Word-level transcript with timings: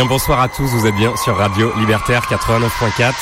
Bien 0.00 0.08
bonsoir 0.08 0.40
à 0.40 0.48
tous, 0.48 0.64
vous 0.64 0.86
êtes 0.86 0.94
bien 0.94 1.14
sur 1.14 1.36
Radio 1.36 1.74
Libertaire 1.76 2.22
89.4 2.22 3.12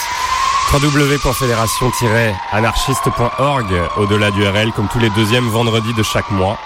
www.fédération-anarchiste.org 0.72 3.66
au-delà 3.96 4.30
du 4.30 4.46
RL 4.46 4.70
comme 4.70 4.86
tous 4.86 5.00
les 5.00 5.10
deuxièmes 5.10 5.48
vendredis 5.48 5.92
de 5.94 6.04
chaque 6.04 6.30
mois. 6.30 6.56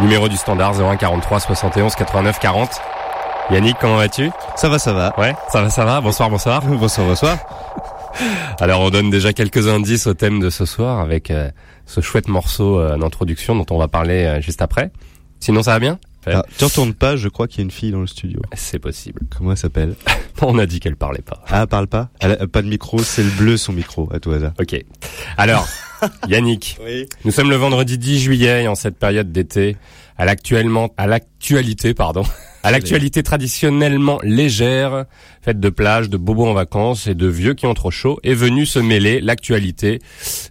Numéro 0.00 0.30
du 0.30 0.38
standard 0.38 0.80
01 0.80 0.96
43 0.96 1.40
71 1.40 1.94
89 1.96 2.38
40. 2.38 2.80
Yannick, 3.50 3.76
comment 3.78 3.98
vas-tu? 3.98 4.30
Ça 4.54 4.70
va, 4.70 4.78
ça 4.78 4.94
va. 4.94 5.12
Ouais, 5.18 5.34
ça 5.50 5.60
va, 5.60 5.68
ça 5.68 5.84
va. 5.84 6.00
Bonsoir, 6.00 6.30
bonsoir. 6.30 6.62
bonsoir, 6.64 7.06
bonsoir. 7.06 7.36
Alors 8.60 8.80
on 8.80 8.88
donne 8.88 9.10
déjà 9.10 9.34
quelques 9.34 9.68
indices 9.68 10.06
au 10.06 10.14
thème 10.14 10.40
de 10.40 10.48
ce 10.48 10.64
soir 10.64 10.98
avec 10.98 11.30
euh, 11.30 11.50
ce 11.84 12.00
chouette 12.00 12.28
morceau 12.28 12.80
euh, 12.80 12.96
d'introduction 12.96 13.54
dont 13.54 13.66
on 13.68 13.76
va 13.76 13.88
parler 13.88 14.24
euh, 14.24 14.40
juste 14.40 14.62
après. 14.62 14.92
Sinon 15.40 15.62
ça 15.62 15.72
va 15.72 15.78
bien? 15.78 15.98
Ah, 16.26 16.42
tu 16.58 16.64
retournes 16.64 16.94
pas, 16.94 17.16
je 17.16 17.28
crois 17.28 17.46
qu'il 17.46 17.58
y 17.58 17.60
a 17.60 17.64
une 17.64 17.70
fille 17.70 17.92
dans 17.92 18.00
le 18.00 18.06
studio. 18.06 18.40
C'est 18.54 18.78
possible. 18.78 19.20
Comment 19.36 19.52
elle 19.52 19.56
s'appelle? 19.56 19.94
On 20.42 20.58
a 20.58 20.66
dit 20.66 20.80
qu'elle 20.80 20.96
parlait 20.96 21.22
pas. 21.22 21.42
Ah, 21.48 21.66
parle 21.66 21.86
pas? 21.86 22.10
Elle 22.20 22.32
a 22.32 22.46
pas 22.46 22.62
de 22.62 22.68
micro, 22.68 22.98
c'est 22.98 23.22
le 23.22 23.30
bleu 23.30 23.56
son 23.56 23.72
micro, 23.72 24.08
à 24.12 24.20
tout 24.20 24.32
hasard. 24.32 24.52
Ok. 24.60 24.76
Alors, 25.36 25.66
Yannick, 26.28 26.78
oui. 26.84 27.06
nous 27.24 27.30
sommes 27.30 27.50
le 27.50 27.56
vendredi 27.56 27.96
10 27.96 28.20
juillet 28.20 28.66
en 28.66 28.74
cette 28.74 28.98
période 28.98 29.32
d'été, 29.32 29.76
à 30.18 30.24
l'actuellement, 30.24 30.92
à 30.96 31.06
l'actualité, 31.06 31.94
pardon, 31.94 32.22
à 32.62 32.70
l'actualité 32.70 33.22
traditionnellement 33.22 34.18
légère, 34.22 35.04
faite 35.42 35.60
de 35.60 35.68
plages, 35.68 36.10
de 36.10 36.16
bobos 36.16 36.46
en 36.46 36.54
vacances 36.54 37.06
et 37.06 37.14
de 37.14 37.26
vieux 37.26 37.54
qui 37.54 37.66
ont 37.66 37.74
trop 37.74 37.90
chaud, 37.90 38.18
est 38.22 38.34
venue 38.34 38.66
se 38.66 38.78
mêler 38.78 39.20
l'actualité 39.20 40.00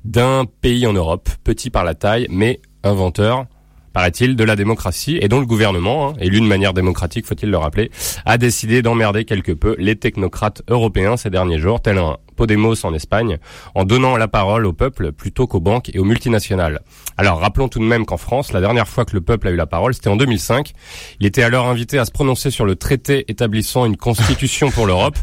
d'un 0.03 0.45
pays 0.45 0.87
en 0.87 0.93
Europe, 0.93 1.29
petit 1.43 1.69
par 1.69 1.83
la 1.83 1.95
taille, 1.95 2.27
mais 2.29 2.61
inventeur, 2.83 3.45
paraît-il, 3.95 4.35
de 4.35 4.43
la 4.43 4.57
démocratie 4.57 5.17
et 5.21 5.29
dont 5.29 5.39
le 5.39 5.45
gouvernement, 5.45 6.09
hein, 6.09 6.13
élu 6.19 6.41
manière 6.41 6.73
démocratique, 6.73 7.25
faut-il 7.25 7.49
le 7.49 7.57
rappeler, 7.57 7.89
a 8.25 8.37
décidé 8.37 8.81
d'emmerder 8.81 9.23
quelque 9.23 9.53
peu 9.53 9.75
les 9.79 9.95
technocrates 9.95 10.61
européens 10.69 11.15
ces 11.15 11.29
derniers 11.29 11.59
jours, 11.59 11.81
tel 11.81 11.97
un 11.97 12.17
Podemos 12.35 12.75
en 12.83 12.93
Espagne, 12.93 13.37
en 13.73 13.83
donnant 13.83 14.17
la 14.17 14.27
parole 14.27 14.65
au 14.65 14.73
peuple 14.73 15.11
plutôt 15.11 15.47
qu'aux 15.47 15.59
banques 15.59 15.89
et 15.93 15.99
aux 15.99 16.03
multinationales. 16.03 16.81
Alors 17.17 17.39
rappelons 17.39 17.69
tout 17.69 17.79
de 17.79 17.85
même 17.85 18.05
qu'en 18.05 18.17
France, 18.17 18.51
la 18.51 18.61
dernière 18.61 18.87
fois 18.87 19.05
que 19.05 19.13
le 19.13 19.21
peuple 19.21 19.47
a 19.47 19.51
eu 19.51 19.55
la 19.55 19.65
parole, 19.65 19.93
c'était 19.93 20.09
en 20.09 20.17
2005. 20.17 20.73
Il 21.19 21.25
était 21.25 21.43
alors 21.43 21.67
invité 21.67 21.97
à 21.97 22.05
se 22.05 22.11
prononcer 22.11 22.51
sur 22.51 22.65
le 22.65 22.75
traité 22.75 23.25
établissant 23.29 23.85
une 23.85 23.97
constitution 23.97 24.71
pour 24.71 24.85
l'Europe. 24.85 25.17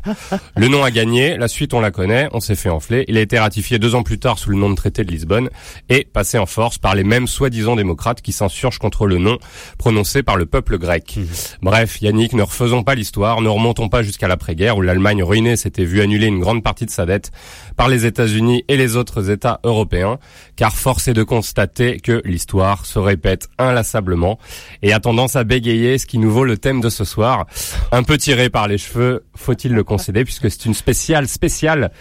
Le 0.56 0.68
nom 0.68 0.84
a 0.84 0.90
gagné, 0.90 1.36
la 1.36 1.48
suite 1.48 1.74
on 1.74 1.80
la 1.80 1.90
connaît, 1.90 2.28
on 2.32 2.40
s'est 2.40 2.54
fait 2.54 2.70
enfler. 2.70 3.04
Il 3.08 3.18
a 3.18 3.20
été 3.20 3.38
ratifié 3.38 3.78
deux 3.78 3.94
ans 3.94 4.02
plus 4.02 4.18
tard 4.18 4.38
sous 4.38 4.50
le 4.50 4.56
nom 4.56 4.70
de 4.70 4.74
traité 4.74 5.04
de 5.04 5.10
Lisbonne 5.10 5.50
et 5.88 6.04
passé 6.04 6.38
en 6.38 6.46
force 6.46 6.78
par 6.78 6.94
les 6.94 7.04
mêmes 7.04 7.26
soi-disant 7.26 7.76
démocrates 7.76 8.22
qui 8.22 8.32
s'insurgent 8.32 8.78
contre 8.78 9.06
le 9.06 9.18
nom 9.18 9.38
prononcé 9.78 10.22
par 10.22 10.36
le 10.36 10.46
peuple 10.46 10.78
grec. 10.78 11.14
Mmh. 11.16 11.22
Bref, 11.62 12.00
Yannick, 12.00 12.32
ne 12.32 12.42
refaisons 12.42 12.82
pas 12.82 12.94
l'histoire, 12.94 13.40
ne 13.40 13.48
remontons 13.48 13.88
pas 13.88 14.02
jusqu'à 14.02 14.28
l'après-guerre 14.28 14.76
où 14.76 14.82
l'Allemagne 14.82 15.22
ruinée 15.22 15.56
s'était 15.56 15.84
vue 15.84 16.00
annuler 16.00 16.26
une 16.26 16.40
grande 16.40 16.62
partie 16.62 16.86
de 16.86 16.90
sa 16.90 17.01
dette 17.06 17.30
par 17.76 17.88
les 17.88 18.06
États-Unis 18.06 18.64
et 18.68 18.76
les 18.76 18.96
autres 18.96 19.30
États 19.30 19.60
européens, 19.64 20.18
car 20.56 20.74
force 20.74 21.08
est 21.08 21.14
de 21.14 21.22
constater 21.22 21.98
que 21.98 22.22
l'histoire 22.24 22.86
se 22.86 22.98
répète 22.98 23.48
inlassablement 23.58 24.38
et 24.82 24.92
a 24.92 25.00
tendance 25.00 25.36
à 25.36 25.44
bégayer, 25.44 25.98
ce 25.98 26.06
qui 26.06 26.18
nous 26.18 26.30
vaut 26.30 26.44
le 26.44 26.58
thème 26.58 26.80
de 26.80 26.90
ce 26.90 27.04
soir. 27.04 27.46
Un 27.90 28.02
peu 28.02 28.18
tiré 28.18 28.50
par 28.50 28.68
les 28.68 28.78
cheveux, 28.78 29.24
faut-il 29.34 29.72
le 29.72 29.84
concéder, 29.84 30.24
puisque 30.24 30.50
c'est 30.50 30.66
une 30.66 30.74
spéciale 30.74 31.28
spéciale 31.28 31.92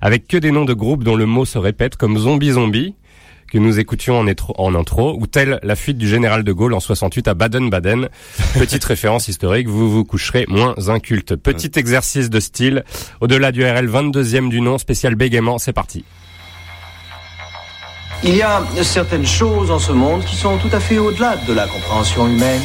avec 0.00 0.26
que 0.28 0.36
des 0.36 0.50
noms 0.50 0.64
de 0.64 0.74
groupes 0.74 1.04
dont 1.04 1.16
le 1.16 1.26
mot 1.26 1.44
se 1.44 1.58
répète 1.58 1.96
comme 1.96 2.18
zombie 2.18 2.52
zombie 2.52 2.94
que 3.54 3.58
nous 3.60 3.78
écoutions 3.78 4.18
en, 4.18 4.26
en 4.58 4.74
intro, 4.74 5.16
ou 5.16 5.28
telle 5.28 5.60
la 5.62 5.76
fuite 5.76 5.96
du 5.96 6.08
général 6.08 6.42
de 6.42 6.52
Gaulle 6.52 6.74
en 6.74 6.80
68 6.80 7.28
à 7.28 7.34
Baden-Baden. 7.34 8.08
Petite 8.58 8.84
référence 8.84 9.28
historique, 9.28 9.68
vous 9.68 9.88
vous 9.88 10.04
coucherez 10.04 10.44
moins 10.48 10.74
inculte. 10.88 11.36
Petit 11.36 11.70
exercice 11.76 12.30
de 12.30 12.40
style, 12.40 12.82
au-delà 13.20 13.52
du 13.52 13.64
RL 13.64 13.88
22e 13.88 14.48
du 14.48 14.60
nom, 14.60 14.76
spécial 14.76 15.14
bégaiement, 15.14 15.58
c'est 15.58 15.72
parti. 15.72 16.04
Il 18.24 18.34
y 18.34 18.42
a 18.42 18.60
certaines 18.82 19.26
choses 19.26 19.70
en 19.70 19.78
ce 19.78 19.92
monde 19.92 20.24
qui 20.24 20.34
sont 20.34 20.58
tout 20.58 20.70
à 20.72 20.80
fait 20.80 20.98
au-delà 20.98 21.36
de 21.46 21.52
la 21.52 21.68
compréhension 21.68 22.26
humaine. 22.26 22.62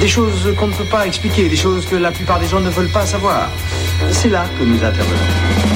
Des 0.00 0.08
choses 0.08 0.52
qu'on 0.58 0.66
ne 0.66 0.74
peut 0.74 0.90
pas 0.90 1.06
expliquer, 1.06 1.48
des 1.48 1.54
choses 1.54 1.86
que 1.86 1.94
la 1.94 2.10
plupart 2.10 2.40
des 2.40 2.48
gens 2.48 2.60
ne 2.60 2.70
veulent 2.70 2.90
pas 2.90 3.06
savoir. 3.06 3.48
C'est 4.10 4.30
là 4.30 4.46
que 4.58 4.64
nous 4.64 4.82
intervenons. 4.82 5.75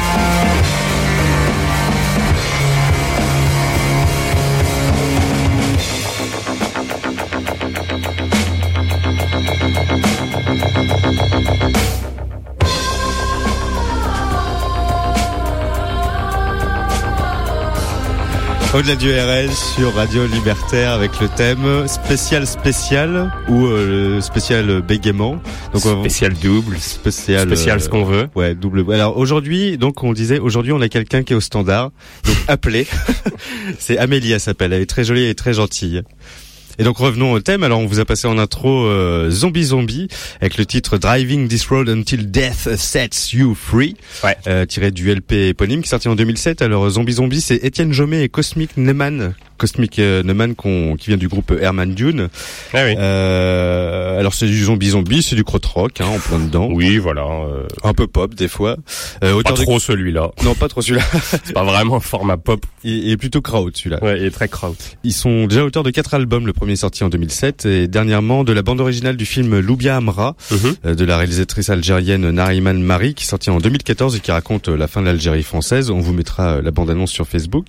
Au-delà 18.73 18.95
du 18.95 19.11
RL 19.11 19.51
sur 19.51 19.93
Radio 19.95 20.25
Libertaire 20.25 20.91
avec 20.93 21.19
le 21.19 21.27
thème 21.27 21.89
spécial 21.89 22.47
spécial 22.47 23.29
ou 23.49 23.65
euh, 23.65 24.21
spécial 24.21 24.81
bégaiement. 24.81 25.41
Donc 25.73 25.81
spécial 25.81 26.33
double, 26.33 26.77
spécial 26.77 27.47
spécial 27.47 27.81
ce 27.81 27.89
qu'on 27.89 28.05
veut. 28.05 28.29
Euh, 28.33 28.39
ouais, 28.39 28.55
double. 28.55 28.93
Alors 28.93 29.17
aujourd'hui, 29.17 29.77
donc 29.77 30.01
on 30.03 30.13
disait 30.13 30.39
aujourd'hui 30.39 30.71
on 30.71 30.79
a 30.79 30.87
quelqu'un 30.87 31.23
qui 31.23 31.33
est 31.33 31.35
au 31.35 31.41
standard. 31.41 31.91
Donc 32.23 32.37
appelé. 32.47 32.87
C'est 33.79 33.97
Amélie, 33.97 34.31
elle 34.31 34.39
s'appelle. 34.39 34.71
Elle 34.71 34.83
est 34.83 34.89
très 34.89 35.03
jolie 35.03 35.25
et 35.25 35.35
très 35.35 35.53
gentille. 35.53 36.03
Et 36.79 36.83
donc 36.83 36.97
revenons 36.97 37.31
au 37.33 37.39
thème. 37.39 37.63
Alors 37.63 37.79
on 37.79 37.85
vous 37.85 37.99
a 37.99 38.05
passé 38.05 38.27
en 38.27 38.37
intro 38.37 38.85
euh, 38.85 39.29
Zombie 39.29 39.63
Zombie 39.65 40.07
avec 40.39 40.57
le 40.57 40.65
titre 40.65 40.97
Driving 40.97 41.47
This 41.47 41.65
Road 41.67 41.89
Until 41.89 42.29
Death 42.31 42.75
Sets 42.75 43.33
You 43.33 43.55
Free, 43.55 43.95
ouais. 44.23 44.35
euh, 44.47 44.65
tiré 44.65 44.91
du 44.91 45.13
LP 45.13 45.33
éponyme 45.49 45.81
qui 45.81 45.87
est 45.87 45.89
sorti 45.89 46.07
en 46.07 46.15
2007. 46.15 46.61
Alors 46.61 46.89
Zombie 46.89 47.13
Zombie, 47.13 47.41
c'est 47.41 47.55
Étienne 47.63 47.93
Jomet 47.93 48.23
et 48.23 48.29
Cosmic 48.29 48.77
Neyman 48.77 49.33
Cosmic 49.61 49.99
euh, 49.99 50.23
Neumann 50.23 50.55
qui 50.55 51.07
vient 51.07 51.17
du 51.17 51.27
groupe 51.27 51.53
Herman 51.61 51.93
Dune. 51.93 52.29
Ah 52.73 52.83
oui. 52.83 52.95
euh, 52.97 54.19
alors 54.19 54.33
c'est 54.33 54.47
du 54.47 54.63
zombie 54.63 54.89
zombie, 54.89 55.21
c'est 55.21 55.35
du 55.35 55.43
crotte-rock, 55.43 56.01
hein, 56.01 56.05
en 56.07 56.17
plein 56.17 56.39
dedans. 56.39 56.67
Oui, 56.71 56.97
voilà. 56.97 57.21
Euh... 57.21 57.67
Un 57.83 57.93
peu 57.93 58.07
pop 58.07 58.33
des 58.33 58.47
fois. 58.47 58.77
Euh, 59.23 59.39
pas 59.43 59.53
trop 59.53 59.75
de... 59.75 59.79
celui-là. 59.79 60.31
Non, 60.43 60.55
pas 60.55 60.67
trop 60.67 60.81
celui-là. 60.81 61.05
c'est 61.43 61.53
pas 61.53 61.63
vraiment 61.63 61.97
un 61.97 61.99
format 61.99 62.37
pop. 62.37 62.65
Il, 62.83 63.11
est 63.11 63.17
plutôt 63.17 63.41
kraut 63.41 63.69
celui-là. 63.71 64.03
Ouais, 64.03 64.17
il 64.19 64.25
est 64.25 64.31
très 64.31 64.47
kraut. 64.47 64.75
Ils 65.03 65.13
sont 65.13 65.45
déjà 65.45 65.63
auteurs 65.63 65.83
de 65.83 65.91
quatre 65.91 66.15
albums, 66.15 66.47
le 66.47 66.53
premier 66.53 66.75
sorti 66.75 67.03
en 67.03 67.09
2007 67.09 67.67
et 67.67 67.87
dernièrement 67.87 68.43
de 68.43 68.53
la 68.53 68.63
bande 68.63 68.81
originale 68.81 69.17
du 69.17 69.27
film 69.27 69.59
Loubia 69.59 69.97
Amra 69.97 70.35
mm 70.49 70.55
-hmm. 70.55 70.95
de 70.95 71.05
la 71.05 71.17
réalisatrice 71.17 71.69
algérienne 71.69 72.31
Nariman 72.31 72.81
Mari 72.81 73.13
qui 73.13 73.25
est 73.25 73.29
sorti 73.29 73.51
en 73.51 73.59
2014 73.59 74.15
et 74.15 74.19
qui 74.21 74.31
raconte 74.31 74.69
la 74.69 74.87
fin 74.87 75.01
de 75.01 75.05
l'Algérie 75.05 75.43
française. 75.43 75.91
On 75.91 75.99
vous 75.99 76.13
mettra 76.13 76.61
la 76.63 76.71
bande-annonce 76.71 77.11
sur 77.11 77.27
Facebook. 77.27 77.67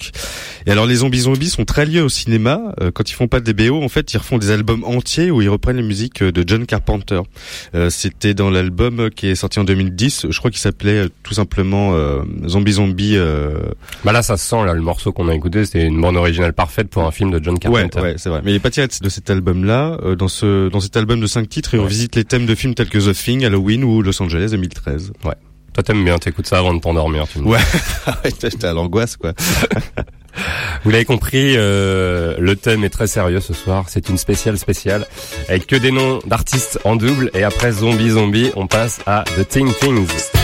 Et 0.66 0.70
alors 0.70 0.87
les 0.87 0.96
zombies 0.96 1.25
zombies 1.28 1.50
sont 1.50 1.66
très 1.66 1.81
liés 1.84 2.00
au 2.00 2.08
cinéma. 2.08 2.74
Euh, 2.80 2.90
quand 2.92 3.10
ils 3.10 3.14
font 3.14 3.28
pas 3.28 3.40
des 3.40 3.52
BO, 3.52 3.82
en 3.82 3.88
fait, 3.88 4.12
ils 4.12 4.18
refont 4.18 4.38
des 4.38 4.50
albums 4.50 4.84
entiers 4.84 5.30
où 5.30 5.42
ils 5.42 5.48
reprennent 5.48 5.76
les 5.76 5.82
musiques 5.82 6.22
de 6.22 6.44
John 6.46 6.66
Carpenter. 6.66 7.20
Euh, 7.74 7.90
C'était 7.90 8.34
dans 8.34 8.50
l'album 8.50 9.10
qui 9.10 9.28
est 9.28 9.34
sorti 9.34 9.60
en 9.60 9.64
2010. 9.64 10.26
Je 10.30 10.38
crois 10.38 10.50
qu'il 10.50 10.60
s'appelait 10.60 11.06
tout 11.22 11.34
simplement 11.34 11.94
euh, 11.94 12.22
Zombie 12.46 12.72
Zombie. 12.72 13.16
Bah 14.04 14.12
là, 14.12 14.22
ça 14.22 14.36
se 14.36 14.48
sent 14.48 14.64
là. 14.64 14.74
Le 14.74 14.82
morceau 14.82 15.12
qu'on 15.12 15.28
a 15.28 15.34
écouté, 15.34 15.64
c'était 15.64 15.86
une 15.86 16.00
bande 16.00 16.16
originale 16.16 16.52
parfaite 16.52 16.88
pour 16.88 17.04
un 17.04 17.10
film 17.10 17.30
de 17.30 17.42
John 17.42 17.58
Carpenter. 17.58 18.00
Ouais, 18.00 18.02
ouais 18.02 18.14
c'est 18.16 18.28
vrai. 18.28 18.40
Mais 18.44 18.52
il 18.52 18.56
est 18.56 18.60
pas 18.60 18.70
tiré 18.70 18.86
de 18.86 19.08
cet 19.08 19.30
album-là. 19.30 19.98
dans 20.18 20.28
ce 20.28 20.68
dans 20.68 20.80
cet 20.80 20.96
album 20.96 21.20
de 21.20 21.26
cinq 21.26 21.48
titres, 21.48 21.74
ils 21.74 21.78
ouais. 21.78 21.84
revisitent 21.84 22.16
les 22.16 22.24
thèmes 22.24 22.46
de 22.46 22.54
films 22.54 22.74
tels 22.74 22.88
que 22.88 22.98
The 22.98 23.14
Thing, 23.14 23.44
Halloween 23.44 23.84
ou 23.84 24.02
Los 24.02 24.22
Angeles 24.22 24.48
2013. 24.50 25.12
Ouais. 25.24 25.34
Toi, 25.74 25.82
t'aimes 25.82 26.04
bien, 26.04 26.18
t'écoutes 26.18 26.46
ça 26.46 26.58
avant 26.58 26.74
de 26.74 26.80
t'endormir. 26.80 27.24
Ouais, 27.36 27.58
j'étais 28.24 28.64
à 28.66 28.72
l'angoisse, 28.72 29.16
quoi. 29.16 29.32
Vous 30.84 30.90
l'avez 30.90 31.04
compris, 31.04 31.54
euh, 31.56 32.36
le 32.38 32.56
thème 32.56 32.84
est 32.84 32.90
très 32.90 33.06
sérieux 33.06 33.40
ce 33.40 33.52
soir. 33.54 33.84
C'est 33.88 34.08
une 34.08 34.18
spéciale 34.18 34.58
spéciale 34.58 35.06
avec 35.48 35.66
que 35.66 35.76
des 35.76 35.92
noms 35.92 36.20
d'artistes 36.26 36.78
en 36.84 36.96
double. 36.96 37.30
Et 37.34 37.44
après 37.44 37.72
Zombie 37.72 38.10
Zombie, 38.10 38.50
on 38.56 38.66
passe 38.66 39.00
à 39.06 39.24
The 39.36 39.46
Thing 39.46 39.72
Things. 39.74 40.41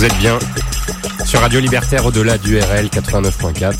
Vous 0.00 0.06
êtes 0.06 0.18
bien 0.18 0.38
sur 1.26 1.40
Radio 1.40 1.60
Libertaire 1.60 2.06
au-delà 2.06 2.38
du 2.38 2.58
RL 2.58 2.86
89.4. 2.86 3.74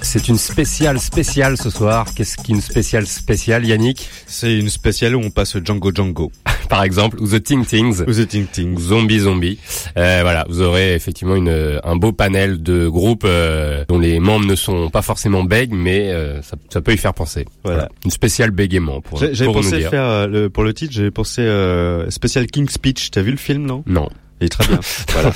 C'est 0.00 0.28
une 0.28 0.38
spéciale 0.38 0.98
spéciale 0.98 1.58
ce 1.58 1.68
soir. 1.68 2.06
Qu'est-ce 2.16 2.38
qu'une 2.38 2.62
spéciale 2.62 3.06
spéciale, 3.06 3.66
Yannick? 3.66 4.08
C'est 4.26 4.58
une 4.58 4.70
spéciale 4.70 5.14
où 5.14 5.20
on 5.20 5.28
passe 5.28 5.58
Django 5.62 5.92
Django. 5.94 6.32
Par 6.70 6.84
exemple, 6.84 7.20
ou 7.20 7.28
The 7.28 7.42
Ting 7.42 7.66
Tings. 7.66 8.00
Ou 8.00 8.14
The 8.14 8.26
Ting 8.26 8.46
Tings. 8.46 8.76
Ou 8.78 8.80
Zombie 8.80 9.18
Zombie. 9.18 9.58
Euh, 9.98 10.20
voilà, 10.22 10.46
vous 10.48 10.62
aurez 10.62 10.94
effectivement 10.94 11.36
une, 11.36 11.78
un 11.84 11.96
beau 11.96 12.12
panel 12.12 12.62
de 12.62 12.88
groupes 12.88 13.26
euh, 13.26 13.84
dont 13.90 13.98
les 13.98 14.20
membres 14.20 14.46
ne 14.46 14.56
sont 14.56 14.88
pas 14.88 15.02
forcément 15.02 15.44
bègues, 15.44 15.74
mais 15.74 16.10
euh, 16.10 16.40
ça, 16.40 16.56
ça, 16.70 16.80
peut 16.80 16.94
y 16.94 16.96
faire 16.96 17.12
penser. 17.12 17.44
Voilà. 17.62 17.90
Une 18.06 18.10
spéciale 18.10 18.52
bégaiement 18.52 19.02
pour, 19.02 19.18
J'avais 19.18 19.44
pour 19.44 19.56
pensé 19.56 19.72
nous 19.72 19.78
dire. 19.80 19.90
faire, 19.90 20.04
euh, 20.04 20.26
le, 20.26 20.48
pour 20.48 20.62
le 20.64 20.72
titre, 20.72 20.94
j'avais 20.94 21.10
pensé 21.10 21.42
euh, 21.42 22.08
spécial 22.08 22.46
King 22.46 22.70
Speech. 22.70 23.10
T'as 23.10 23.20
vu 23.20 23.32
le 23.32 23.36
film, 23.36 23.66
non? 23.66 23.84
Non. 23.86 24.08
Il 24.40 24.46
est 24.46 24.48
très 24.48 24.66
bien. 24.66 24.80
voilà. 25.12 25.32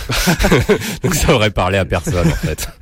Donc 1.02 1.14
ça 1.14 1.34
aurait 1.34 1.50
parlé 1.50 1.78
à 1.78 1.84
personne 1.84 2.28
en 2.28 2.34
fait. 2.36 2.68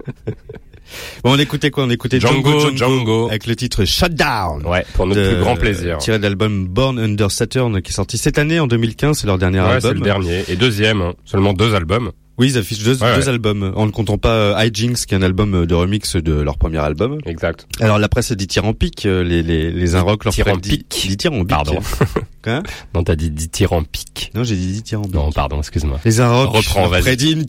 Bon, 1.22 1.34
on 1.34 1.38
écoutait 1.38 1.70
quoi? 1.70 1.84
On 1.84 1.90
écoutait 1.90 2.18
Django, 2.18 2.74
Django. 2.74 3.28
avec 3.28 3.46
le 3.46 3.54
titre 3.54 3.84
Shutdown. 3.84 4.66
Ouais, 4.66 4.84
pour 4.94 5.06
notre 5.06 5.20
de- 5.20 5.28
plus 5.34 5.40
grand 5.40 5.54
plaisir. 5.54 5.98
Tiré 5.98 6.18
de 6.18 6.24
l'album 6.24 6.66
Born 6.66 6.98
Under 6.98 7.30
Saturn 7.30 7.80
qui 7.80 7.92
est 7.92 7.94
sorti 7.94 8.18
cette 8.18 8.38
année 8.38 8.58
en 8.58 8.66
2015, 8.66 9.18
c'est 9.18 9.28
leur 9.28 9.38
dernier 9.38 9.60
Ouais, 9.60 9.80
c'est 9.80 9.86
album. 9.86 9.94
le 9.94 10.00
dernier. 10.00 10.44
Et 10.48 10.56
deuxième, 10.56 11.00
hein. 11.00 11.14
seulement 11.24 11.52
deux 11.52 11.76
albums. 11.76 12.10
Oui, 12.40 12.48
ils 12.52 12.58
affichent 12.58 12.82
deux, 12.82 13.00
Ouais, 13.02 13.14
deux 13.16 13.22
ouais. 13.24 13.28
albums, 13.28 13.72
en 13.76 13.84
ne 13.84 13.90
comptant 13.90 14.16
pas 14.16 14.32
euh, 14.32 14.58
Hijinks, 14.64 15.04
qui 15.06 15.14
est 15.14 15.18
un 15.18 15.22
album 15.22 15.66
de 15.66 15.74
remix 15.74 16.16
de 16.16 16.32
leur 16.32 16.56
premier 16.56 16.78
album. 16.78 17.18
Exact. 17.26 17.66
Alors 17.80 17.98
la 17.98 18.08
presse 18.08 18.32
dit 18.32 18.46
tir 18.46 18.64
en 18.64 18.72
pique, 18.72 19.04
euh, 19.04 19.22
les 19.22 19.42
les 19.42 19.70
les 19.70 19.94
un 19.94 20.00
rock 20.00 20.24
leur 20.24 20.32
en 20.54 20.56
dit- 20.56 20.70
pique. 20.70 21.04
dit 21.06 21.16
tir 21.18 21.32
en 21.34 21.40
pique. 21.40 21.48
Pardon. 21.48 21.78
Quoi? 22.42 22.62
Non, 22.94 23.04
t'as 23.04 23.14
dit, 23.16 23.30
dit 23.30 23.50
tir 23.50 23.74
en 23.74 23.82
pique. 23.84 24.30
Non, 24.34 24.42
j'ai 24.42 24.56
dit 24.56 24.68
dit 24.72 24.82
pique. 25.02 25.14
Non, 25.14 25.30
pardon, 25.30 25.58
excuse-moi. 25.58 26.00
Les 26.06 26.20
un 26.20 26.32
rock 26.32 26.56
Reprends, 26.56 26.88
leur 26.88 27.00
prédit 27.02 27.32
une 27.32 27.44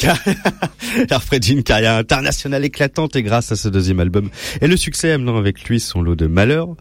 prédit 1.22 1.54
une 1.54 1.64
carrière 1.64 1.94
internationale 1.96 2.66
éclatante 2.66 3.16
et 3.16 3.24
grâce 3.24 3.52
à 3.54 3.56
ce 3.56 3.70
deuxième 3.70 4.02
album 4.02 4.30
et 4.60 4.68
le 4.68 4.76
succès 4.76 5.12
amenant 5.14 5.38
avec 5.38 5.64
lui 5.70 5.80
son 5.80 6.02
lot 6.02 6.16
de 6.16 6.28
malheurs, 6.28 6.76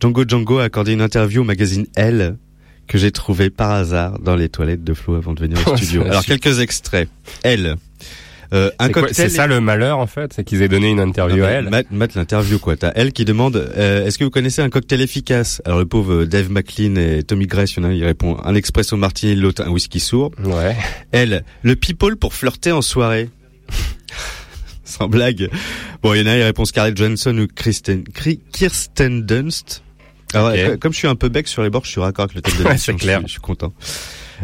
Django 0.00 0.24
Django 0.26 0.58
a 0.58 0.64
accordé 0.64 0.94
une 0.94 1.00
interview 1.00 1.42
au 1.42 1.44
magazine 1.44 1.86
Elle 1.94 2.36
que 2.92 2.98
j'ai 2.98 3.10
trouvé 3.10 3.48
par 3.50 3.70
hasard 3.70 4.18
dans 4.18 4.36
les 4.36 4.48
toilettes 4.50 4.84
de 4.84 4.92
Flo 4.94 5.14
avant 5.14 5.32
de 5.32 5.40
venir 5.40 5.56
au 5.66 5.76
studio. 5.78 6.02
Alors 6.02 6.24
quelques 6.24 6.60
extraits. 6.60 7.08
Elle. 7.42 7.76
Euh, 8.52 8.70
un 8.78 8.90
cocktail. 8.90 9.14
C'est 9.14 9.28
ça 9.30 9.46
le 9.46 9.62
malheur 9.62 9.98
en 9.98 10.06
fait, 10.06 10.34
c'est 10.34 10.44
qu'ils 10.44 10.60
aient 10.60 10.68
donné 10.68 10.90
une 10.90 11.00
interview 11.00 11.42
à 11.42 11.48
elle. 11.48 11.70
Matt, 11.70 11.86
Matt, 11.90 12.14
l'interview 12.14 12.58
quoi. 12.58 12.76
T'as 12.76 12.92
elle 12.94 13.12
qui 13.14 13.24
demande 13.24 13.56
euh, 13.56 14.04
est-ce 14.04 14.18
que 14.18 14.24
vous 14.24 14.30
connaissez 14.30 14.60
un 14.60 14.68
cocktail 14.68 15.00
efficace? 15.00 15.62
Alors 15.64 15.78
le 15.78 15.86
pauvre 15.86 16.24
Dave 16.26 16.50
McLean 16.50 16.96
et 16.96 17.22
Tommy 17.22 17.46
Grace, 17.46 17.72
il 17.72 17.76
y 17.78 17.80
en 17.80 17.84
a 17.84 17.88
un, 17.88 17.92
il 17.94 18.04
répond 18.04 18.36
un 18.44 18.54
expresso 18.54 18.94
martini, 18.98 19.34
l'autre 19.36 19.62
un 19.66 19.70
whisky 19.70 20.00
sourd. 20.00 20.32
Ouais. 20.44 20.76
Elle, 21.12 21.44
le 21.62 21.76
people 21.76 22.16
pour 22.16 22.34
flirter 22.34 22.72
en 22.72 22.82
soirée. 22.82 23.30
Sans 24.84 25.08
blague. 25.08 25.48
Bon, 26.02 26.12
il 26.12 26.20
y 26.20 26.22
en 26.22 26.26
a 26.26 26.32
un, 26.32 26.36
il 26.36 26.42
répond 26.42 26.66
Scarlett 26.66 26.94
Johansson 26.94 27.38
ou 27.38 27.46
Kristen, 27.46 28.04
Kri- 28.04 28.40
Kirsten 28.52 29.22
Dunst. 29.22 29.82
Alors, 30.34 30.50
Ok. 30.50 30.56
euh, 30.58 30.76
comme 30.76 30.92
je 30.92 30.98
suis 30.98 31.08
un 31.08 31.14
peu 31.14 31.28
bec 31.28 31.48
sur 31.48 31.62
les 31.62 31.70
bords, 31.70 31.84
je 31.84 31.90
suis 31.90 32.00
raccord 32.00 32.24
avec 32.24 32.34
le 32.36 32.42
thème 32.42 32.54
de 32.54 32.58
Ouais, 32.62 32.68
l'émission, 32.70 32.92
c'est 32.98 32.98
clair. 33.04 33.18
Je, 33.22 33.26
suis- 33.26 33.28
je 33.28 33.32
suis 33.32 33.40
content. 33.40 33.72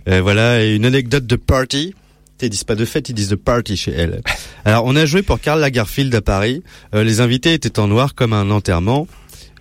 Euh, 0.08 0.20
voilà, 0.20 0.64
et 0.64 0.74
une 0.74 0.84
anecdote 0.86 1.26
de 1.26 1.36
party. 1.36 1.94
Ils 2.40 2.50
disent 2.50 2.62
pas 2.64 2.76
de 2.76 2.84
fête, 2.84 3.08
ils 3.08 3.14
disent 3.14 3.30
de 3.30 3.34
party 3.34 3.76
chez 3.76 3.90
elle. 3.90 4.22
Alors, 4.64 4.84
on 4.84 4.94
a 4.94 5.06
joué 5.06 5.22
pour 5.22 5.40
Karl 5.40 5.60
Lagerfeld 5.60 6.14
à 6.14 6.20
Paris. 6.20 6.62
Euh, 6.94 7.02
les 7.02 7.20
invités 7.20 7.52
étaient 7.52 7.80
en 7.80 7.88
noir 7.88 8.14
comme 8.14 8.32
un 8.32 8.50
enterrement. 8.50 9.08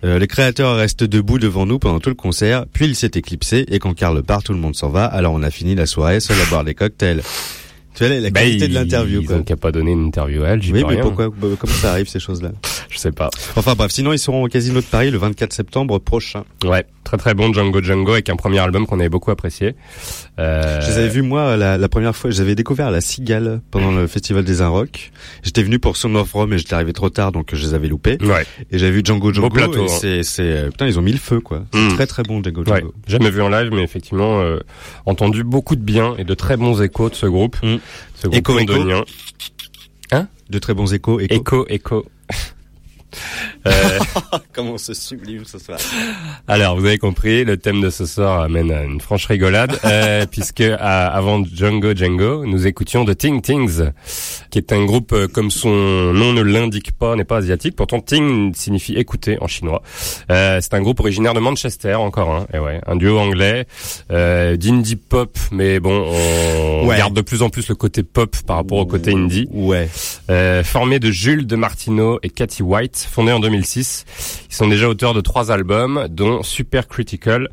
Euh, 0.04 0.20
le 0.20 0.26
créateur 0.26 0.76
reste 0.76 1.02
debout 1.02 1.40
devant 1.40 1.66
nous 1.66 1.80
pendant 1.80 1.98
tout 1.98 2.08
le 2.10 2.14
concert, 2.14 2.66
puis 2.72 2.86
il 2.86 2.94
s'est 2.94 3.10
éclipsé, 3.16 3.64
et 3.74 3.80
quand 3.80 3.94
Karl 3.94 4.22
part, 4.22 4.44
tout 4.44 4.52
le 4.52 4.60
monde 4.60 4.76
s'en 4.76 4.90
va, 4.90 5.04
alors 5.06 5.32
on 5.32 5.42
a 5.42 5.50
fini 5.50 5.74
la 5.74 5.86
soirée 5.86 6.20
seul 6.20 6.40
à 6.40 6.44
boire 6.44 6.62
des 6.62 6.74
cocktails. 6.76 7.20
Tu 7.98 8.06
vois, 8.06 8.14
la, 8.20 8.30
Bah, 8.30 8.40
qualité 8.42 8.68
de 8.68 8.74
l'interview, 8.74 9.20
Ils 9.22 9.26
quoi. 9.26 9.36
ont 9.38 9.42
qu'à 9.42 9.56
pas 9.56 9.72
donner 9.72 9.90
une 9.90 10.04
interview 10.06 10.44
à 10.44 10.50
elle, 10.50 10.62
j'y 10.62 10.72
Oui, 10.72 10.84
mais 10.86 10.94
rien. 10.94 11.02
pourquoi, 11.02 11.30
bah, 11.30 11.48
comment 11.58 11.72
ça 11.72 11.90
arrive, 11.90 12.06
ces 12.08 12.20
choses-là? 12.20 12.52
Je 12.90 12.96
sais 12.96 13.10
pas. 13.10 13.28
Enfin 13.56 13.74
bref, 13.74 13.90
sinon 13.90 14.12
ils 14.12 14.18
seront 14.20 14.44
au 14.44 14.48
Casino 14.48 14.80
de 14.80 14.84
Paris 14.86 15.10
le 15.10 15.18
24 15.18 15.52
septembre 15.52 15.98
prochain. 15.98 16.44
Ouais, 16.64 16.86
très 17.08 17.16
très 17.16 17.34
bon 17.34 17.52
Django 17.52 17.80
Django 17.82 18.12
avec 18.12 18.28
un 18.28 18.36
premier 18.36 18.58
album 18.58 18.86
qu'on 18.86 19.00
avait 19.00 19.08
beaucoup 19.08 19.30
apprécié. 19.30 19.74
Euh, 20.38 20.80
Je 20.82 20.86
les 20.88 20.98
avais 20.98 21.08
vus 21.08 21.22
moi 21.22 21.56
la, 21.56 21.78
la 21.78 21.88
première 21.88 22.14
fois, 22.14 22.30
je 22.30 22.36
les 22.36 22.40
avais 22.42 22.54
découvert 22.54 22.90
la 22.90 23.00
Cigale 23.00 23.60
pendant 23.70 23.90
le 23.92 24.06
festival 24.06 24.44
des 24.44 24.60
Inrocks. 24.60 25.10
J'étais 25.42 25.62
venu 25.62 25.78
pour 25.78 25.96
Son 25.96 26.14
of 26.16 26.30
Rome 26.32 26.52
et 26.52 26.58
j'étais 26.58 26.74
arrivé 26.74 26.92
trop 26.92 27.08
tard 27.08 27.32
donc 27.32 27.54
je 27.54 27.62
les 27.66 27.72
avais 27.74 27.88
loupés. 27.88 28.18
Ouais. 28.20 28.44
Et 28.70 28.78
j'avais 28.78 28.92
vu 28.92 29.00
Django 29.04 29.32
Django 29.32 29.48
plateau, 29.48 29.80
et 29.86 29.90
hein. 29.90 29.96
c'est 30.00 30.22
c'est 30.22 30.42
euh, 30.42 30.70
putain 30.70 30.86
ils 30.86 30.98
ont 30.98 31.02
mis 31.02 31.12
le 31.12 31.18
feu 31.18 31.40
quoi. 31.40 31.64
C'est 31.72 31.78
Mm. 31.80 31.88
très 31.94 32.06
très 32.06 32.22
bon 32.24 32.42
Django 32.42 32.60
Ouais, 32.64 32.80
Django. 32.80 32.94
jamais 33.06 33.30
vu 33.30 33.40
en 33.40 33.48
live, 33.48 33.70
mais 33.72 33.82
effectivement 33.82 34.40
euh, 34.40 34.58
entendu 35.06 35.44
beaucoup 35.44 35.76
de 35.76 35.82
bien 35.82 36.14
et 36.18 36.24
de 36.24 36.34
très 36.34 36.56
bons 36.58 36.82
échos 36.82 37.08
de 37.08 37.14
ce 37.14 37.26
groupe. 37.26 37.56
Mm. 37.62 37.76
Ce 38.16 38.26
groupe 38.26 38.34
Écho, 38.38 38.58
écho. 38.58 38.72
londonien. 38.74 39.04
De 40.50 40.58
très 40.58 40.72
bons 40.72 40.92
échos. 40.94 41.20
Écho. 41.20 41.34
Écho, 41.34 41.66
écho. 41.68 42.06
Euh, 43.68 43.98
Comment 44.52 44.72
on 44.72 44.78
se 44.78 44.94
sublime 44.94 45.44
ce 45.44 45.58
soir. 45.58 45.78
alors, 46.48 46.78
vous 46.78 46.84
avez 46.86 46.98
compris, 46.98 47.44
le 47.44 47.56
thème 47.56 47.80
de 47.80 47.90
ce 47.90 48.06
soir 48.06 48.40
amène 48.42 48.72
à 48.72 48.82
une 48.82 49.00
franche 49.00 49.26
rigolade, 49.26 49.78
euh, 49.84 50.26
puisque 50.30 50.60
à- 50.62 51.08
avant 51.08 51.44
Django 51.44 51.94
Django, 51.94 52.44
nous 52.44 52.66
écoutions 52.66 53.04
The 53.04 53.16
Ting 53.16 53.40
Tings, 53.42 53.90
qui 54.50 54.58
est 54.58 54.72
un 54.72 54.84
groupe, 54.84 55.12
euh, 55.12 55.28
comme 55.28 55.50
son 55.50 55.68
nom 55.68 56.32
ne 56.32 56.42
l'indique 56.42 56.92
pas, 56.92 57.14
n'est 57.16 57.24
pas 57.24 57.36
asiatique. 57.36 57.76
Pourtant, 57.76 58.00
Ting 58.00 58.52
signifie 58.54 58.94
écouter 58.94 59.38
en 59.40 59.46
chinois. 59.46 59.82
Euh, 60.30 60.58
c'est 60.60 60.74
un 60.74 60.80
groupe 60.80 61.00
originaire 61.00 61.34
de 61.34 61.40
Manchester, 61.40 61.94
encore 61.94 62.30
un, 62.30 62.46
et 62.52 62.58
ouais, 62.58 62.80
un 62.86 62.96
duo 62.96 63.18
anglais, 63.18 63.66
euh, 64.10 64.56
d'indie 64.56 64.96
pop, 64.96 65.38
mais 65.52 65.78
bon, 65.80 66.06
on 66.82 66.86
Ouais. 66.88 66.96
garde 66.96 67.14
de 67.14 67.20
plus 67.20 67.42
en 67.42 67.50
plus 67.50 67.68
le 67.68 67.74
côté 67.74 68.02
pop 68.02 68.34
par 68.46 68.56
rapport 68.56 68.78
au 68.78 68.86
côté 68.86 69.12
indie. 69.12 69.46
Ouais. 69.52 69.88
Euh, 70.30 70.64
formé 70.64 70.98
de 70.98 71.10
Jules 71.10 71.46
de 71.46 71.56
Martino 71.56 72.18
et 72.22 72.30
Cathy 72.30 72.62
White, 72.62 73.06
fondé 73.10 73.32
en 73.32 73.40
2006. 73.58 74.04
Ils 74.50 74.54
sont 74.54 74.68
déjà 74.68 74.88
auteurs 74.88 75.14
de 75.14 75.20
trois 75.20 75.50
albums, 75.50 76.06
dont 76.08 76.42
Super 76.42 76.88
Critical, 76.88 77.48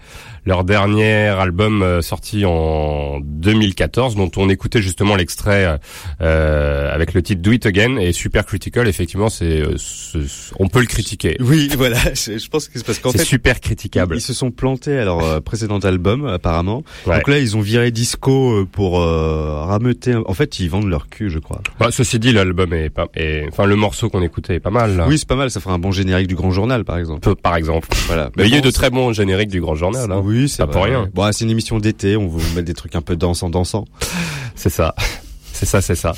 leur 0.45 0.63
dernier 0.63 1.27
album 1.27 1.81
euh, 1.81 2.01
sorti 2.01 2.45
en 2.45 3.19
2014, 3.21 4.15
dont 4.15 4.31
on 4.37 4.49
écoutait 4.49 4.81
justement 4.81 5.15
l'extrait 5.15 5.79
euh, 6.21 6.93
avec 6.93 7.13
le 7.13 7.21
titre 7.21 7.41
Do 7.41 7.51
It 7.51 7.65
Again. 7.65 7.97
Et 7.97 8.11
Super 8.13 8.45
Critical, 8.45 8.87
effectivement, 8.87 9.29
c'est, 9.29 9.61
euh, 9.61 9.75
on 10.59 10.67
peut 10.67 10.79
le 10.81 10.85
critiquer. 10.85 11.37
Oui 11.39 11.69
voilà. 11.77 11.97
Je 12.13 12.47
pense 12.47 12.67
que 12.67 12.77
c'est 12.77 12.85
parce 12.85 12.99
qu'en 12.99 13.11
C'est 13.11 13.19
fait 13.19 13.23
super 13.25 13.59
critiquable. 13.59 14.15
ils 14.17 14.21
se 14.21 14.33
sont 14.33 14.51
plantés 14.51 14.97
à 14.99 15.05
leur 15.05 15.23
euh, 15.23 15.39
précédent 15.39 15.79
album 15.79 16.25
apparemment. 16.27 16.83
Ouais. 17.07 17.15
Donc 17.17 17.27
là 17.27 17.39
ils 17.39 17.57
ont 17.57 17.61
viré 17.61 17.91
disco 17.91 18.51
euh, 18.61 18.65
pour 18.71 19.01
euh, 19.01 19.61
rameuter. 19.65 20.15
En 20.15 20.33
fait 20.33 20.59
ils 20.59 20.69
vendent 20.69 20.89
leur 20.89 21.07
cul 21.09 21.29
je 21.29 21.39
crois. 21.39 21.61
Bah, 21.79 21.89
ceci 21.91 22.19
dit, 22.19 22.31
l'album 22.31 22.73
est 22.73 22.89
pas, 22.89 23.07
est- 23.15 23.45
enfin 23.51 23.65
le 23.65 23.75
morceau 23.75 24.09
qu'on 24.09 24.21
écoutait 24.21 24.55
est 24.55 24.59
pas 24.59 24.69
mal. 24.69 24.95
Là. 24.97 25.07
Oui 25.07 25.17
c'est 25.17 25.27
pas 25.27 25.35
mal. 25.35 25.49
Ça 25.51 25.59
fera 25.59 25.73
un 25.73 25.79
bon 25.79 25.91
générique 25.91 26.27
du 26.27 26.35
Grand 26.35 26.51
Journal 26.51 26.83
par 26.85 26.97
exemple. 26.97 27.35
Par 27.35 27.55
exemple. 27.55 27.87
Voilà. 28.07 28.29
Mais 28.37 28.45
il 28.45 28.51
y 28.51 28.55
a 28.55 28.59
eu 28.59 28.61
de 28.61 28.71
très 28.71 28.89
bons 28.89 29.11
génériques 29.13 29.49
du 29.49 29.61
Grand 29.61 29.75
Journal. 29.75 30.11
Hein. 30.11 30.21
Oui, 30.23 30.34
c'est 30.47 30.65
Pas 30.65 30.67
pour 30.71 30.83
rien. 30.83 31.09
Bon, 31.13 31.29
c'est 31.31 31.43
une 31.45 31.51
émission 31.51 31.77
d'été, 31.79 32.15
on 32.17 32.27
vous 32.27 32.41
met 32.55 32.63
des 32.63 32.73
trucs 32.73 32.95
un 32.95 33.01
peu 33.01 33.15
dansant, 33.15 33.49
dansant. 33.49 33.85
C'est 34.55 34.69
ça. 34.69 34.93
C'est 35.53 35.65
ça, 35.65 35.79
c'est 35.81 35.95
ça. 35.95 36.11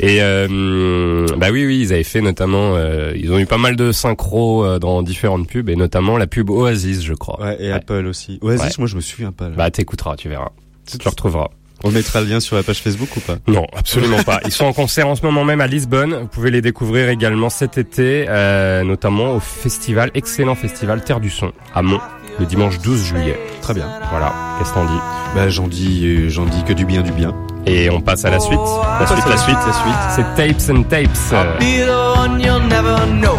Et 0.00 0.18
euh, 0.22 1.26
bah 1.36 1.48
oui, 1.52 1.64
oui, 1.64 1.80
ils 1.82 1.92
avaient 1.92 2.02
fait 2.02 2.20
notamment, 2.20 2.74
euh, 2.74 3.12
ils 3.14 3.32
ont 3.32 3.38
eu 3.38 3.46
pas 3.46 3.56
mal 3.58 3.76
de 3.76 3.92
synchro 3.92 4.64
euh, 4.64 4.78
dans 4.80 5.02
différentes 5.02 5.46
pubs 5.46 5.68
et 5.68 5.76
notamment 5.76 6.18
la 6.18 6.26
pub 6.26 6.50
Oasis, 6.50 7.02
je 7.04 7.14
crois. 7.14 7.40
Ouais, 7.40 7.56
et 7.60 7.66
Ouais. 7.68 7.72
Apple 7.72 8.06
aussi. 8.06 8.38
Oasis, 8.42 8.60
Ouais. 8.64 8.70
moi 8.78 8.88
je 8.88 8.96
me 8.96 9.00
souviens 9.00 9.30
pas. 9.30 9.48
Là. 9.48 9.54
Bah 9.56 9.70
t'écouteras, 9.70 10.16
tu 10.16 10.28
verras, 10.28 10.50
tu 10.90 10.98
le 11.02 11.08
retrouveras. 11.08 11.48
On 11.84 11.90
mettra 11.92 12.20
le 12.20 12.26
lien 12.28 12.38
sur 12.40 12.54
la 12.56 12.62
page 12.64 12.80
Facebook 12.80 13.08
ou 13.16 13.20
pas? 13.20 13.36
Non, 13.48 13.66
absolument 13.76 14.22
pas. 14.24 14.40
Ils 14.44 14.52
sont 14.52 14.64
en 14.66 14.72
concert 14.72 15.06
en 15.08 15.16
ce 15.16 15.22
moment 15.22 15.44
même 15.44 15.60
à 15.60 15.66
Lisbonne. 15.66 16.14
Vous 16.14 16.26
pouvez 16.28 16.50
les 16.52 16.60
découvrir 16.60 17.08
également 17.08 17.50
cet 17.50 17.76
été, 17.78 18.26
euh, 18.28 18.84
notamment 18.84 19.34
au 19.36 19.40
festival, 19.40 20.10
excellent 20.14 20.54
festival 20.54 21.02
Terre 21.04 21.18
du 21.20 21.28
Son 21.30 21.50
à 21.74 21.82
Mont, 21.82 21.98
le 22.38 22.46
dimanche 22.46 22.78
12 22.78 23.04
juillet. 23.04 23.38
Très 23.60 23.74
bien. 23.74 23.88
Voilà, 24.10 24.32
qu'est-ce 24.58 24.70
que 24.70 24.74
t'en 24.74 24.84
dis? 24.84 25.00
Bah 25.34 25.48
j'en 25.48 25.68
dis, 25.68 26.04
euh, 26.04 26.28
j'en 26.28 26.44
dis 26.44 26.62
que 26.64 26.72
du 26.72 26.84
bien, 26.84 27.02
du 27.02 27.12
bien. 27.12 27.34
Et 27.66 27.90
on 27.90 28.00
passe 28.00 28.24
à 28.24 28.30
la 28.30 28.40
suite. 28.40 28.58
La 29.00 29.06
suite, 29.06 29.24
la 29.28 29.36
suite, 29.36 29.56
la 29.66 29.72
suite. 29.72 29.94
C'est 30.10 30.34
Tapes 30.36 30.76
and 30.76 30.82
Tapes. 30.84 31.58
Be 31.60 31.86
the 31.86 32.18
one 32.18 32.40
you'll 32.40 32.66
never 32.68 32.96
know. 33.20 33.38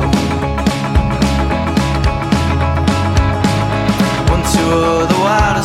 Once 4.32 4.56
you 4.56 4.66
were 4.68 5.06
the 5.08 5.63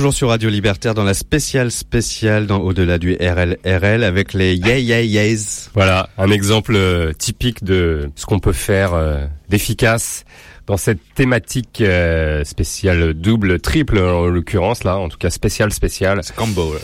toujours 0.00 0.14
sur 0.14 0.28
Radio 0.30 0.48
Libertaire 0.48 0.94
dans 0.94 1.04
la 1.04 1.12
spéciale 1.12 1.70
spéciale 1.70 2.46
dans 2.46 2.60
Au-delà 2.60 2.96
du 2.96 3.18
RLRL 3.20 4.02
avec 4.02 4.32
les 4.32 4.54
Yeah 4.54 4.78
Yeah 4.78 5.02
Yeahs. 5.02 5.68
Voilà, 5.74 6.08
un 6.16 6.30
exemple 6.30 6.74
euh, 6.74 7.12
typique 7.12 7.62
de 7.64 8.10
ce 8.16 8.24
qu'on 8.24 8.38
peut 8.38 8.54
faire 8.54 8.94
euh, 8.94 9.26
d'efficace 9.50 10.24
dans 10.66 10.78
cette 10.78 11.00
thématique 11.14 11.82
euh, 11.82 12.44
spéciale 12.44 13.12
double, 13.12 13.60
triple 13.60 13.98
en 13.98 14.24
l'occurrence 14.28 14.84
là, 14.84 14.96
en 14.96 15.10
tout 15.10 15.18
cas 15.18 15.28
spéciale 15.28 15.70
spéciale. 15.70 16.20
C'est 16.22 16.34
combo. 16.34 16.72
Là. 16.72 16.80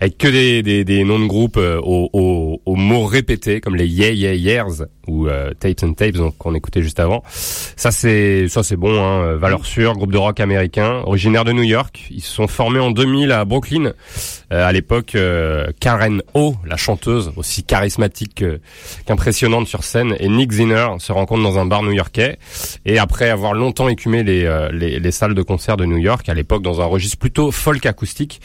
avec 0.00 0.18
que 0.18 0.28
des, 0.28 0.62
des, 0.62 0.84
des 0.84 1.04
noms 1.04 1.20
de 1.20 1.26
groupes 1.26 1.56
aux 1.56 2.10
mots 2.78 3.04
répétés 3.06 3.60
comme 3.60 3.76
les 3.76 3.86
Yeah 3.86 4.12
Yeah 4.12 4.34
Yeahs 4.34 4.84
ou 5.06 5.26
euh, 5.28 5.52
Tapes 5.58 5.82
and 5.82 5.94
Tapes 5.94 6.16
qu'on 6.38 6.54
écoutait 6.54 6.82
juste 6.82 7.00
avant. 7.00 7.22
Ça 7.28 7.90
c'est 7.90 8.46
ça 8.48 8.62
c'est 8.62 8.76
bon 8.76 9.02
hein, 9.02 9.22
euh, 9.22 9.36
valeur 9.36 9.64
sûre, 9.66 9.94
groupe 9.94 10.12
de 10.12 10.18
rock 10.18 10.40
américain, 10.40 11.02
originaire 11.04 11.44
de 11.44 11.52
New 11.52 11.62
York. 11.62 12.04
Ils 12.10 12.20
se 12.22 12.32
sont 12.32 12.46
formés 12.48 12.80
en 12.80 12.90
2000 12.90 13.32
à 13.32 13.44
Brooklyn. 13.44 13.92
Euh, 14.52 14.66
à 14.66 14.72
l'époque, 14.72 15.14
euh, 15.14 15.66
Karen 15.80 16.22
O, 16.34 16.54
la 16.66 16.76
chanteuse 16.76 17.32
aussi 17.36 17.64
charismatique 17.64 18.36
que- 18.36 18.60
qu'impressionnante 19.06 19.66
sur 19.68 19.84
scène, 19.84 20.14
et 20.20 20.28
Nick 20.28 20.52
Zinner 20.52 20.88
se 20.98 21.12
rencontrent 21.12 21.42
dans 21.42 21.58
un 21.58 21.66
bar 21.66 21.82
new-yorkais. 21.82 22.38
Et 22.86 22.98
après 22.98 23.28
avoir 23.30 23.52
longtemps 23.54 23.88
écumé 23.88 24.22
les, 24.22 24.44
euh, 24.44 24.70
les, 24.72 24.98
les 25.00 25.10
salles 25.10 25.34
de 25.34 25.42
concert 25.42 25.76
de 25.76 25.84
New 25.84 25.98
York, 25.98 26.28
à 26.28 26.34
l'époque 26.34 26.62
dans 26.62 26.80
un 26.80 26.86
registre 26.86 27.18
plutôt 27.18 27.50
folk 27.50 27.84
acoustique, 27.86 28.40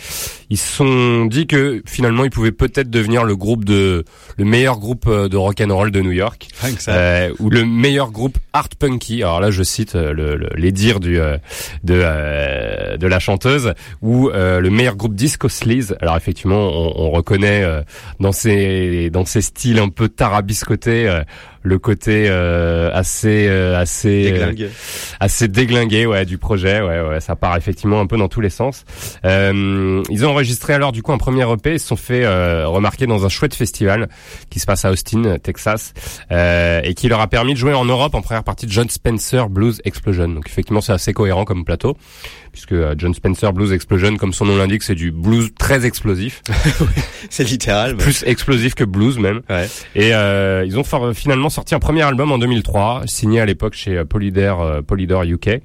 ils 0.49 0.57
se 0.57 0.71
sont 0.73 1.25
dit 1.25 1.47
que 1.47 1.81
finalement 1.85 2.23
ils 2.25 2.29
pouvaient 2.31 2.51
peut-être 2.51 2.89
devenir 2.89 3.23
le 3.23 3.35
groupe 3.35 3.63
de 3.65 4.03
le 4.37 4.45
meilleur 4.45 4.79
groupe 4.79 5.05
euh, 5.07 5.27
de 5.29 5.37
rock 5.37 5.61
and 5.61 5.73
roll 5.75 5.91
de 5.91 6.01
New 6.01 6.11
York, 6.11 6.47
euh, 6.87 7.33
ou 7.39 7.49
le 7.49 7.65
meilleur 7.65 8.11
groupe 8.11 8.37
art 8.53 8.69
punky. 8.79 9.23
Alors 9.23 9.39
là, 9.41 9.51
je 9.51 9.63
cite 9.63 9.95
euh, 9.95 10.13
le, 10.13 10.35
le- 10.35 10.49
les 10.55 10.71
dires 10.71 10.99
du 10.99 11.19
euh, 11.19 11.37
de 11.83 12.01
euh, 12.03 12.97
de 12.97 13.07
la 13.07 13.19
chanteuse, 13.19 13.73
ou 14.01 14.29
euh, 14.29 14.59
le 14.59 14.69
meilleur 14.69 14.95
groupe 14.95 15.15
disco 15.15 15.49
sleaze. 15.49 15.95
Alors 16.01 16.17
effectivement, 16.17 16.67
on, 16.69 16.93
on 17.07 17.11
reconnaît 17.11 17.63
euh, 17.63 17.81
dans 18.19 18.31
ces 18.31 19.09
dans 19.09 19.25
ces 19.25 19.41
styles 19.41 19.79
un 19.79 19.89
peu 19.89 20.09
tarabiscotés 20.09 21.07
euh, 21.07 21.23
le 21.63 21.79
côté 21.79 22.25
euh, 22.27 22.91
assez 22.93 23.47
euh, 23.47 23.77
assez 23.77 24.27
euh, 24.31 24.31
Déglingue. 24.51 24.69
assez 25.19 25.47
déglingué 25.47 26.05
ouais 26.05 26.25
du 26.25 26.37
projet. 26.37 26.81
Ouais 26.81 27.01
ouais 27.01 27.19
ça 27.21 27.35
part 27.35 27.55
effectivement 27.57 27.99
un 27.99 28.05
peu 28.05 28.17
dans 28.17 28.27
tous 28.27 28.41
les 28.41 28.49
sens. 28.49 28.83
Euh, 29.25 30.03
ils 30.09 30.25
ont 30.25 30.29
enregistré 30.29 30.73
alors 30.73 30.91
du 30.91 31.01
coup 31.01 31.13
un 31.13 31.17
premier 31.17 31.49
EP 31.51 31.73
ils 31.73 31.79
se 31.79 31.87
sont 31.87 31.95
fait 31.95 32.25
euh, 32.25 32.67
remarquer 32.67 33.07
dans 33.07 33.25
un 33.25 33.29
chouette 33.29 33.55
festival 33.55 34.09
qui 34.49 34.59
se 34.59 34.65
passe 34.65 34.85
à 34.85 34.91
Austin 34.91 35.37
Texas 35.41 35.93
euh, 36.31 36.81
et 36.83 36.93
qui 36.93 37.07
leur 37.07 37.21
a 37.21 37.27
permis 37.27 37.53
de 37.53 37.59
jouer 37.59 37.73
en 37.73 37.85
Europe 37.85 38.13
en 38.15 38.21
première 38.21 38.43
partie 38.43 38.65
de 38.65 38.71
John 38.71 38.89
Spencer 38.89 39.49
Blues 39.49 39.81
Explosion. 39.85 40.27
Donc 40.27 40.47
effectivement 40.47 40.81
c'est 40.81 40.93
assez 40.93 41.13
cohérent 41.13 41.45
comme 41.45 41.63
plateau 41.65 41.95
puisque 42.53 42.71
euh, 42.71 42.95
John 42.97 43.13
Spencer 43.13 43.51
Blues 43.51 43.73
Explosion 43.73 44.15
comme 44.15 44.31
son 44.31 44.45
nom 44.45 44.55
l'indique 44.55 44.83
c'est 44.83 44.95
du 44.95 45.11
blues 45.11 45.49
très 45.59 45.85
explosif 45.85 46.41
C'est 47.29 47.43
littéral. 47.43 47.97
plus 47.97 48.23
explosif 48.25 48.75
que 48.75 48.83
blues 48.85 49.17
même 49.19 49.41
Ouais. 49.49 49.67
et 49.95 50.13
euh, 50.13 50.63
ils 50.65 50.77
ont 50.79 50.83
finalement 51.13 51.49
sorti 51.49 51.75
un 51.75 51.79
premier 51.79 52.03
album 52.03 52.31
en 52.31 52.37
2003, 52.37 53.03
signé 53.07 53.39
à 53.41 53.45
l'époque 53.45 53.73
chez 53.73 53.97
euh, 53.97 54.05
Polydor, 54.05 54.61
euh, 54.61 54.81
Polydor 54.81 55.23
UK 55.23 55.61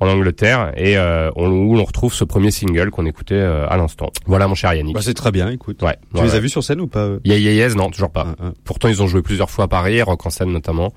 en 0.00 0.08
Angleterre, 0.08 0.72
et 0.76 0.96
euh, 0.98 1.30
on, 1.36 1.48
où 1.50 1.76
l'on 1.76 1.84
retrouve 1.84 2.12
ce 2.12 2.24
premier 2.24 2.50
single 2.50 2.90
qu'on 2.90 3.06
écoutait 3.06 3.34
euh, 3.36 3.66
à 3.68 3.76
l'instant. 3.76 4.10
Voilà 4.26 4.48
mon 4.48 4.54
cher 4.56 4.74
Yannick. 4.74 4.94
Bah, 4.94 5.00
c'est 5.02 5.14
très 5.14 5.30
bien, 5.30 5.48
écoute. 5.50 5.80
ouais. 5.82 5.96
Tu 6.14 6.22
les 6.22 6.34
as 6.34 6.40
vus 6.40 6.48
sur 6.48 6.64
scène 6.64 6.80
ou 6.80 6.88
pas 6.88 7.08
Yeah, 7.24 7.38
yeah, 7.38 7.52
yes, 7.52 7.76
non, 7.76 7.88
toujours 7.90 8.10
pas. 8.10 8.26
Un, 8.40 8.46
un. 8.48 8.52
Pourtant, 8.64 8.88
ils 8.88 9.00
ont 9.02 9.06
joué 9.06 9.22
plusieurs 9.22 9.50
fois 9.50 9.66
à 9.66 9.68
Paris, 9.68 10.02
rock 10.02 10.26
en 10.26 10.30
scène 10.30 10.50
notamment, 10.52 10.92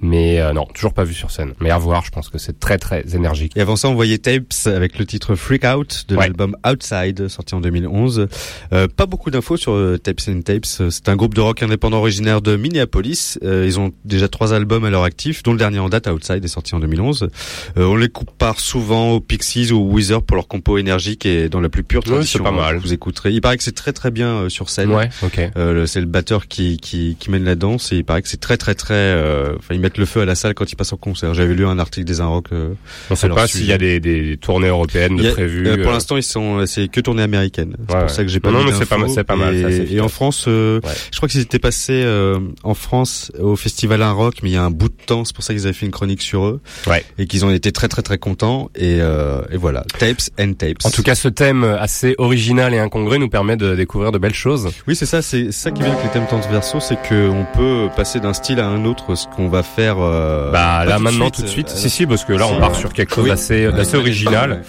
mais 0.00 0.40
euh, 0.40 0.52
non, 0.52 0.66
toujours 0.74 0.92
pas 0.92 1.04
vu 1.04 1.14
sur 1.14 1.30
scène. 1.30 1.54
Mais 1.60 1.70
à 1.70 1.78
voir, 1.78 2.04
je 2.04 2.10
pense 2.10 2.28
que 2.28 2.38
c'est 2.38 2.58
très 2.60 2.78
très 2.78 3.04
énergique. 3.14 3.52
Et 3.56 3.60
avant 3.60 3.76
ça, 3.76 3.88
on 3.88 3.94
voyait 3.94 4.18
Tapes 4.18 4.52
avec 4.82 4.98
le 4.98 5.06
titre 5.06 5.34
Freak 5.36 5.64
Out 5.64 6.04
de 6.08 6.16
Ouais. 6.16 6.24
l'album 6.24 6.56
Outside, 6.68 7.28
sorti 7.28 7.54
en 7.54 7.60
2011. 7.60 8.26
Euh, 8.72 8.88
pas 8.88 9.06
beaucoup 9.06 9.30
d'infos 9.30 9.56
sur 9.56 9.72
euh, 9.72 9.96
Tapes 9.96 10.20
and 10.28 10.42
Tapes. 10.42 10.66
C'est 10.66 11.08
un 11.08 11.16
groupe 11.16 11.34
de 11.34 11.40
rock 11.40 11.62
indépendant 11.62 11.98
originaire 11.98 12.42
de 12.42 12.56
Minneapolis. 12.56 13.38
Euh, 13.44 13.64
ils 13.66 13.78
ont 13.78 13.92
déjà 14.04 14.28
trois 14.28 14.52
albums 14.52 14.84
à 14.84 14.90
leur 14.90 15.04
actif, 15.04 15.42
dont 15.44 15.52
le 15.52 15.58
dernier 15.58 15.78
en 15.78 15.88
date, 15.88 16.08
Outside, 16.08 16.44
est 16.44 16.48
sorti 16.48 16.74
en 16.74 16.80
2011. 16.80 17.28
Euh, 17.76 17.84
on 17.86 17.96
les 17.96 18.08
compare 18.08 18.58
souvent 18.60 19.12
aux 19.12 19.20
Pixies 19.20 19.70
ou 19.72 19.78
aux 19.78 19.92
Weezer 19.94 20.22
pour 20.22 20.34
leur 20.36 20.48
compo 20.48 20.78
énergique 20.78 21.24
et 21.26 21.48
dans 21.48 21.60
la 21.60 21.68
plus 21.68 21.84
pure 21.84 22.00
Ouais, 22.02 22.10
tradition. 22.10 22.38
c'est 22.40 22.44
pas 22.44 22.50
mal. 22.50 22.78
Vous 22.78 22.92
écouterez. 22.92 23.30
Il 23.30 23.40
paraît 23.40 23.56
que 23.56 23.62
c'est 23.64 23.74
très 23.74 23.92
très 23.92 24.10
bien 24.10 24.26
euh, 24.28 24.48
sur 24.48 24.68
scène. 24.68 24.90
Ouais, 24.90 25.08
ok. 25.22 25.38
Euh, 25.56 25.72
le- 25.72 25.86
c'est 25.86 26.00
le 26.00 26.06
batteur 26.06 26.48
qui, 26.48 26.76
qui, 26.78 27.16
qui 27.20 27.30
mène 27.30 27.44
la 27.44 27.54
danse 27.54 27.92
et 27.92 27.96
il 27.98 28.04
paraît 28.04 28.22
que 28.22 28.28
c'est 28.28 28.40
très 28.40 28.56
très 28.56 28.74
très 28.74 28.94
euh, 28.94 29.54
enfin 29.58 29.74
ils 29.74 29.80
mettent 29.80 29.98
le 29.98 30.06
feu 30.06 30.20
à 30.22 30.24
la 30.24 30.34
salle 30.34 30.54
quand 30.54 30.70
ils 30.72 30.76
passent 30.76 30.92
en 30.92 30.96
concert 30.96 31.34
j'avais 31.34 31.54
lu 31.54 31.66
un 31.66 31.78
article 31.78 32.06
des 32.06 32.20
Inrock 32.20 32.46
euh, 32.52 32.72
On 33.10 33.14
sait 33.14 33.28
pas 33.28 33.46
s'il 33.46 33.66
y 33.66 33.72
a 33.72 33.78
des, 33.78 34.00
des 34.00 34.36
tournées 34.38 34.70
européennes 34.72 35.16
de 35.16 35.30
prévues. 35.30 35.66
euh, 35.68 35.76
pour 35.78 35.90
euh, 35.90 35.94
l'instant 35.94 36.16
ils 36.16 36.22
sont 36.22 36.64
c'est 36.66 36.88
que 36.88 37.00
tournée 37.00 37.22
américaine 37.22 37.76
c'est 37.76 37.80
Ouais, 37.94 38.00
pour 38.00 38.08
ouais. 38.08 38.08
ça 38.08 38.22
que 38.22 38.28
j'ai 38.28 38.40
pas 38.40 38.50
Non, 38.50 38.64
mais 38.64 38.72
c'est 38.72 38.86
pas 38.88 38.96
c'est 39.08 39.24
pas 39.24 39.36
mal, 39.36 39.54
et, 39.54 40.00
en 40.00 40.08
France 40.08 40.46
euh, 40.48 40.80
Ouais. 40.84 40.90
je 41.10 41.16
crois 41.16 41.28
qu'ils 41.28 41.40
étaient 41.40 41.58
passés 41.58 42.02
euh, 42.04 42.38
en 42.62 42.74
France 42.74 43.30
au 43.38 43.56
festival 43.56 44.02
Inrock 44.02 44.36
mais 44.42 44.50
il 44.50 44.52
y 44.54 44.56
a 44.56 44.62
un 44.64 44.70
bout 44.70 44.88
de 44.88 44.94
temps 45.06 45.24
c'est 45.24 45.34
pour 45.34 45.44
ça 45.44 45.54
qu'ils 45.54 45.64
avaient 45.64 45.72
fait 45.72 45.86
une 45.86 45.92
chronique 45.92 46.22
sur 46.22 46.44
eux 46.46 46.60
Ouais. 46.86 47.04
et 47.18 47.26
qu'ils 47.26 47.44
ont 47.44 47.50
été 47.50 47.72
très 47.72 47.88
très 47.88 48.02
très 48.02 48.18
contents 48.18 48.70
et, 48.74 48.98
euh, 49.00 49.42
et 49.50 49.56
voilà 49.56 49.84
tapes 49.98 50.20
and 50.40 50.54
tapes 50.54 50.78
En 50.84 50.90
tout 50.90 51.02
cas, 51.02 51.14
ce 51.14 51.28
thème 51.28 51.64
assez 51.64 52.14
original 52.18 52.74
et 52.74 52.78
incongru 52.78 53.18
nous 53.18 53.28
permet 53.28 53.56
de 53.56 53.74
découvrir 53.74 54.12
de 54.12 54.18
belles 54.18 54.34
choses. 54.34 54.68
Oui, 54.88 54.96
c'est 54.96 55.06
ça, 55.06 55.22
c'est 55.22 55.52
ça 55.52 55.70
qui 55.70 55.82
vient 55.82 55.92
avec 55.92 56.04
les 56.04 56.10
thèmes 56.10 56.26
transversaux, 56.26 56.80
c'est 56.80 57.00
que 57.08 57.28
on 57.28 57.44
peut 57.56 57.88
passer 57.94 58.20
d'un 58.20 58.32
style 58.32 58.60
à 58.60 58.66
un 58.66 58.84
autre, 58.84 59.14
ce 59.14 59.26
qu'on 59.36 59.48
va 59.48 59.62
faire. 59.62 59.96
euh, 60.00 60.50
Bah 60.50 60.84
là 60.84 60.96
tout 60.96 61.02
maintenant 61.02 61.24
suite, 61.26 61.34
tout 61.36 61.42
de 61.42 61.46
suite. 61.48 61.68
euh, 61.70 61.76
si 61.76 61.90
si 61.90 62.06
parce 62.06 62.24
que 62.24 62.32
là 62.32 62.46
on 62.46 62.58
part 62.58 62.74
sur 62.74 62.92
quelque 62.92 63.14
chose 63.14 63.28
d'assez 63.28 63.70
d'assez 63.72 63.96
original, 63.96 64.61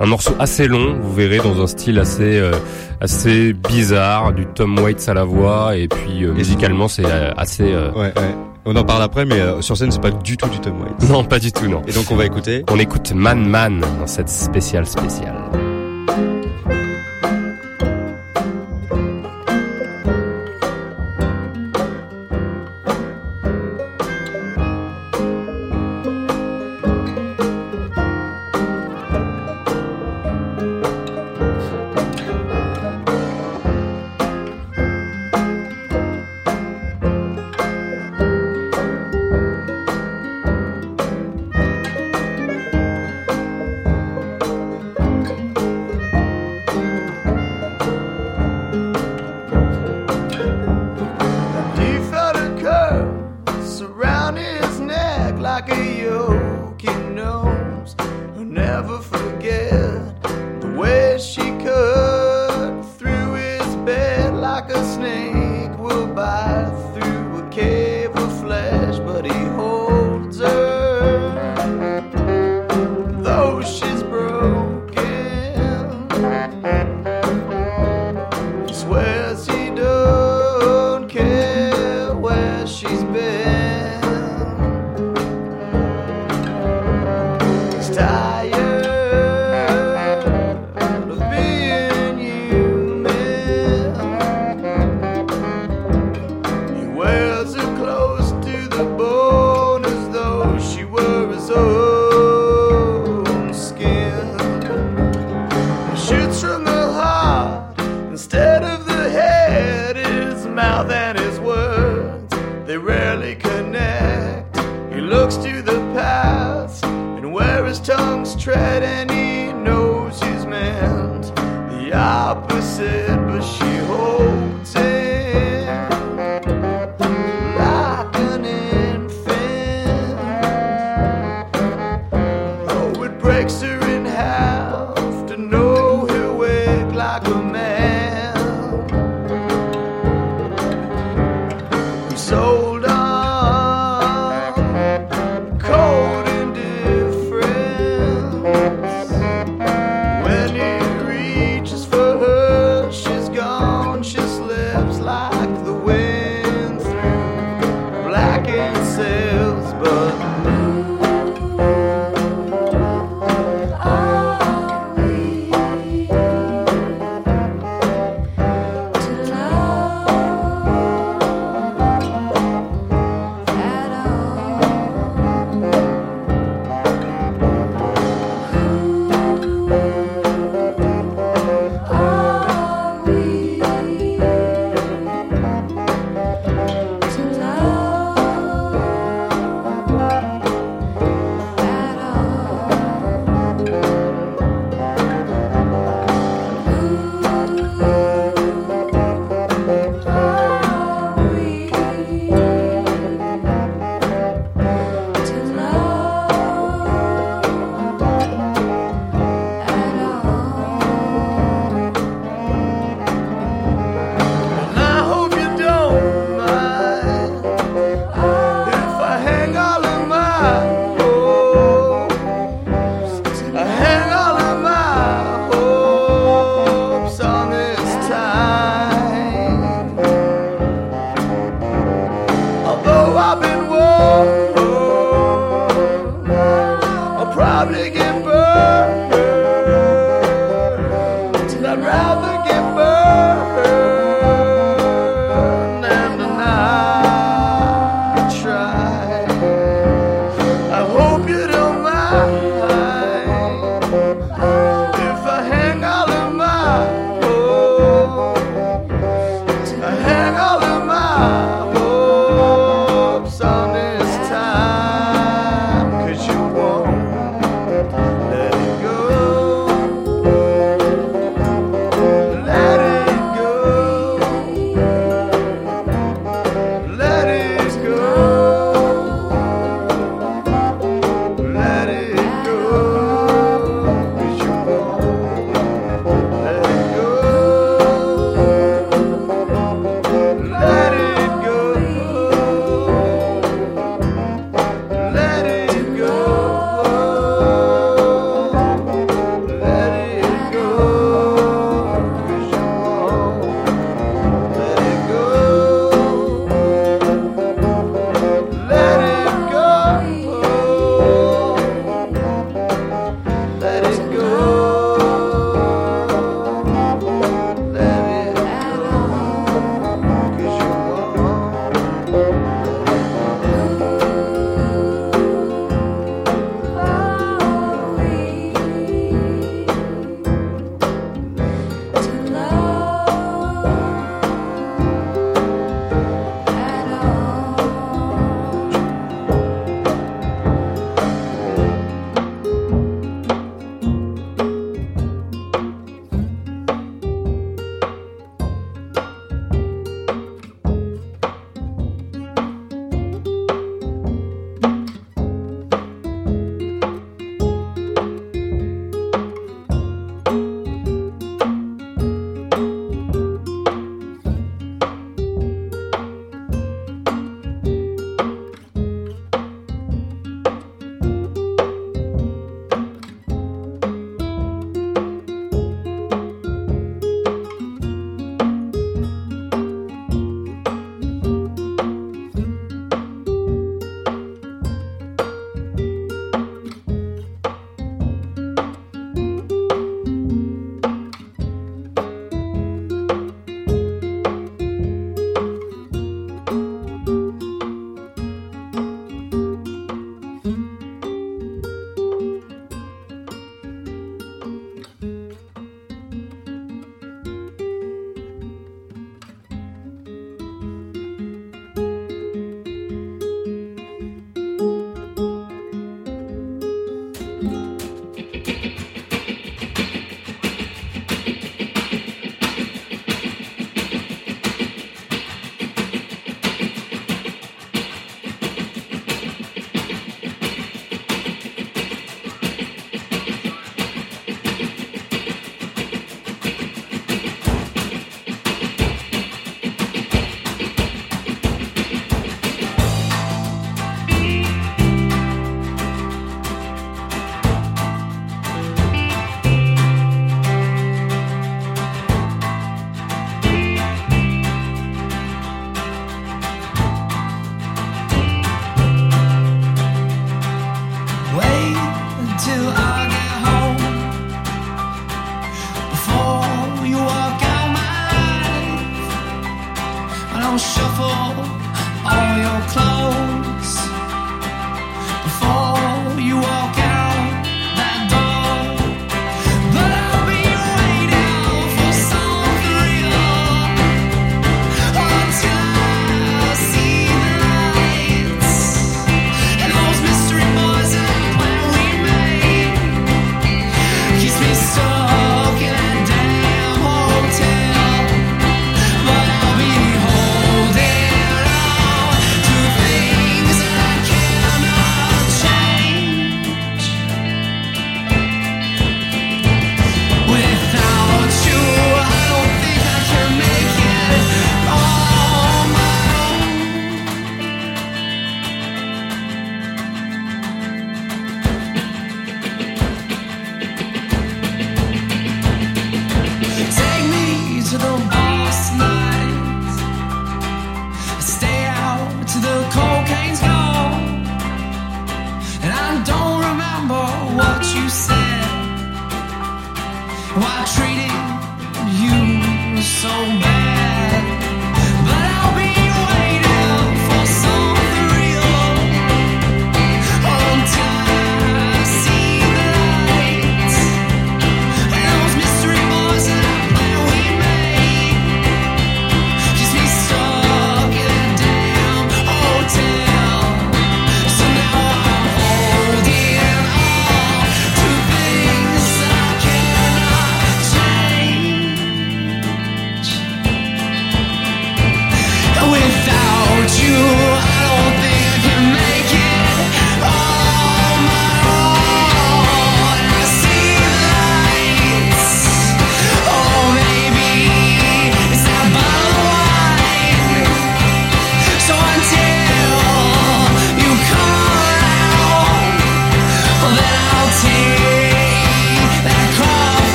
un 0.00 0.06
morceau 0.06 0.34
assez 0.38 0.66
long, 0.68 0.98
vous 1.00 1.14
verrez 1.14 1.38
dans 1.38 1.60
un 1.62 1.66
style 1.66 1.98
assez 1.98 2.38
euh, 2.38 2.52
assez 3.00 3.52
bizarre, 3.52 4.32
du 4.32 4.46
Tom 4.46 4.78
Waits 4.78 5.08
à 5.08 5.14
la 5.14 5.24
voix 5.24 5.76
et 5.76 5.88
puis 5.88 6.24
euh, 6.24 6.32
musicalement 6.32 6.88
c'est 6.88 7.06
euh, 7.06 7.32
assez 7.36 7.64
euh, 7.72 7.90
Ouais, 7.92 8.12
ouais. 8.16 8.34
On 8.64 8.76
en 8.76 8.84
parle 8.84 9.02
après, 9.02 9.24
mais 9.24 9.40
euh, 9.40 9.62
sur 9.62 9.76
scène, 9.78 9.90
c'est 9.90 10.00
pas 10.02 10.10
du 10.10 10.36
tout 10.36 10.48
du 10.48 10.58
Tom 10.58 10.74
Waits. 10.82 11.08
non 11.10 11.24
pas 11.24 11.38
du 11.38 11.52
tout 11.52 11.66
non. 11.68 11.80
Et 11.86 11.92
donc, 11.92 12.10
on 12.10 12.16
va 12.16 12.26
écouter. 12.26 12.64
On 12.70 12.78
écoute 12.78 13.12
Man 13.14 13.48
Man 13.48 13.80
dans 13.98 14.06
cette 14.06 14.28
spéciale 14.28 14.86
spéciale. 14.86 15.34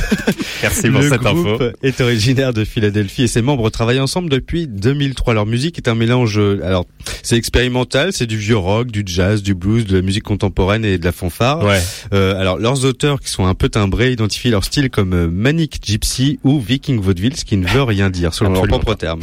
Merci 0.63 0.91
pour 0.91 1.01
le 1.01 1.09
cette 1.09 1.21
groupe 1.21 1.61
info. 1.63 1.71
est 1.85 2.01
originaire 2.01 2.53
de 2.53 2.65
Philadelphie 2.65 3.23
et 3.23 3.27
ses 3.29 3.41
membres 3.41 3.71
travaillent 3.71 4.01
ensemble 4.01 4.31
depuis 4.31 4.67
2003. 4.67 5.35
Leur 5.35 5.47
musique 5.47 5.79
est 5.79 5.87
un 5.87 5.95
mélange, 5.95 6.39
alors 6.39 6.87
c'est 7.23 7.37
expérimental, 7.37 8.13
c'est 8.13 8.27
du 8.27 8.37
vieux 8.37 8.57
rock, 8.57 8.91
du 8.91 9.05
jazz, 9.07 9.41
du 9.45 9.55
blues, 9.55 9.87
de 9.87 9.97
la 9.97 10.03
musique 10.03 10.25
contemporaine 10.25 10.85
et 10.85 10.99
de 10.99 11.05
la 11.05 11.13
fanfare. 11.13 11.63
Ouais. 11.65 11.81
Euh, 12.13 12.35
alors 12.41 12.59
leurs 12.59 12.85
auteurs 12.85 13.21
qui 13.21 13.31
sont 13.31 13.47
un 13.47 13.55
peu 13.55 13.69
timbrés 13.69 14.11
identifient 14.11 14.51
leur 14.51 14.65
style 14.65 14.91
comme 14.91 15.13
euh, 15.15 15.29
Manic 15.29 15.79
Gypsy 15.85 16.41
ou 16.43 16.59
Viking 16.61 17.01
Vaudeville, 17.01 17.37
ce 17.37 17.45
qui 17.45 17.57
ne 17.57 17.67
veut 17.69 17.85
rien 17.85 18.11
dire 18.11 18.35
selon 18.35 18.51
leurs 18.55 18.67
propres 18.67 18.95
termes. 18.95 19.21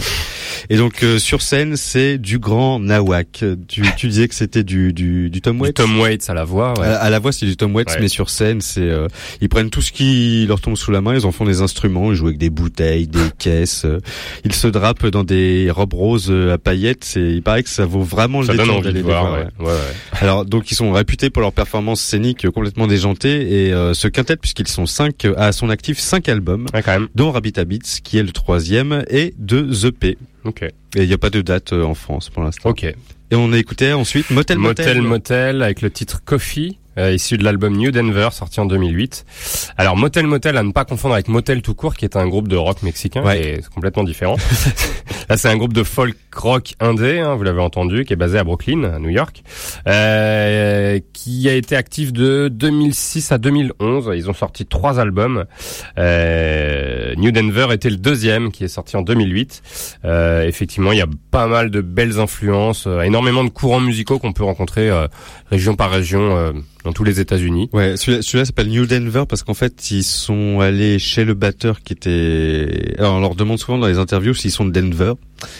Et 0.69 0.77
donc 0.77 1.03
euh, 1.03 1.19
sur 1.19 1.41
scène 1.41 1.75
c'est 1.75 2.17
du 2.17 2.39
grand 2.39 2.68
nawak. 2.77 3.43
Tu, 3.67 3.81
tu 3.97 4.07
disais 4.09 4.27
que 4.27 4.35
c'était 4.35 4.63
du, 4.63 4.93
du, 4.93 5.31
du 5.31 5.41
Tom 5.41 5.55
Du 5.57 5.63
Waits. 5.63 5.75
Tom 5.77 5.99
Waits 5.99 6.29
à 6.29 6.33
la 6.35 6.43
voix. 6.43 6.79
Ouais. 6.79 6.85
À, 6.85 6.97
à 6.97 7.09
la 7.09 7.17
voix 7.17 7.31
c'est 7.31 7.47
du 7.47 7.57
Tom 7.57 7.73
Waits, 7.75 7.89
Ouais. 7.89 7.97
mais 8.01 8.07
sur 8.09 8.29
scène 8.29 8.61
c'est 8.61 8.81
euh, 8.81 9.07
ils 9.41 9.49
prennent 9.49 9.69
tout 9.71 9.81
ce 9.81 9.91
qui 9.91 10.45
leur 10.47 10.61
tombe 10.61 10.75
sous 10.75 10.91
la 10.91 11.01
main, 11.01 11.15
ils 11.15 11.25
en 11.25 11.31
font 11.31 11.45
des 11.45 11.61
instruments, 11.61 12.11
ils 12.11 12.15
jouent 12.15 12.27
avec 12.27 12.37
des 12.37 12.49
bouteilles, 12.51 13.07
des 13.07 13.19
caisses, 13.39 13.85
euh, 13.85 13.99
ils 14.45 14.53
se 14.53 14.67
drapent 14.67 15.07
dans 15.07 15.23
des 15.23 15.71
robes 15.71 15.93
roses 15.93 16.27
euh, 16.29 16.53
à 16.53 16.57
paillettes. 16.59 17.03
C'est 17.05 17.21
il 17.21 17.41
paraît 17.41 17.63
que 17.63 17.69
ça 17.69 17.85
vaut 17.85 18.01
vraiment 18.03 18.43
ça 18.43 18.51
le 18.53 18.59
détour 18.59 18.81
d'aller 18.81 19.01
voir. 19.01 19.33
ouais. 19.33 19.65
ouais. 19.65 19.73
Alors 20.19 20.43
donc 20.45 20.69
ils 20.71 20.75
sont 20.75 20.91
réputés 20.91 21.29
pour 21.29 21.41
leur 21.41 21.53
performance 21.53 22.01
scénique 22.01 22.43
euh, 22.45 22.51
complètement 22.51 22.87
déjantée 22.87 23.65
et 23.67 23.73
euh, 23.73 23.93
ce 23.93 24.07
quintet 24.09 24.35
puisqu'ils 24.35 24.67
sont 24.67 24.85
cinq 24.85 25.23
euh, 25.25 25.33
à 25.37 25.51
son 25.53 25.69
actif 25.69 25.97
cinq 25.99 26.27
albums 26.27 26.65
Ouais, 26.73 26.81
quand 26.83 26.91
même. 26.91 27.07
dont 27.15 27.31
Rabbit 27.31 27.53
Habits 27.57 28.01
qui 28.03 28.17
est 28.17 28.23
le 28.23 28.31
troisième 28.31 29.03
et 29.09 29.33
deux 29.37 29.85
EP. 29.85 30.17
Ok. 30.49 30.63
Et 30.63 30.73
il 30.95 31.07
n'y 31.07 31.13
a 31.13 31.17
pas 31.17 31.29
de 31.29 31.41
date 31.41 31.73
euh, 31.73 31.83
en 31.83 31.93
France 31.93 32.29
pour 32.29 32.43
l'instant. 32.43 32.69
Ok. 32.69 32.83
Et 32.83 32.95
on 33.35 33.53
a 33.53 33.57
écouté 33.57 33.93
ensuite 33.93 34.31
Motel 34.31 34.57
Motel 34.57 35.01
Motel. 35.01 35.01
Motel 35.07 35.63
avec 35.63 35.81
le 35.81 35.91
titre 35.91 36.21
Coffee. 36.25 36.79
Euh, 36.99 37.13
issu 37.13 37.37
de 37.37 37.43
l'album 37.43 37.75
New 37.77 37.91
Denver 37.91 38.29
sorti 38.31 38.59
en 38.59 38.65
2008. 38.65 39.25
Alors 39.77 39.97
Motel 39.97 40.27
Motel 40.27 40.57
à 40.57 40.63
ne 40.63 40.71
pas 40.71 40.85
confondre 40.85 41.13
avec 41.15 41.27
Motel 41.27 41.61
tout 41.61 41.73
court 41.73 41.95
qui 41.95 42.05
est 42.05 42.15
un 42.15 42.27
groupe 42.27 42.47
de 42.47 42.55
rock 42.57 42.83
mexicain 42.83 43.23
Ouais. 43.23 43.41
et 43.41 43.55
c'est 43.61 43.69
complètement 43.73 44.03
différent. 44.03 44.35
Là 45.29 45.37
c'est 45.37 45.47
un 45.47 45.57
groupe 45.57 45.73
de 45.73 45.83
folk 45.83 46.15
rock 46.35 46.73
indé, 46.79 47.19
hein, 47.19 47.35
vous 47.35 47.43
l'avez 47.43 47.61
entendu, 47.61 48.05
qui 48.05 48.13
est 48.13 48.15
basé 48.15 48.37
à 48.37 48.43
Brooklyn, 48.43 48.83
à 48.83 48.99
New 48.99 49.09
York, 49.09 49.43
euh, 49.87 50.99
qui 51.13 51.49
a 51.49 51.53
été 51.53 51.75
actif 51.75 52.13
de 52.13 52.47
2006 52.49 53.31
à 53.31 53.37
2011. 53.37 54.11
Ils 54.15 54.29
ont 54.29 54.33
sorti 54.33 54.65
trois 54.65 54.99
albums. 54.99 55.45
Euh, 55.97 57.13
New 57.17 57.31
Denver 57.31 57.67
était 57.71 57.89
le 57.89 57.97
deuxième 57.97 58.51
qui 58.51 58.63
est 58.63 58.67
sorti 58.69 58.95
en 58.97 59.01
2008. 59.01 59.61
Euh, 60.05 60.45
effectivement, 60.47 60.91
il 60.91 60.97
y 60.97 61.01
a 61.01 61.07
pas 61.31 61.47
mal 61.47 61.69
de 61.69 61.81
belles 61.81 62.19
influences, 62.19 62.85
euh, 62.87 63.01
énormément 63.01 63.43
de 63.43 63.49
courants 63.49 63.79
musicaux 63.81 64.19
qu'on 64.19 64.33
peut 64.33 64.43
rencontrer 64.43 64.89
euh, 64.89 65.07
région 65.51 65.75
par 65.75 65.91
région 65.91 66.35
euh, 66.37 66.51
dans 66.89 66.93
tous 66.93 67.03
les 67.03 67.19
États-Unis. 67.19 67.69
Ouais, 67.71 67.97
celui-là, 67.97 68.23
celui-là 68.23 68.45
s'appelle 68.45 68.69
New 68.69 68.87
Denver 68.87 69.23
parce 69.29 69.43
qu'en 69.43 69.53
fait 69.53 69.91
ils 69.91 70.03
sont 70.03 70.59
allés 70.59 70.97
chez 70.97 71.23
le 71.23 71.35
batteur 71.35 71.81
qui 71.81 71.93
était. 71.93 72.95
Alors 72.97 73.15
on 73.15 73.19
leur 73.19 73.35
demande 73.35 73.59
souvent 73.59 73.77
dans 73.77 73.87
les 73.87 73.99
interviews 73.99 74.33
s'ils 74.33 74.51
sont 74.51 74.65
de 74.65 74.71
Denver 74.71 75.13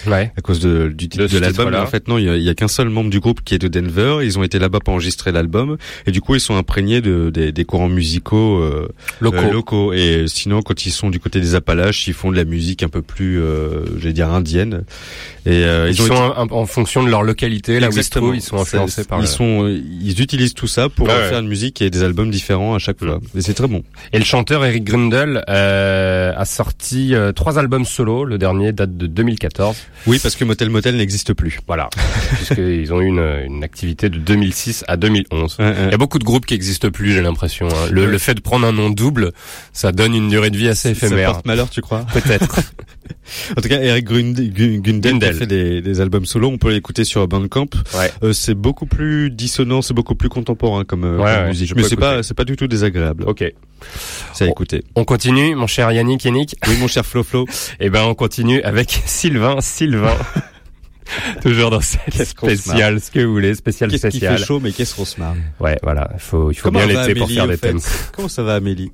Ouais. 0.07 0.31
à 0.37 0.41
cause 0.41 0.59
de, 0.59 0.87
du 0.89 1.07
titre 1.09 1.27
De 1.27 1.37
l'album. 1.39 1.73
en 1.75 1.85
fait 1.87 2.07
non, 2.07 2.17
il 2.17 2.25
y 2.25 2.29
a, 2.29 2.37
y 2.37 2.49
a 2.49 2.53
qu'un 2.53 2.67
seul 2.67 2.89
membre 2.89 3.09
du 3.09 3.19
groupe 3.19 3.41
qui 3.43 3.55
est 3.55 3.59
de 3.59 3.67
Denver. 3.67 4.17
Ils 4.23 4.37
ont 4.39 4.43
été 4.43 4.59
là-bas 4.59 4.79
pour 4.79 4.93
enregistrer 4.93 5.31
l'album 5.31 5.77
et 6.05 6.11
du 6.11 6.21
coup 6.21 6.35
ils 6.35 6.41
sont 6.41 6.55
imprégnés 6.55 7.01
de, 7.01 7.29
des, 7.29 7.51
des 7.51 7.65
courants 7.65 7.89
musicaux 7.89 8.59
euh, 8.59 8.87
Locaux. 9.19 9.37
euh, 9.37 9.51
locaux. 9.51 9.93
Et 9.93 10.25
sinon 10.27 10.61
quand 10.61 10.85
ils 10.85 10.91
sont 10.91 11.09
du 11.09 11.19
côté 11.19 11.39
des 11.39 11.55
Appalaches, 11.55 12.07
ils 12.07 12.13
font 12.13 12.31
de 12.31 12.35
la 12.37 12.45
musique 12.45 12.83
un 12.83 12.89
peu 12.89 13.01
plus, 13.01 13.39
euh, 13.41 13.85
j'allais 13.99 14.13
dire 14.13 14.29
indienne. 14.29 14.83
Et 15.45 15.63
euh, 15.63 15.87
Ils, 15.89 15.95
ils, 15.95 16.01
ont 16.01 16.05
sont 16.07 16.13
été- 16.31 16.39
un- 16.39 16.47
en 16.57 16.65
fonction 16.65 17.03
de 17.03 17.09
leur 17.09 17.23
localité, 17.23 17.79
là 17.79 17.89
où 17.89 17.97
ils 17.97 18.09
trouvent, 18.09 18.35
ils 18.35 18.41
sont 18.41 18.57
influencés 18.57 19.03
par 19.05 19.19
Ils 19.19 19.21
le- 19.23 19.27
sont, 19.27 19.67
ils 19.67 20.21
utilisent 20.21 20.53
tout 20.53 20.67
ça 20.67 20.89
pour 20.89 21.07
Ouais, 21.07 21.13
ouais. 21.13 21.29
faire 21.29 21.39
une 21.39 21.47
musique 21.47 21.81
et 21.81 21.89
des 21.89 22.03
albums 22.03 22.29
différents 22.29 22.75
à 22.75 22.79
chaque 22.79 22.99
fois. 22.99 23.19
Et 23.35 23.41
c'est 23.41 23.53
très 23.53 23.67
bon. 23.67 23.83
Et 24.13 24.19
le 24.19 24.25
chanteur 24.25 24.63
Eric 24.65 24.83
Grundle 24.83 25.43
euh, 25.49 26.33
a 26.35 26.45
sorti 26.45 27.13
trois 27.35 27.57
albums 27.57 27.85
solo. 27.85 28.25
Le 28.25 28.37
dernier 28.37 28.71
date 28.73 28.97
de 28.97 29.07
2014. 29.07 29.68
Oui, 30.07 30.19
parce 30.21 30.35
que 30.35 30.43
Motel 30.45 30.69
Motel 30.69 30.95
n'existe 30.97 31.33
plus. 31.33 31.59
Voilà, 31.67 31.89
puisqu'ils 32.35 32.93
ont 32.93 33.01
eu 33.01 33.07
une, 33.07 33.41
une 33.45 33.63
activité 33.63 34.09
de 34.09 34.17
2006 34.17 34.85
à 34.87 34.97
2011. 34.97 35.55
Ouais, 35.59 35.65
ouais. 35.65 35.75
Il 35.85 35.91
y 35.91 35.93
a 35.93 35.97
beaucoup 35.97 36.19
de 36.19 36.23
groupes 36.23 36.45
qui 36.45 36.53
n'existent 36.53 36.89
plus, 36.91 37.13
j'ai 37.13 37.21
l'impression. 37.21 37.67
hein. 37.67 37.87
Le, 37.91 38.05
le 38.05 38.17
fait 38.17 38.33
de 38.35 38.41
prendre 38.41 38.65
un 38.67 38.71
nom 38.71 38.89
double, 38.89 39.31
ça 39.73 39.91
donne 39.91 40.13
une 40.15 40.29
durée 40.29 40.49
de 40.49 40.57
vie 40.57 40.67
assez 40.69 40.93
Ça 40.95 41.05
éphémère. 41.07 41.31
porte 41.33 41.45
malheur, 41.45 41.69
tu 41.69 41.81
crois? 41.81 42.05
Peut-être. 42.13 42.59
En 43.57 43.61
tout 43.61 43.69
cas, 43.69 43.79
Eric 43.81 44.05
Grund- 44.05 44.33
Gu- 44.39 44.81
Gundel 44.81 45.13
Gundel. 45.13 45.33
fait 45.33 45.45
des, 45.47 45.81
des 45.81 46.01
albums 46.01 46.25
solo, 46.25 46.47
on 46.49 46.57
peut 46.57 46.71
l'écouter 46.71 47.03
sur 47.03 47.27
Bandcamp. 47.27 47.67
Ouais. 47.97 48.11
Euh, 48.23 48.33
c'est 48.33 48.55
beaucoup 48.55 48.85
plus 48.85 49.29
dissonant, 49.29 49.81
c'est 49.81 49.93
beaucoup 49.93 50.15
plus 50.15 50.29
contemporain 50.29 50.83
comme, 50.83 51.03
euh, 51.03 51.17
Ouais, 51.17 51.23
comme 51.33 51.41
ouais, 51.43 51.47
musique. 51.49 51.75
Mais 51.75 51.83
c'est 51.83 51.95
pas, 51.95 52.23
c'est 52.23 52.33
pas 52.33 52.45
du 52.45 52.55
tout 52.55 52.67
désagréable. 52.67 53.23
ok. 53.27 53.43
C'est 54.33 54.43
à 54.45 54.47
Oh. 54.47 54.51
écouter. 54.51 54.83
On 54.95 55.05
continue, 55.05 55.55
mon 55.55 55.67
cher 55.67 55.91
Yannick, 55.91 56.23
Yannick. 56.25 56.55
Oui, 56.67 56.75
mon 56.79 56.87
cher 56.87 57.05
Flo 57.05 57.23
Flo. 57.23 57.45
Eh 57.79 57.89
ben, 57.89 58.03
on 58.03 58.15
continue 58.15 58.61
avec 58.63 58.89
Sylvain, 59.05 59.61
Sylvain. 59.61 60.15
Toujours 61.41 61.71
dans 61.71 61.81
cette 61.81 62.13
se 62.13 62.23
spéciale, 62.23 63.01
ce 63.01 63.09
que 63.09 63.19
vous 63.19 63.31
voulez, 63.33 63.55
spécial 63.55 63.89
Qu'est-ce 63.89 64.07
qui 64.09 64.19
fait 64.19 64.37
chaud, 64.37 64.59
mais 64.59 64.71
qu'est-ce 64.71 64.95
qu'on 64.95 65.05
se 65.05 65.19
marre. 65.19 65.35
Ouais, 65.59 65.77
voilà. 65.81 66.09
Il 66.13 66.19
faut, 66.19 66.51
il 66.51 66.55
faut 66.55 66.69
Comment 66.69 66.85
bien 66.85 67.01
l'été 67.03 67.15
pour 67.19 67.29
faire 67.31 67.47
des 67.47 67.57
thèmes. 67.57 67.79
Comment 68.15 68.27
ça 68.27 68.43
va, 68.43 68.55
Amélie? 68.55 68.91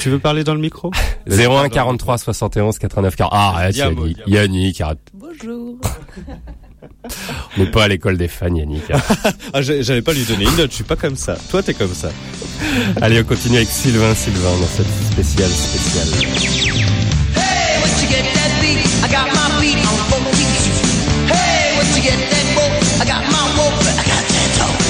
Tu 0.00 0.10
veux 0.10 0.18
parler 0.18 0.44
dans 0.44 0.54
le 0.54 0.60
micro 0.60 0.90
01 1.28 1.68
43 1.68 2.18
71 2.18 2.78
89 2.78 3.16
40. 3.16 3.32
Ah, 3.34 3.48
arrête, 3.50 3.76
Yannick. 3.76 4.18
Yannick, 4.26 4.80
arrête. 4.80 4.98
Bonjour. 5.14 5.78
On 7.56 7.60
n'est 7.62 7.70
pas 7.70 7.84
à 7.84 7.88
l'école 7.88 8.16
des 8.16 8.28
fans, 8.28 8.54
Yannick. 8.54 8.84
Ah, 9.52 9.62
j'ai- 9.62 9.82
j'allais 9.82 10.02
pas 10.02 10.12
lui 10.12 10.24
donner 10.24 10.44
une 10.44 10.56
note, 10.56 10.70
je 10.70 10.76
suis 10.76 10.84
pas 10.84 10.96
comme 10.96 11.16
ça. 11.16 11.36
Toi, 11.50 11.62
t'es 11.62 11.74
comme 11.74 11.92
ça. 11.94 12.10
Allez, 13.02 13.20
on 13.20 13.24
continue 13.24 13.56
avec 13.56 13.68
Sylvain, 13.68 14.14
Sylvain, 14.14 14.56
dans 14.60 14.66
cette 14.66 14.86
spéciale, 15.12 15.50
spéciale. 15.50 16.08
Hey, 17.36 17.78
once 17.82 18.02
you 18.02 18.08
get 18.08 18.24
that 18.34 18.50
beat, 18.60 18.80
I 19.04 19.08
got 19.08 19.26
my 19.32 19.60
beat 19.60 19.78
on 19.78 19.96
14. 20.10 20.24
Hey, 21.30 21.76
once 21.76 21.96
you 21.96 22.02
get 22.02 22.18
that 22.30 22.46
rope, 22.56 22.76
I 23.00 23.04
got 23.06 23.22
my 23.30 23.44
rope, 23.56 23.80
I 23.84 24.04
got 24.04 24.24
that 24.34 24.50
dope. 24.58 24.80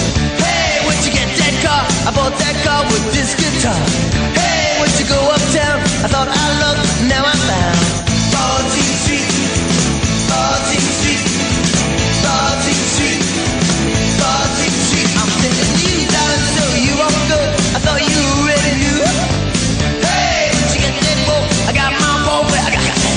Hey, 0.41 0.87
once 0.87 1.05
you 1.07 1.12
get 1.12 1.28
that 1.37 1.55
car, 1.62 1.85
I 2.09 2.11
bought 2.14 2.37
that 2.39 2.57
car 2.64 2.85
with 2.91 3.05
this 3.12 3.35
guitar. 3.37 3.76
once 4.85 5.01
you 5.01 5.09
go 5.09 5.16
uptown. 5.16 5.80
I 6.05 6.09
thought 6.12 6.28
I 6.28 6.45
looked, 6.61 6.85
now 7.09 7.24
I'm 7.24 7.41
found. 7.49 7.78
14th 8.37 8.97
Street, 9.01 9.30
14th 10.28 10.91
Street, 11.01 11.24
14th 12.20 12.87
Street, 12.93 13.22
14th 14.20 14.78
Street. 14.85 15.11
I'm 15.16 15.30
sending 15.41 15.72
you 15.80 15.97
down 16.12 16.37
so 16.57 16.64
you 16.85 16.95
are 17.01 17.16
good. 17.32 17.51
I 17.76 17.78
thought 17.80 18.03
you 18.05 18.20
already 18.37 18.72
knew. 18.82 19.01
Hey, 20.05 20.53
but 20.53 20.68
you 20.76 20.80
got 20.85 20.97
that 21.01 21.18
boat. 21.28 21.47
I 21.64 21.72
got 21.72 21.91
my 21.97 22.12
boat, 22.28 22.53
I 22.53 22.68
got 22.68 22.85
got 22.85 22.99
that 23.01 23.16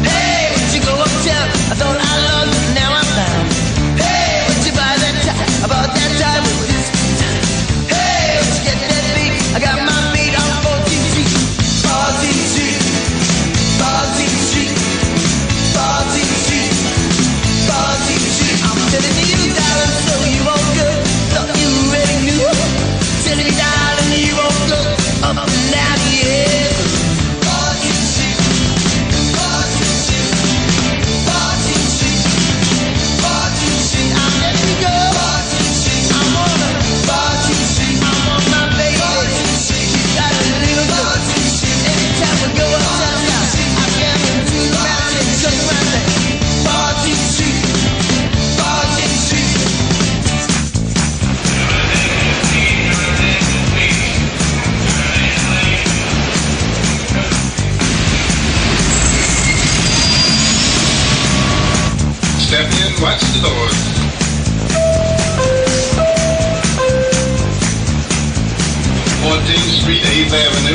Hey, 0.00 0.48
but 0.56 0.68
you 0.72 0.80
go 0.80 0.94
uptown. 0.96 1.46
I 1.72 1.74
thought 1.76 1.95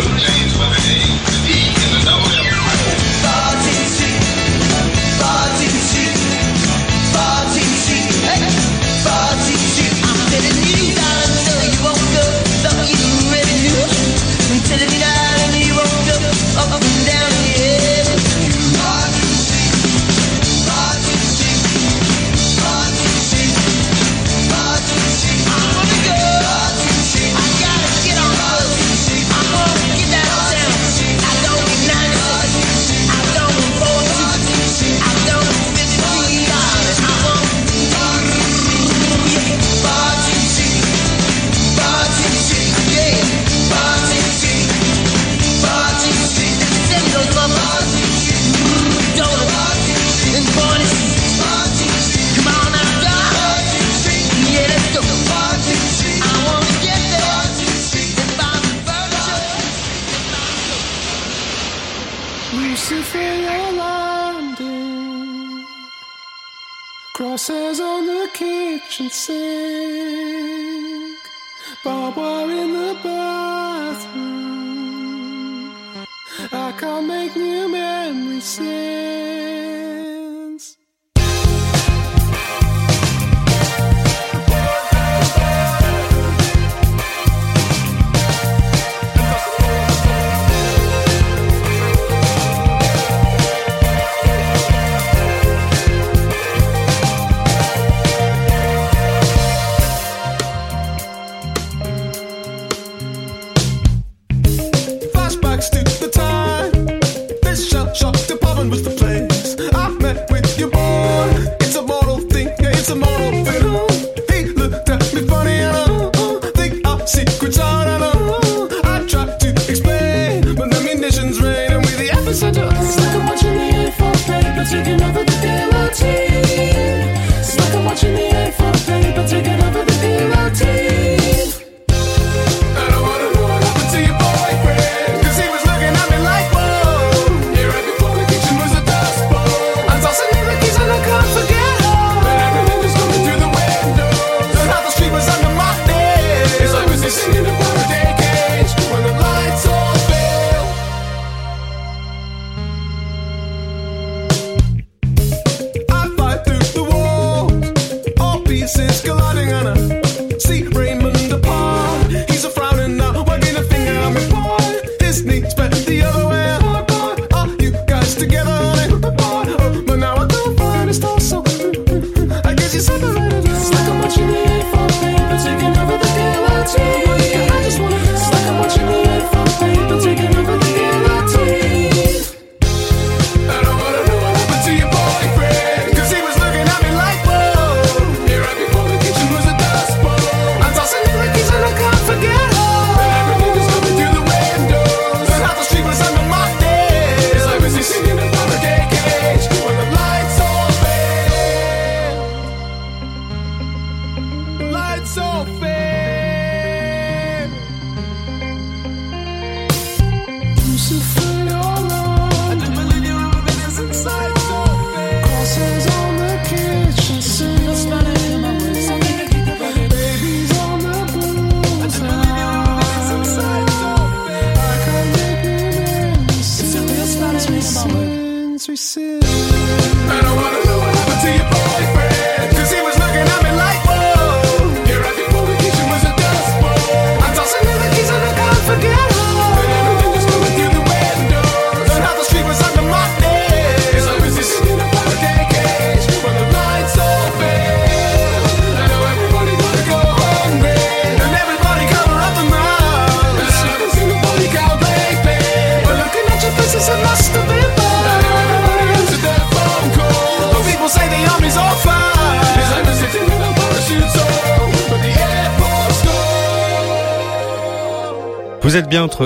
you. 0.03 0.40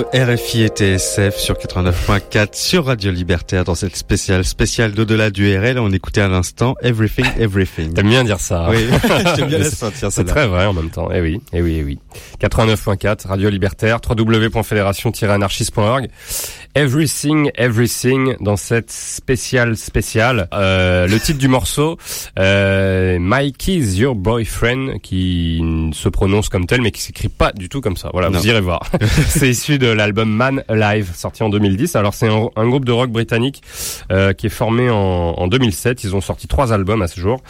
RFI 0.02 0.62
et 0.62 0.68
TSF 0.68 1.36
sur 1.36 1.54
89.4 1.54 2.48
sur 2.52 2.86
Radio 2.86 3.10
Libertaire 3.10 3.64
dans 3.64 3.74
cette 3.74 3.96
spéciale 3.96 4.44
spéciale 4.44 4.92
d'au-delà 4.92 5.30
du 5.30 5.56
RL. 5.56 5.78
On 5.78 5.92
écoutait 5.92 6.20
à 6.20 6.28
l'instant 6.28 6.74
Everything 6.82 7.26
Everything. 7.38 7.94
T'aimes 7.94 8.08
bien 8.08 8.24
dire 8.24 8.40
ça. 8.40 8.68
Oui, 8.70 8.86
j'aime 9.36 9.48
bien 9.48 9.62
sentir 9.64 10.12
C'est 10.12 10.24
très 10.24 10.46
vrai 10.46 10.66
en 10.66 10.72
même 10.72 10.90
temps. 10.90 11.08
Eh 11.12 11.20
oui, 11.20 11.40
eh 11.52 11.62
oui, 11.62 11.78
eh 11.80 11.84
oui. 11.84 11.98
89.4 12.40 13.26
Radio 13.26 13.48
Libertaire 13.48 14.00
www.fédération-anarchiste.org. 14.06 16.08
Everything 16.74 17.50
Everything 17.54 18.36
dans 18.40 18.56
cette 18.56 18.90
spéciale 18.90 19.76
spéciale. 19.76 20.48
Euh, 20.52 21.06
le 21.06 21.18
titre 21.18 21.38
du 21.38 21.48
morceau 21.48 21.96
euh, 22.38 23.18
Mikey's 23.18 23.96
Your 23.96 24.14
Boyfriend, 24.14 24.98
qui 25.02 25.62
se 25.92 26.08
prononce 26.08 26.48
comme 26.48 26.66
tel, 26.66 26.82
mais 26.82 26.90
qui 26.90 27.00
s'écrit 27.00 27.28
pas 27.28 27.52
du 27.52 27.68
tout 27.68 27.80
comme 27.80 27.96
ça. 27.96 28.10
Voilà, 28.12 28.28
vous 28.28 28.46
irez 28.46 28.60
voir. 28.60 28.80
c'est 29.28 29.48
issu 29.48 29.78
de 29.78 29.86
l'album 29.86 30.30
Man 30.30 30.62
Alive, 30.68 31.12
sorti 31.14 31.42
en 31.42 31.48
2010. 31.48 31.96
Alors 31.96 32.14
c'est 32.14 32.28
un, 32.28 32.68
groupe 32.68 32.84
de 32.84 32.92
rock 32.92 33.10
britannique 33.10 33.62
euh, 34.10 34.32
qui 34.32 34.46
est 34.46 34.50
formé 34.50 34.90
en 34.90 35.46
2007. 35.48 36.04
Ils 36.04 36.14
ont 36.14 36.20
sorti 36.20 36.48
trois 36.48 36.72
albums 36.72 37.02
à 37.02 37.08
ce 37.08 37.20
jour. 37.20 37.40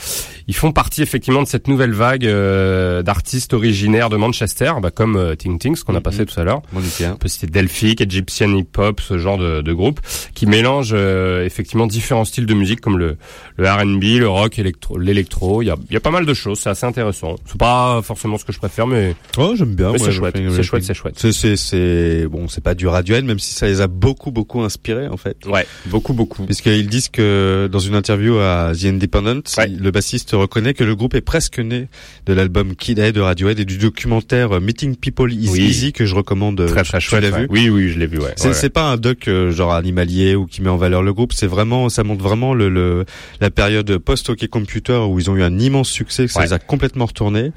Ils 0.48 0.54
font 0.54 0.70
partie 0.72 1.02
effectivement 1.02 1.42
de 1.42 1.48
cette 1.48 1.66
nouvelle 1.66 1.92
vague 1.92 2.24
euh, 2.24 3.02
d'artistes 3.02 3.52
originaires 3.52 4.10
de 4.10 4.16
Manchester, 4.16 4.72
bah, 4.80 4.90
comme 4.92 5.16
euh, 5.16 5.34
Ting 5.34 5.58
Ting, 5.58 5.74
ce 5.74 5.82
qu'on 5.84 5.94
a 5.94 5.96
Mhm. 5.98 6.02
passé 6.02 6.26
tout 6.26 6.38
à 6.38 6.44
l'heure. 6.44 6.62
On 6.74 7.16
peut 7.16 7.28
citer 7.28 7.46
Delphic, 7.48 8.00
Egyptian 8.00 8.54
Hip 8.56 8.68
Hop, 8.78 9.00
ce 9.00 9.18
genre 9.18 9.38
de, 9.38 9.60
de 9.60 9.72
groupe 9.72 10.00
qui 10.34 10.46
mélange 10.46 10.90
euh, 10.92 11.44
effectivement 11.44 11.86
différents 11.88 12.24
styles 12.24 12.46
de 12.46 12.54
musique 12.54 12.80
comme 12.80 12.96
le, 12.98 13.16
le 13.56 13.68
R&B, 13.68 14.18
le 14.20 14.28
rock, 14.28 14.58
électro- 14.58 14.98
l'électro. 14.98 15.62
Il 15.62 15.66
y 15.66 15.70
a, 15.70 15.76
il 15.90 15.94
y 15.94 15.96
a 15.96 16.00
pas 16.00 16.10
mal 16.12 16.26
de 16.26 16.34
choses, 16.34 16.60
c'est 16.60 16.70
assez 16.70 16.86
intéressant. 16.86 17.36
C'est 17.46 17.58
pas 17.58 18.00
forcément 18.02 18.38
ce 18.38 18.44
que 18.44 18.52
je 18.52 18.58
préfère, 18.58 18.86
mais, 18.86 19.16
Oh, 19.38 19.54
j'aime 19.56 19.74
bien. 19.74 19.92
c'est 19.98 20.12
chouette, 20.12 20.36
c'est 20.54 20.62
chouette, 20.62 20.84
c'est 20.84 20.94
chouette. 20.94 21.14
C'est, 21.18 21.32
c'est, 21.32 21.56
c'est, 21.56 22.26
bon, 22.28 22.46
c'est 22.48 22.62
pas 22.62 22.74
du 22.74 22.86
Radiohead, 22.86 23.24
même 23.24 23.38
si 23.40 23.52
ça 23.52 23.66
les 23.66 23.80
a 23.80 23.88
beaucoup, 23.88 24.30
beaucoup 24.30 24.60
inspirés, 24.62 25.08
en 25.08 25.16
fait. 25.16 25.38
Ouais, 25.46 25.66
beaucoup, 25.86 26.12
beaucoup. 26.12 26.44
Puisqu'ils 26.44 26.86
disent 26.88 27.08
que 27.08 27.68
dans 27.70 27.78
une 27.80 27.94
interview 27.96 28.38
à 28.38 28.72
The 28.80 28.84
Independent, 28.86 29.42
Ouais. 29.58 29.66
le 29.68 29.90
bassiste 29.90 30.35
reconnaît 30.36 30.74
que 30.74 30.84
le 30.84 30.94
groupe 30.94 31.14
est 31.14 31.20
presque 31.20 31.58
né 31.58 31.88
de 32.26 32.32
l'album 32.32 32.74
Kid 32.76 33.00
A 33.00 33.10
de 33.12 33.20
Radiohead 33.20 33.58
et 33.58 33.64
du 33.64 33.78
documentaire 33.78 34.56
euh, 34.56 34.60
Meeting 34.60 34.96
People 34.96 35.32
is 35.32 35.48
Oui. 35.50 35.60
Easy 35.60 35.92
que 35.92 36.06
je 36.06 36.14
recommande. 36.14 36.56
Très 36.66 36.80
euh, 36.80 36.84
très 36.84 36.98
tu 36.98 37.06
chouette. 37.08 37.22
l'as 37.22 37.30
ouais. 37.30 37.40
vu 37.42 37.46
Oui, 37.50 37.68
oui, 37.70 37.88
je 37.90 37.98
l'ai 37.98 38.06
vu. 38.06 38.18
Ouais. 38.18 38.32
C'est, 38.36 38.62
Ouais, 38.62 38.68
pas 38.70 38.90
un 38.90 38.96
doc 38.96 39.28
euh, 39.28 39.50
genre 39.50 39.72
animalier 39.72 40.34
ou 40.34 40.46
qui 40.46 40.62
met 40.62 40.68
en 40.70 40.76
valeur 40.76 41.02
le 41.02 41.12
groupe. 41.12 41.32
C'est 41.32 41.46
vraiment, 41.46 41.88
ça 41.88 42.04
montre 42.04 42.22
vraiment 42.22 42.54
le, 42.54 42.68
le 42.68 43.04
la 43.40 43.50
période 43.50 43.98
post-hockey 43.98 44.48
computer 44.48 45.00
où 45.08 45.18
ils 45.18 45.30
ont 45.30 45.36
eu 45.36 45.42
un 45.42 45.58
immense 45.58 45.88
succès, 45.88 46.26
que 46.26 46.32
ça 46.32 46.42
les 46.44 46.52
a 46.52 46.58
complètement 46.58 47.06
retournés. 47.06 47.52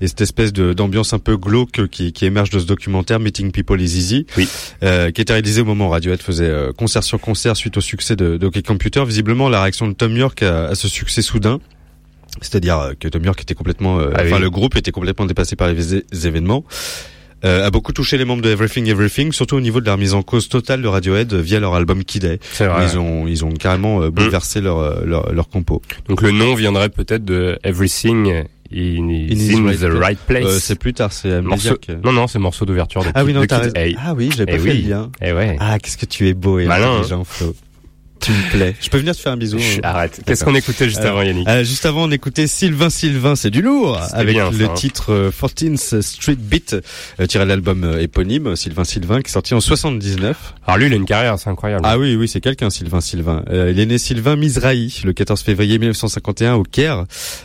Et 0.00 0.08
cette 0.08 0.20
espèce 0.20 0.52
d'ambiance 0.52 1.12
un 1.12 1.20
peu 1.20 1.36
glauque 1.36 1.86
qui, 1.88 2.12
qui 2.12 2.24
émerge 2.24 2.50
de 2.50 2.58
ce 2.58 2.64
documentaire 2.66 3.20
Meeting 3.20 3.52
People 3.52 3.80
is 3.80 3.84
Easy, 3.96 4.26
Oui. 4.36 4.48
euh, 4.82 5.12
qui 5.12 5.20
était 5.20 5.32
réalisé 5.32 5.60
au 5.60 5.64
moment 5.64 5.86
où 5.86 5.90
Radiohead 5.90 6.20
faisait 6.20 6.48
euh, 6.48 6.72
concert 6.72 7.04
sur 7.04 7.20
concert 7.20 7.56
suite 7.56 7.76
au 7.76 7.80
succès 7.80 8.16
de, 8.16 8.36
de 8.36 8.46
Hockey 8.46 8.62
Computer. 8.62 9.04
Visiblement, 9.06 9.48
la 9.48 9.62
réaction 9.62 9.86
de 9.86 9.92
Tom 9.92 10.16
York 10.16 10.42
à, 10.42 10.64
à 10.64 10.74
ce 10.74 10.88
succès 10.88 11.22
soudain, 11.22 11.60
c'est-à-dire 12.40 12.78
euh, 12.78 12.92
que 12.98 13.08
Tom 13.08 13.24
York 13.24 13.40
était 13.40 13.54
complètement, 13.54 13.98
euh, 13.98 14.10
Ah 14.14 14.22
enfin 14.24 14.36
oui. 14.36 14.42
le 14.42 14.50
groupe 14.50 14.76
était 14.76 14.90
complètement 14.92 15.26
dépassé 15.26 15.54
par 15.56 15.68
les, 15.68 16.26
événements. 16.26 16.64
euh, 17.44 17.66
a 17.66 17.70
beaucoup 17.70 17.92
touché 17.92 18.16
les 18.18 18.24
membres 18.24 18.42
de 18.42 18.50
Everything 18.50 18.86
Everything, 18.88 19.32
surtout 19.32 19.56
au 19.56 19.60
niveau 19.60 19.80
de 19.80 19.86
la 19.86 19.92
remise 19.94 20.14
en 20.14 20.22
cause 20.22 20.48
totale 20.48 20.80
de 20.82 20.88
Radiohead 20.88 21.32
euh, 21.32 21.40
via 21.42 21.60
leur 21.60 21.74
album 21.74 22.04
Kid 22.04 22.24
vrai. 22.24 22.86
Ils 22.90 22.98
ont 22.98 23.26
ils 23.26 23.44
ont 23.44 23.50
carrément 23.52 24.00
euh, 24.02 24.10
bouleversé 24.10 24.60
leur, 24.60 24.78
euh, 24.78 25.02
leur 25.04 25.32
leur 25.32 25.48
compo. 25.48 25.82
Donc 26.08 26.22
le 26.22 26.30
nom 26.30 26.54
viendrait 26.54 26.88
peut-être 26.88 27.24
de 27.24 27.58
Everything 27.64 28.44
in, 28.72 29.08
is 29.10 29.52
in 29.54 29.72
the 29.74 29.92
right 29.92 30.18
place. 30.26 30.44
Euh, 30.46 30.58
c'est 30.60 30.78
plus 30.78 30.94
tard, 30.94 31.12
c'est 31.12 31.42
morceau... 31.42 31.76
Non, 32.04 32.12
non, 32.12 32.26
c'est 32.28 32.38
morceau 32.38 32.64
d'ouverture 32.64 33.02
de, 33.04 33.10
Ah 33.14 33.24
oui 33.24 33.34
non 33.34 33.40
de 33.42 33.46
Kid. 33.46 33.72
Ah 33.98 34.14
oui, 34.14 34.30
j'ai 34.34 34.46
pas 34.46 34.52
Eh 34.54 34.58
fait 34.58 34.70
oui. 34.70 34.82
le 34.82 34.88
lien. 34.90 35.10
Eh 35.20 35.32
ouais. 35.32 35.56
Ah 35.60 35.78
qu'est-ce 35.80 35.98
que 35.98 36.06
tu 36.06 36.28
es 36.28 36.34
beau 36.34 36.58
et 36.60 36.66
Malin, 36.66 36.92
intelligent 36.98 37.24
Flo. 37.24 37.54
Tu 38.22 38.30
me 38.32 38.50
plais. 38.50 38.74
Je 38.80 38.88
peux 38.88 38.98
venir 38.98 39.14
te 39.14 39.20
faire 39.20 39.32
un 39.32 39.36
bisou. 39.36 39.58
Chut, 39.58 39.80
hein 39.84 39.88
arrête. 39.88 40.20
Qu'est-ce 40.24 40.44
qu'on 40.44 40.54
écoutait 40.54 40.86
juste 40.88 41.00
Euh, 41.00 41.08
avant 41.10 41.22
Yannick 41.22 41.48
Euh, 41.48 41.64
juste 41.64 41.84
avant, 41.86 42.04
on 42.04 42.10
écoutait 42.10 42.46
Sylvain 42.46 42.88
Sylvain, 42.88 43.36
c'est 43.36 43.50
du 43.50 43.62
lourd, 43.62 44.00
avec 44.12 44.34
bien, 44.34 44.50
le 44.50 44.64
hein. 44.66 44.74
titre 44.74 45.12
euh, 45.12 45.30
14th 45.30 46.00
Street 46.02 46.36
Beat, 46.38 46.76
euh, 47.20 47.26
tiré 47.26 47.44
de 47.44 47.48
l'album 47.48 47.84
euh, 47.84 48.00
éponyme, 48.00 48.54
Sylvain 48.56 48.84
Sylvain, 48.84 49.20
qui 49.20 49.28
est 49.28 49.32
sorti 49.32 49.54
en 49.54 49.60
79. 49.60 50.54
Alors 50.66 50.78
lui, 50.78 50.86
il 50.86 50.92
a 50.92 50.96
une 50.96 51.04
carrière, 51.04 51.38
c'est 51.38 51.50
incroyable. 51.50 51.82
Ah 51.84 51.98
oui, 51.98 52.14
oui, 52.16 52.28
c'est 52.28 52.40
quelqu'un, 52.40 52.70
Sylvain 52.70 53.00
Sylvain. 53.00 53.42
Euh, 53.50 53.70
il 53.72 53.80
est 53.80 53.86
né 53.86 53.98
Sylvain 53.98 54.36
Mizrahi, 54.36 55.02
le 55.04 55.12
14 55.12 55.40
février 55.42 55.78
1951 55.78 56.54
au 56.54 56.62
Caire. 56.62 57.04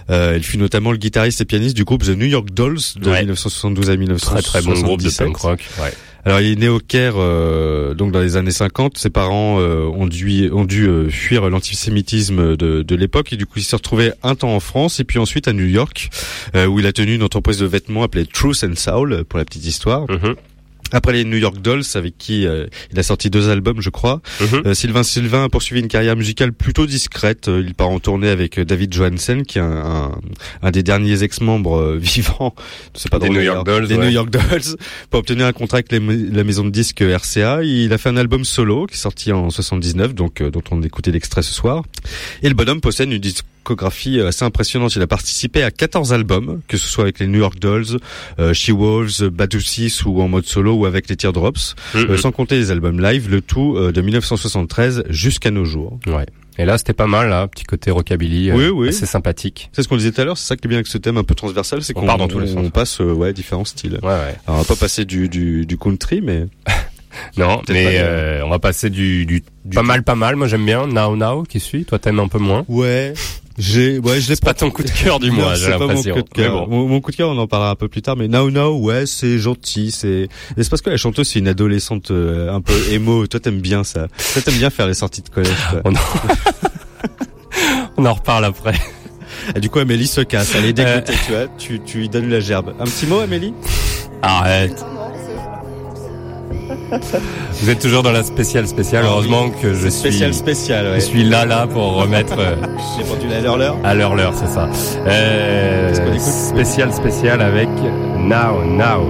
Euh, 0.10 0.36
il 0.38 0.44
fut 0.44 0.58
notamment 0.58 0.92
le 0.92 0.98
guitariste 0.98 1.42
et 1.42 1.46
pianiste 1.46 1.76
du 1.76 1.84
groupe 1.84 2.04
The 2.04 2.10
New 2.10 2.26
York 2.28 2.50
Dolls 2.54 2.78
de 2.98 3.10
Ouais. 3.10 3.20
1972 3.22 3.90
à 3.90 3.94
très 3.94 3.98
1977. 3.98 4.44
très 4.44 4.62
bon 4.62 4.82
groupe 4.82 5.02
de 5.02 5.10
punk 5.10 5.38
rock. 5.38 5.66
Ouais. 5.82 5.94
Alors 6.28 6.42
il 6.42 6.52
est 6.52 6.56
né 6.58 6.68
au 6.68 6.80
Caire 6.80 7.14
euh, 7.16 7.94
donc 7.94 8.12
dans 8.12 8.20
les 8.20 8.36
années 8.36 8.52
50. 8.52 8.98
Ses 8.98 9.10
parents 9.10 9.62
euh, 9.62 9.86
ont 9.86 10.08
dû 10.08 10.52
ont 10.52 10.66
dû 10.66 10.86
euh, 10.86 11.08
fuir 11.08 11.50
l'antisémitisme 11.50 12.58
de, 12.58 12.82
de 12.82 12.96
l'époque 12.96 13.32
et 13.32 13.38
du 13.38 13.46
coup 13.46 13.60
il 13.60 13.64
s'est 13.64 13.78
retrouvé 13.78 14.12
un 14.24 14.36
temps 14.36 14.54
en 14.54 14.60
France 14.60 15.00
et 15.00 15.06
puis 15.06 15.20
ensuite 15.20 15.48
à 15.48 15.54
New 15.54 15.64
York 15.66 16.10
euh, 16.54 16.66
où 16.66 16.82
il 16.82 16.86
a 16.86 16.92
tenu 16.92 17.16
une 17.16 17.24
entreprise 17.24 17.60
de 17.60 17.66
vêtements 17.66 18.04
appelée 18.04 18.26
Truth 18.26 18.66
and 18.66 18.76
Soul 18.76 19.24
pour 19.24 19.40
la 19.40 19.46
petite 19.46 19.66
histoire. 19.66 20.02
Mhm, 20.12 20.36
Après 20.94 21.12
les 21.14 21.26
New 21.26 21.38
York 21.38 21.62
Dolls 21.62 21.84
avec 21.96 22.18
qui 22.18 22.46
euh, 22.46 22.68
il 22.92 23.00
a 23.00 23.04
sorti 23.04 23.30
deux 23.30 23.50
albums 23.50 23.82
je 23.82 23.90
crois. 23.90 24.22
mhm. 24.40 24.62
Euh, 24.68 24.74
Sylvain 24.74 25.04
Sylvain 25.04 25.44
a 25.46 25.50
poursuivi 25.50 25.82
une 25.82 25.88
carrière 25.88 26.16
musicale 26.16 26.54
plutôt 26.54 26.86
discrète. 26.86 27.48
Euh, 27.50 27.64
Il 27.66 27.74
part 27.74 27.90
en 27.90 28.00
tournée 28.00 28.30
avec 28.30 28.58
euh, 28.60 28.66
David 28.66 28.94
Johansen, 28.94 29.44
qui 29.46 29.58
est 29.58 29.62
un, 29.62 29.72
un, 29.72 30.12
un 30.62 30.72
des 30.72 30.84
derniers 30.84 31.24
ex-membres 31.24 31.78
euh, 31.78 31.98
vivants. 32.02 32.56
Pas 33.12 33.20
Des 33.20 33.30
New 33.30 33.42
York 33.42 33.66
Dolls, 33.66 33.88
Des 33.88 33.96
ouais. 33.96 34.06
New 34.06 34.12
York 34.12 34.30
Dolls 34.30 34.78
pour 35.10 35.20
obtenir 35.20 35.46
un 35.46 35.54
contrat 35.54 35.78
avec 35.80 35.92
les- 35.92 36.00
la 36.00 36.44
maison 36.44 36.64
de 36.64 36.70
disques 36.70 37.02
RCA. 37.02 37.64
Il 37.64 37.92
a 37.94 37.98
fait 37.98 38.10
un 38.10 38.18
album 38.18 38.46
solo 38.46 38.86
qui 38.86 38.96
est 38.96 38.98
sorti 39.00 39.32
en 39.32 39.50
79, 39.50 40.14
donc 40.16 40.42
euh, 40.42 40.52
dont 40.52 40.64
on 40.72 40.82
écoutait 40.84 41.12
l'extrait 41.12 41.42
ce 41.44 41.54
soir. 41.54 41.84
Et 42.44 42.50
le 42.50 42.56
bonhomme 42.56 42.82
possède 42.82 43.12
une 43.12 43.20
discographie 43.72 44.20
euh, 44.20 44.28
assez 44.30 44.46
impressionnante. 44.46 44.96
Il 44.96 45.02
a 45.02 45.08
participé 45.08 45.62
à 45.64 45.72
14 45.72 46.14
albums, 46.14 46.62
que 46.68 46.78
ce 46.78 46.88
soit 46.88 47.04
avec 47.04 47.20
les 47.20 47.28
New 47.28 47.40
York 47.40 47.60
Dolls, 47.60 47.98
euh, 48.40 48.54
She 48.54 48.70
Wolves, 48.70 49.30
Bad 49.30 49.58
Six 49.60 50.06
ou 50.06 50.22
en 50.22 50.28
mode 50.30 50.46
solo 50.46 50.74
ou 50.76 50.86
avec 50.86 51.10
les 51.10 51.16
Teardrops. 51.18 51.76
Euh, 51.96 52.18
sans 52.18 52.32
compter 52.32 52.56
les 52.58 52.72
albums 52.72 53.02
live, 53.02 53.30
le 53.30 53.42
tout 53.42 53.76
euh, 53.78 53.92
de 53.92 54.02
1973 54.02 55.04
jusqu'à 55.10 55.52
nos 55.52 55.66
jours. 55.66 56.00
Ouais. 56.08 56.26
Et 56.60 56.66
là, 56.66 56.78
c'était 56.78 56.94
pas 56.94 57.06
mal, 57.08 57.30
là, 57.30 57.48
petit 57.48 57.66
côté 57.66 57.92
rockabilly, 57.92 58.52
Oui, 58.54 58.64
euh, 58.64 58.70
oui. 58.72 58.88
assez 58.90 59.06
sympathique. 59.06 59.70
C'est 59.74 59.84
ce 59.84 59.88
qu'on 59.88 59.98
disait 59.98 60.12
tout 60.12 60.22
à 60.22 60.26
l'heure, 60.26 60.38
c'est 60.38 60.48
ça 60.48 60.56
qui 60.56 60.66
est 60.66 60.70
bien 60.70 60.78
avec 60.78 60.88
ce 60.88 60.98
thème 60.98 61.18
un 61.18 61.24
peu 61.24 61.36
transversal, 61.36 61.84
c'est 61.84 61.96
On 61.96 62.00
qu'on 62.02 62.08
part 62.08 62.18
dans 62.18 62.28
tous 62.28 62.40
les 62.40 62.54
on 62.56 62.64
sens. 62.64 62.72
passe 62.72 63.02
euh, 63.02 63.12
ouais 63.14 63.32
différents 63.34 63.66
styles. 63.66 64.00
Ouais, 64.02 64.08
ouais. 64.10 64.36
Alors 64.48 64.60
on 64.60 64.62
va 64.62 64.64
pas 64.64 64.76
passer 64.76 65.06
du 65.06 65.30
du, 65.30 65.66
du 65.68 65.78
country, 65.78 66.22
mais 66.22 66.46
Non, 67.38 67.62
mais 67.70 67.98
euh, 68.00 68.42
on 68.46 68.50
va 68.50 68.60
passer 68.60 68.90
du, 68.92 69.26
du, 69.26 69.44
pas 69.74 69.82
mal, 69.82 70.04
pas 70.04 70.14
mal. 70.14 70.36
Moi, 70.36 70.48
j'aime 70.48 70.66
bien 70.66 70.86
Now 70.88 71.16
Now 71.16 71.44
qui 71.44 71.60
suit. 71.60 71.84
Toi, 71.86 71.98
t'aimes 71.98 72.20
un 72.20 72.28
peu 72.28 72.38
moins. 72.38 72.64
ouais, 72.68 73.14
j'ai 73.58 73.98
ouais 74.00 74.20
je 74.22 74.30
l'ai 74.30 74.36
C'est 74.36 74.44
pas 74.44 74.54
ton 74.54 74.70
coup 74.70 74.84
de 74.84 74.90
cœur 74.92 75.20
du 75.20 75.32
mois, 75.32 75.56
c'est 75.56 75.66
j'ai 75.66 75.72
pas 75.72 75.78
mon 75.80 75.88
l'impression. 75.88 76.16
coup 76.16 76.22
de 76.22 76.30
cœur. 76.30 76.68
bon. 76.68 76.76
Mon, 76.76 76.88
mon 76.88 77.02
coup 77.02 77.12
de 77.12 77.16
cœur, 77.16 77.30
on 77.30 77.38
en 77.38 77.48
parlera 77.48 77.72
un 77.72 77.76
peu 77.76 77.88
plus 77.88 78.02
tard. 78.02 78.16
Mais 78.16 78.28
Now 78.28 78.50
Now, 78.52 78.78
ouais, 78.80 79.06
c'est 79.06 79.40
gentil. 79.40 79.92
C'est 79.92 80.28
c'est 80.58 80.70
parce 80.70 80.82
que 80.82 80.90
la 80.90 80.98
chanteuse, 80.98 81.28
c'est 81.28 81.40
une 81.40 81.48
adolescente 81.48 82.12
euh, 82.12 82.54
un 82.54 82.62
peu 82.62 82.74
émo. 82.92 83.26
Toi, 83.28 83.40
t'aimes 83.40 83.62
bien 83.62 83.84
ça. 83.84 84.08
Toi, 84.34 84.42
t'aimes 84.44 84.58
bien 84.58 84.70
faire 84.70 84.88
les 84.88 84.94
sorties 84.94 85.22
de 85.22 85.30
collège. 85.30 85.52
toi. 85.72 85.82
On 85.86 85.94
en... 85.96 86.00
on 87.98 88.06
en 88.06 88.14
reparle 88.14 88.46
après. 88.46 88.76
Et 89.56 89.60
du 89.60 89.70
coup, 89.70 89.80
Amélie 89.80 90.08
se 90.08 90.22
casse. 90.22 90.54
Elle 90.56 90.66
est 90.66 90.74
dégoûtée, 90.74 91.14
tu 91.26 91.32
vois. 91.32 91.48
Tu 91.58 91.80
tu 91.86 92.00
lui 92.00 92.10
donnes 92.10 92.30
la 92.30 92.40
gerbe. 92.40 92.74
Un 92.80 92.86
petit 92.86 93.06
mot, 93.06 93.20
Amélie? 93.20 93.54
Arrête. 94.22 94.84
Vous 97.62 97.70
êtes 97.70 97.80
toujours 97.80 98.04
dans 98.04 98.12
la 98.12 98.24
spéciale 98.24 98.68
spéciale. 98.68 99.04
Ah 99.06 99.08
oui. 99.10 99.14
Heureusement 99.14 99.50
que 99.50 99.74
je 99.74 99.88
suis, 99.88 100.00
Spécial 100.00 100.34
spécial. 100.34 100.86
Ouais. 100.88 100.96
je 101.00 101.06
suis 101.06 101.24
là, 101.24 101.46
là 101.46 101.68
pour 101.68 101.96
remettre 101.96 102.36
euh, 102.38 102.56
J'ai 102.98 103.04
pendu 103.04 103.28
la 103.28 103.42
leur 103.42 103.58
l'heure. 103.58 103.78
à 103.84 103.94
l'heure 103.94 104.16
l'heure, 104.16 104.34
c'est 104.36 104.48
ça. 104.54 104.68
Euh, 105.08 105.90
Qu'est-ce 105.90 106.02
qu'on 106.02 106.14
écoute? 106.14 106.22
spécial 106.22 106.94
spécial 106.94 107.42
avec 107.42 107.70
Now 108.18 108.64
Now. 108.66 109.06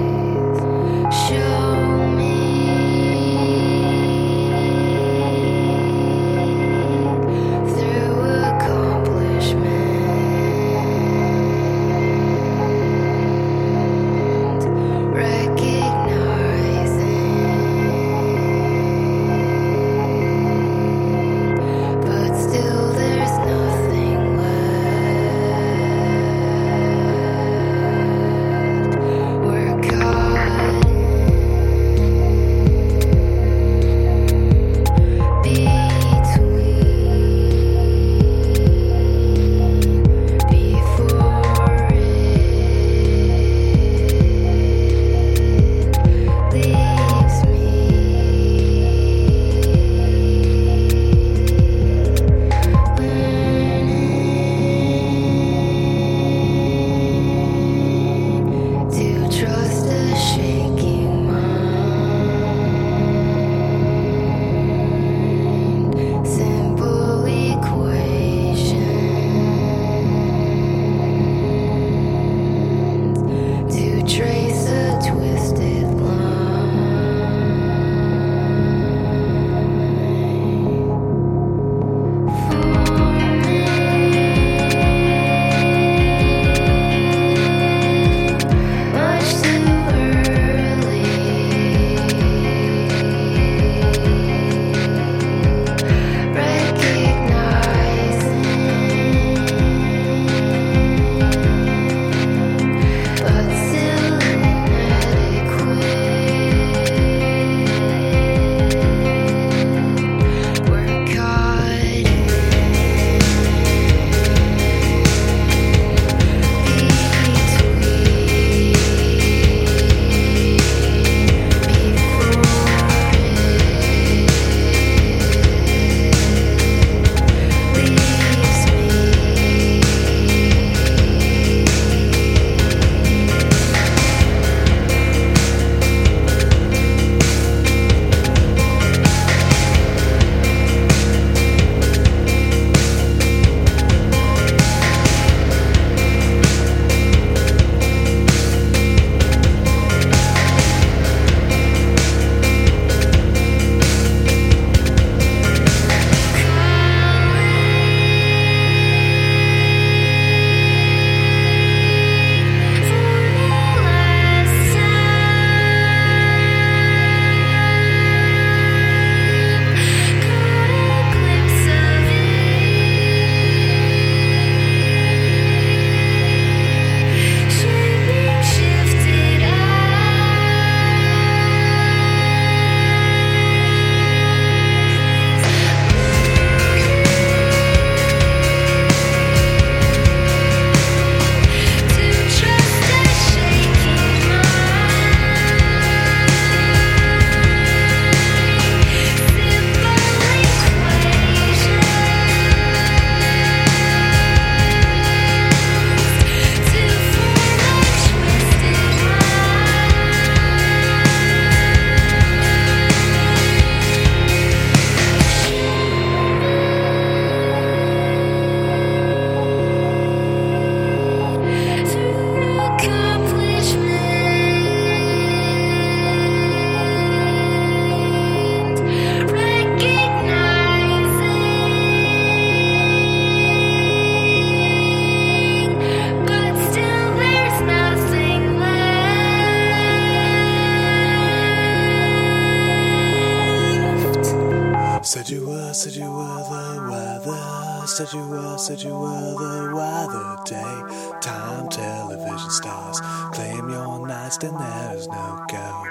Said 248.68 248.84
you 248.84 248.99
were 248.99 249.32
the 249.39 249.74
weather 249.74 250.36
day. 250.43 251.20
Time 251.22 251.70
television 251.70 252.49
stars 252.49 252.99
claim 253.32 253.70
your 253.70 254.05
nights, 254.05 254.38
then 254.39 254.53
there 254.57 254.93
is 254.93 255.07
no 255.07 255.45
go. 255.49 255.84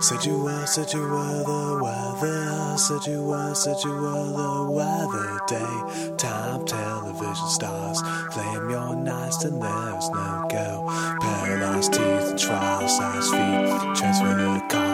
Said 0.00 0.24
you 0.24 0.42
were, 0.42 0.64
said 0.64 0.90
you 0.94 1.02
were 1.02 1.44
the 1.44 1.78
weather. 1.82 2.78
Said 2.78 3.06
you 3.06 3.22
were, 3.22 3.54
said 3.54 3.76
you 3.84 3.92
were 3.92 4.32
the 4.32 4.70
weather 4.70 5.38
day. 5.46 6.16
Time 6.16 6.64
television 6.64 7.48
stars 7.48 8.00
claim 8.30 8.70
your 8.70 8.96
nights, 8.96 9.44
then 9.44 9.60
there 9.60 9.98
is 9.98 10.08
no 10.08 10.46
go. 10.48 10.88
Paralyzed 11.20 11.92
teeth 11.92 12.30
and 12.30 12.38
trial 12.38 12.88
size 12.88 13.28
feet. 13.28 13.94
Transfer 13.94 14.34
the 14.34 14.64
call 14.70 14.85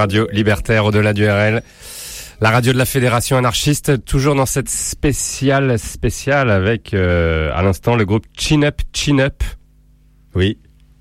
Radio 0.00 0.26
Libertaire 0.32 0.86
au-delà 0.86 1.12
du 1.12 1.28
RL. 1.28 1.62
La 2.40 2.50
radio 2.50 2.72
de 2.72 2.78
la 2.78 2.86
Fédération 2.86 3.36
anarchiste, 3.36 4.02
toujours 4.06 4.34
dans 4.34 4.46
cette 4.46 4.70
spéciale 4.70 5.78
spéciale 5.78 6.50
avec 6.50 6.94
euh, 6.94 7.50
à 7.54 7.62
l'instant 7.62 7.96
le 7.96 8.06
groupe 8.06 8.24
Chin 8.34 8.62
Up 8.62 8.80
Chin 8.94 9.18
Up. 9.18 9.42
Oui. 10.34 10.56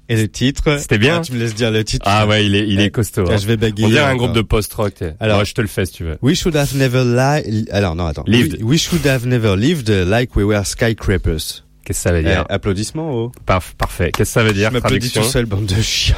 Et 0.09 0.17
le 0.17 0.27
titre? 0.27 0.77
C'était 0.79 0.97
bien 0.97 1.19
Ah, 1.19 1.21
Tu 1.21 1.31
me 1.31 1.39
laisses 1.39 1.55
dire 1.55 1.71
le 1.71 1.83
titre. 1.85 2.05
Ah 2.09 2.27
ouais, 2.27 2.45
il 2.45 2.55
est 2.55 2.67
il 2.67 2.81
est 2.81 2.89
costaud. 2.89 3.23
Tiens, 3.23 3.35
hein. 3.35 3.37
je 3.37 3.47
vais 3.47 3.55
bégayer. 3.55 3.85
On 3.87 3.89
dirait 3.89 4.03
un 4.03 4.15
groupe 4.17 4.33
de 4.33 4.41
post-rock. 4.41 4.95
Alors- 5.21 5.39
Ouais, 5.39 5.45
je 5.45 5.53
te 5.53 5.61
le 5.61 5.67
fais 5.67 5.85
si 5.85 5.93
tu 5.93 6.03
veux. 6.03 6.17
We 6.21 6.35
should 6.37 6.57
have 6.57 6.75
never 6.75 7.05
li 7.05 7.67
Alors 7.71 7.95
non, 7.95 8.07
attends. 8.07 8.25
Lived. 8.27 8.55
We, 8.61 8.63
we 8.71 8.77
should 8.77 9.05
have 9.07 9.25
never 9.25 9.55
lived 9.55 9.87
like 9.87 10.35
we 10.35 10.43
were 10.43 10.65
skyscrapers. 10.65 11.63
Qu'est-ce 11.89 12.03
que 12.03 12.03
ça 12.03 12.11
veut 12.11 12.19
Eh, 12.19 12.23
dire 12.23 12.45
applaudissements. 12.49 13.11
Oh. 13.11 13.31
Parf- 13.47 13.73
Parfait. 13.75 14.11
Qu'est-ce 14.15 14.29
que 14.29 14.33
ça 14.39 14.43
veut 14.43 14.53
dire 14.53 14.69
Je 14.69 14.73
m'applaudis 14.75 15.09
tout 15.11 15.23
seul, 15.23 15.47
bande 15.47 15.65
de 15.65 15.81
chiens. 15.81 16.15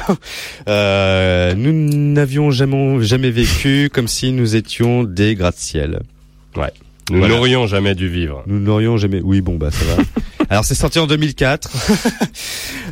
Euh, 0.68 1.54
nous 1.56 1.72
n'avions 1.72 2.52
jamais, 2.52 3.02
jamais 3.02 3.32
vécu 3.32 3.90
comme 3.94 4.10
si 4.10 4.34
nous 4.34 4.58
étions 4.58 5.04
des 5.06 5.34
gratte-ciel. 5.36 6.02
Nous 7.10 7.18
Voilà. 7.20 7.34
n'aurions 7.36 7.68
jamais 7.68 7.96
dû 7.96 8.10
vivre. 8.10 8.44
Nous 8.48 8.60
n'aurions 8.60 8.98
jamais. 8.98 9.22
Oui, 9.24 9.40
bon 9.40 9.56
bah 9.56 9.70
ça 9.72 9.86
va. 9.86 10.04
alors 10.50 10.66
c'est 10.66 10.76
sorti 10.76 11.00
en 11.00 11.08
2004. 11.08 11.72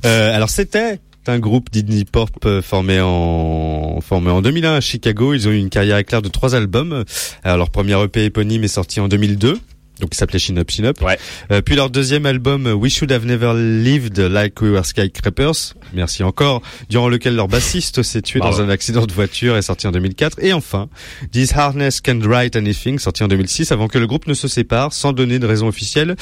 Euh, 0.05 0.33
alors 0.33 0.49
c'était 0.49 0.99
un 1.27 1.39
groupe 1.39 1.69
d'indie 1.71 2.05
pop 2.05 2.29
euh, 2.45 2.61
formé 2.61 3.01
en 3.01 3.99
formé 4.01 4.31
en 4.31 4.41
2001 4.41 4.75
à 4.75 4.81
Chicago. 4.81 5.33
Ils 5.33 5.45
ont 5.47 5.51
eu 5.51 5.57
une 5.57 5.69
carrière 5.69 5.97
éclair 5.97 6.21
de 6.21 6.29
trois 6.29 6.55
albums. 6.55 7.03
Alors 7.43 7.57
leur 7.57 7.69
premier 7.69 8.01
EP 8.01 8.23
éponyme 8.23 8.63
est 8.63 8.69
sorti 8.69 9.01
en 9.01 9.09
2002. 9.09 9.59
Donc 9.99 10.13
il 10.13 10.17
s'appelait 10.17 10.39
Chin 10.39 10.57
Up 10.57 10.69
Chin 10.69 10.85
Up. 10.85 11.01
Ouais. 11.01 11.17
Euh, 11.51 11.61
puis 11.61 11.75
leur 11.75 11.89
deuxième 11.89 12.25
album 12.25 12.67
euh, 12.67 12.73
We 12.73 12.93
Should 12.93 13.11
Have 13.11 13.25
Never 13.25 13.53
Lived 13.55 14.17
Like 14.17 14.61
We 14.61 14.71
Were 14.71 14.85
Skyscrapers. 14.85 15.75
Merci 15.93 16.23
encore. 16.23 16.61
Durant 16.89 17.09
lequel 17.09 17.35
leur 17.35 17.47
bassiste 17.47 18.01
s'est 18.03 18.21
tué 18.21 18.39
dans 18.39 18.61
un 18.61 18.69
accident 18.69 19.05
de 19.05 19.13
voiture 19.13 19.57
est 19.57 19.63
sorti 19.63 19.87
en 19.87 19.91
2004. 19.91 20.37
Et 20.41 20.53
enfin 20.53 20.89
This 21.31 21.53
Harness 21.53 22.01
Can't 22.01 22.21
Write 22.23 22.55
Anything 22.55 22.99
sorti 22.99 23.23
en 23.23 23.27
2006 23.27 23.71
avant 23.71 23.87
que 23.87 23.97
le 23.97 24.07
groupe 24.07 24.27
ne 24.27 24.33
se 24.33 24.47
sépare 24.47 24.93
sans 24.93 25.13
donner 25.13 25.39
de 25.39 25.45
raison 25.45 25.67
officielle. 25.67 26.15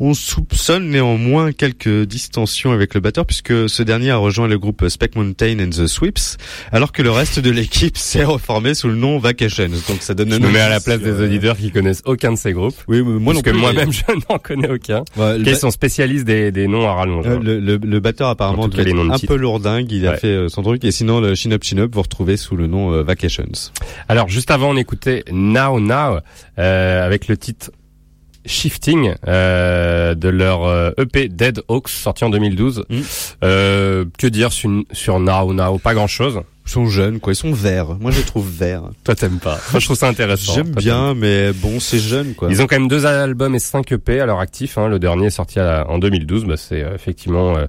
On 0.00 0.14
soupçonne 0.14 0.88
néanmoins 0.88 1.52
quelques 1.52 2.04
distensions 2.04 2.72
avec 2.72 2.94
le 2.94 3.00
batteur 3.00 3.26
puisque 3.26 3.68
ce 3.68 3.82
dernier 3.82 4.10
a 4.10 4.16
rejoint 4.16 4.48
le 4.48 4.58
groupe 4.58 4.88
Spec 4.88 5.16
Mountain 5.16 5.58
and 5.60 5.70
the 5.70 5.86
Sweeps 5.86 6.36
alors 6.72 6.92
que 6.92 7.02
le 7.02 7.10
reste 7.10 7.38
de 7.38 7.50
l'équipe 7.50 7.96
s'est 7.96 8.24
reformé 8.24 8.74
sous 8.74 8.88
le 8.88 8.96
nom 8.96 9.18
Vacations. 9.18 9.68
Donc 9.88 10.02
ça 10.02 10.14
donne 10.14 10.30
Je 10.30 10.36
un 10.36 10.40
me 10.40 10.50
mets 10.50 10.60
à 10.60 10.68
la 10.68 10.80
place 10.80 11.00
des 11.00 11.20
auditeurs 11.20 11.56
qui 11.56 11.70
connaissent 11.70 12.02
aucun 12.04 12.32
de 12.32 12.36
ces 12.38 12.52
groupes. 12.52 12.76
Oui, 12.88 13.02
mais 13.02 13.19
moi 13.20 13.34
parce 13.34 13.44
non 13.46 13.52
que 13.52 13.56
moi-même, 13.56 13.92
je 13.92 14.02
n'en 14.28 14.38
connais 14.38 14.68
aucun. 14.70 15.04
Ouais, 15.16 15.38
le 15.38 15.44
Qui 15.44 15.54
sont 15.56 15.70
spécialistes 15.70 16.24
des, 16.24 16.50
des 16.50 16.66
noms 16.66 16.88
à 16.88 16.94
rallonge. 16.94 17.26
Euh, 17.26 17.38
le, 17.38 17.60
le, 17.60 17.76
le 17.76 18.00
batteur 18.00 18.28
apparemment 18.28 18.62
En 18.62 18.68
tout 18.68 18.76
cas, 18.76 18.82
les 18.82 18.92
noms 18.92 19.04
de 19.04 19.10
un 19.12 19.16
titres. 19.16 19.32
peu 19.34 19.40
lourdingue, 19.40 19.90
il 19.92 20.06
a 20.06 20.16
fait 20.16 20.28
euh, 20.28 20.48
son 20.48 20.62
truc 20.62 20.84
et 20.84 20.90
sinon 20.90 21.20
le 21.20 21.34
Chin 21.34 21.52
Up 21.52 21.62
Chin 21.62 21.78
Up 21.78 21.90
vous 21.94 22.02
retrouvez 22.02 22.36
sous 22.36 22.56
le 22.56 22.66
nom 22.66 22.92
euh, 22.92 23.02
Vacations. 23.02 23.44
Alors, 24.08 24.28
juste 24.28 24.50
avant, 24.50 24.70
on 24.70 24.76
écoutait 24.76 25.24
Now 25.30 25.78
Now 25.80 26.18
euh, 26.58 27.06
avec 27.06 27.28
le 27.28 27.36
titre 27.36 27.70
Shifting 28.46 29.12
euh, 29.28 30.14
de 30.14 30.28
leur 30.30 30.64
euh, 30.64 30.92
EP 30.98 31.28
Dead 31.28 31.60
Hawks 31.68 31.88
sorti 31.90 32.24
en 32.24 32.30
2012. 32.30 32.84
Mm. 32.88 32.98
Euh, 33.44 34.04
que 34.18 34.26
dire 34.26 34.50
sur, 34.52 34.70
sur 34.92 35.20
Now 35.20 35.52
Now? 35.52 35.78
Pas 35.78 35.92
grand 35.94 36.06
chose. 36.06 36.40
Ils 36.70 36.74
sont 36.74 36.86
jeunes 36.86 37.18
quoi, 37.18 37.32
ils 37.32 37.36
sont 37.36 37.52
verts. 37.52 37.96
Moi 37.98 38.12
je 38.12 38.18
les 38.18 38.24
trouve 38.24 38.48
verts. 38.48 38.82
Toi 39.02 39.16
t'aimes 39.16 39.40
pas. 39.40 39.58
Moi 39.72 39.80
je 39.80 39.84
trouve 39.86 39.96
ça 39.96 40.06
intéressant. 40.06 40.54
J'aime 40.54 40.70
bien 40.70 41.14
mais 41.14 41.52
bon 41.52 41.80
c'est 41.80 41.98
jeune 41.98 42.34
quoi. 42.34 42.46
Ils 42.48 42.62
ont 42.62 42.68
quand 42.68 42.76
même 42.78 42.86
deux 42.86 43.06
albums 43.06 43.56
et 43.56 43.58
cinq 43.58 43.90
EP 43.90 44.20
à 44.20 44.26
leur 44.26 44.38
actif. 44.38 44.78
Hein. 44.78 44.86
Le 44.86 45.00
dernier 45.00 45.26
est 45.26 45.30
sorti 45.30 45.58
la- 45.58 45.84
en 45.90 45.98
2012. 45.98 46.44
Bah, 46.44 46.54
c'est 46.56 46.84
euh, 46.84 46.94
effectivement 46.94 47.56
euh, 47.56 47.66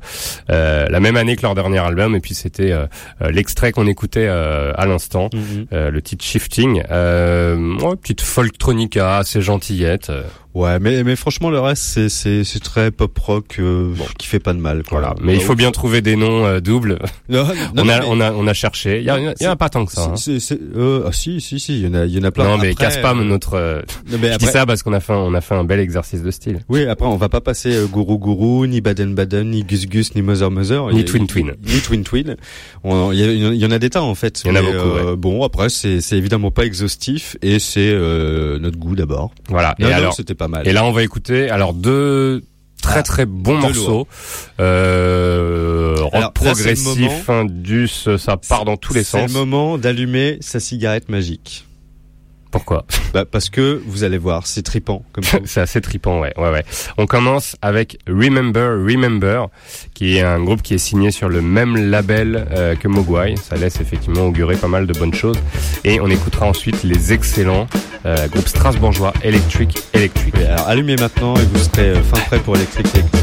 euh, 0.52 0.86
la 0.88 1.00
même 1.00 1.18
année 1.18 1.36
que 1.36 1.42
leur 1.42 1.56
dernier 1.56 1.80
album. 1.80 2.14
Et 2.16 2.20
puis 2.20 2.36
c'était 2.36 2.72
euh, 2.72 2.86
l'extrait 3.32 3.72
qu'on 3.72 3.88
écoutait 3.88 4.28
euh, 4.28 4.72
à 4.78 4.86
l'instant. 4.86 5.32
Mhm. 5.34 5.66
Euh, 5.74 5.90
le 5.90 6.02
titre 6.04 6.24
Shifting, 6.24 6.84
euh, 6.92 7.76
ouais, 7.80 7.96
petite 7.96 8.22
folktronica, 8.22 9.18
assez 9.18 9.42
gentillette. 9.42 10.12
Ouais, 10.54 10.80
mais 10.80 11.04
mais 11.04 11.16
franchement 11.16 11.50
le 11.50 11.60
reste 11.60 11.84
c'est 12.10 12.44
c'est 12.44 12.60
très 12.60 12.92
pop 12.92 13.18
rock 13.20 13.56
euh, 13.60 13.94
qui 14.18 14.28
fait 14.28 14.40
pas 14.40 14.54
de 14.54 14.60
mal 14.60 14.84
quoi. 14.84 15.00
voilà. 15.00 15.16
Mais 15.22 15.36
il 15.36 15.42
faut 15.42 15.56
bien 15.56 15.72
trouver 15.72 16.02
des 16.02 16.16
noms 16.18 16.46
euh, 16.46 16.60
doubles. 16.60 17.00
Non, 17.30 17.46
non, 17.46 17.54
on 17.86 17.90
a 17.90 18.00
mais- 18.00 18.06
on 18.08 18.20
a 18.20 18.32
on 18.34 18.48
a 18.48 18.54
cherché. 18.54 19.00
Il 19.00 19.06
y, 19.06 19.10
a- 19.10 19.18
y 19.20 19.48
en 19.48 19.52
a 19.52 19.56
pas 19.56 19.70
tant 19.70 19.86
que 19.86 19.94
ça. 19.94 20.10
hein. 20.12 20.16
C'est- 20.18 20.40
c'est- 20.42 20.60
euh, 20.76 21.04
ah 21.08 21.12
si 21.14 21.40
si 21.40 21.60
si, 21.60 21.80
il 21.80 21.86
y 21.86 21.88
en 21.88 21.94
a 21.94 22.06
il 22.06 22.12
y 22.14 22.20
en 22.20 22.24
a 22.24 22.32
plein. 22.32 22.44
Non 22.44 22.58
mais 22.58 22.72
Après, 22.72 22.86
casse 22.86 22.98
pas 22.98 23.14
euh, 23.16 23.24
notre. 23.24 23.54
euh, 23.54 23.82
non, 24.12 24.18
mais 24.22 24.34
je 24.34 24.38
dis 24.38 24.46
après- 24.46 24.52
ça 24.52 24.66
parce 24.66 24.84
qu'on 24.84 24.92
a 24.94 25.00
fait 25.00 25.14
un, 25.14 25.18
on 25.18 25.34
a 25.34 25.40
fait 25.42 25.56
un 25.56 25.64
bel 25.64 25.80
exercice 25.80 26.22
de 26.22 26.32
style. 26.32 26.60
Oui, 26.68 26.86
après 26.86 27.06
on 27.06 27.16
va 27.16 27.30
pas 27.30 27.40
passer 27.42 27.74
euh, 27.74 27.86
Gourou 27.88 28.18
Gourou, 28.18 28.66
ni 28.68 28.82
Baden 28.82 29.16
Baden, 29.16 29.50
ni 29.52 29.64
Gus 29.64 29.88
Gus, 29.88 30.14
ni 30.16 30.22
Mother 30.22 30.52
Mother, 30.52 30.90
Ni 30.92 31.00
a- 31.02 31.04
Twin 31.04 31.28
Twin. 31.28 31.54
ni 31.66 31.80
Twin 31.80 32.04
Twin. 32.04 32.36
Il 32.84 33.14
y, 33.14 33.58
y 33.58 33.66
en 33.66 33.72
a 33.72 33.80
des 33.80 33.90
tas 33.90 34.02
en 34.04 34.16
fait. 34.16 34.42
Il 34.44 34.48
y 34.50 34.52
en 34.52 34.56
a 34.56 34.62
beaucoup, 34.62 34.76
euh, 34.98 35.16
Bon, 35.16 35.44
après 35.46 35.70
c'est 35.70 36.02
c'est 36.02 36.18
évidemment 36.18 36.52
pas 36.52 36.66
exhaustif 36.66 37.38
et 37.42 37.60
c'est 37.60 37.90
euh, 37.92 38.60
notre 38.60 38.78
goût 38.78 38.96
d'abord. 38.96 39.32
Voilà. 39.50 39.76
Et 39.80 39.86
alors 39.86 40.14
c'était 40.14 40.36
pas 40.42 40.48
mal. 40.48 40.68
et 40.68 40.74
là 40.74 40.84
on 40.86 40.92
va 40.92 41.04
écouter 41.04 41.50
alors 41.50 41.74
deux 41.74 42.44
très 42.82 43.00
Ah, 43.00 43.04
très 43.04 43.26
bons 43.28 43.58
morceaux. 43.60 44.08
Euh, 44.60 45.96
rock 46.00 46.14
Alors, 46.14 46.22
là, 46.22 46.32
c'est 46.56 46.74
progressif, 46.74 47.30
indus, 47.30 48.08
ça 48.18 48.38
part 48.38 48.66
dans 48.66 48.78
tous 48.78 48.94
les 48.94 49.04
C'est 49.04 49.22
sens. 49.22 49.32
le 49.32 49.38
moment 49.40 49.78
d'allumer 49.78 50.38
sa 50.42 50.60
cigarette 50.60 51.08
magique. 51.10 51.66
Pourquoi 52.52 52.86
Bah, 53.14 53.26
parce 53.26 53.50
que 53.50 53.82
vous 53.86 54.04
allez 54.04 54.18
voir, 54.18 54.46
c'est 54.48 54.62
tripant 54.62 55.04
comme 55.14 55.24
ça. 55.24 55.40
C'est 55.46 55.62
assez 55.62 55.82
trippant, 55.82 56.20
ouais, 56.20 56.34
ouais, 56.38 56.50
ouais. 56.52 56.64
On 56.98 57.06
commence 57.08 57.56
avec 57.62 57.98
Remember, 58.08 58.78
Remember, 58.86 59.48
qui 59.94 60.18
est 60.18 60.22
un 60.22 60.42
groupe 60.44 60.62
qui 60.62 60.74
est 60.76 60.78
signé 60.78 61.12
sur 61.12 61.30
le 61.30 61.42
même 61.42 61.90
label 61.90 62.48
euh, 62.52 62.76
que 62.76 62.88
Mogwai. 62.88 63.36
Ça 63.38 63.56
laisse 63.56 63.80
effectivement 63.82 64.26
augurer 64.28 64.56
pas 64.56 64.68
mal 64.68 64.88
de 64.88 64.94
bonnes 64.94 65.14
choses. 65.14 65.38
Et 65.84 66.00
on 66.00 66.08
écoutera 66.08 66.46
ensuite 66.46 66.84
les 66.84 67.14
excellents 67.14 67.68
euh, 68.06 68.28
groupes 68.28 68.48
strasbourgeois 68.48 69.14
Electric 69.24 69.78
Electric. 69.94 70.34
Oui, 70.38 70.46
alors 70.46 70.68
allumez 70.68 70.96
maintenant 70.96 71.36
et 71.36 71.44
vous 71.46 71.60
serez 71.60 71.90
euh, 71.90 72.02
fin 72.04 72.20
prêt 72.22 72.40
pour 72.40 72.56
électrique. 72.56 72.88
électrique. 72.94 73.21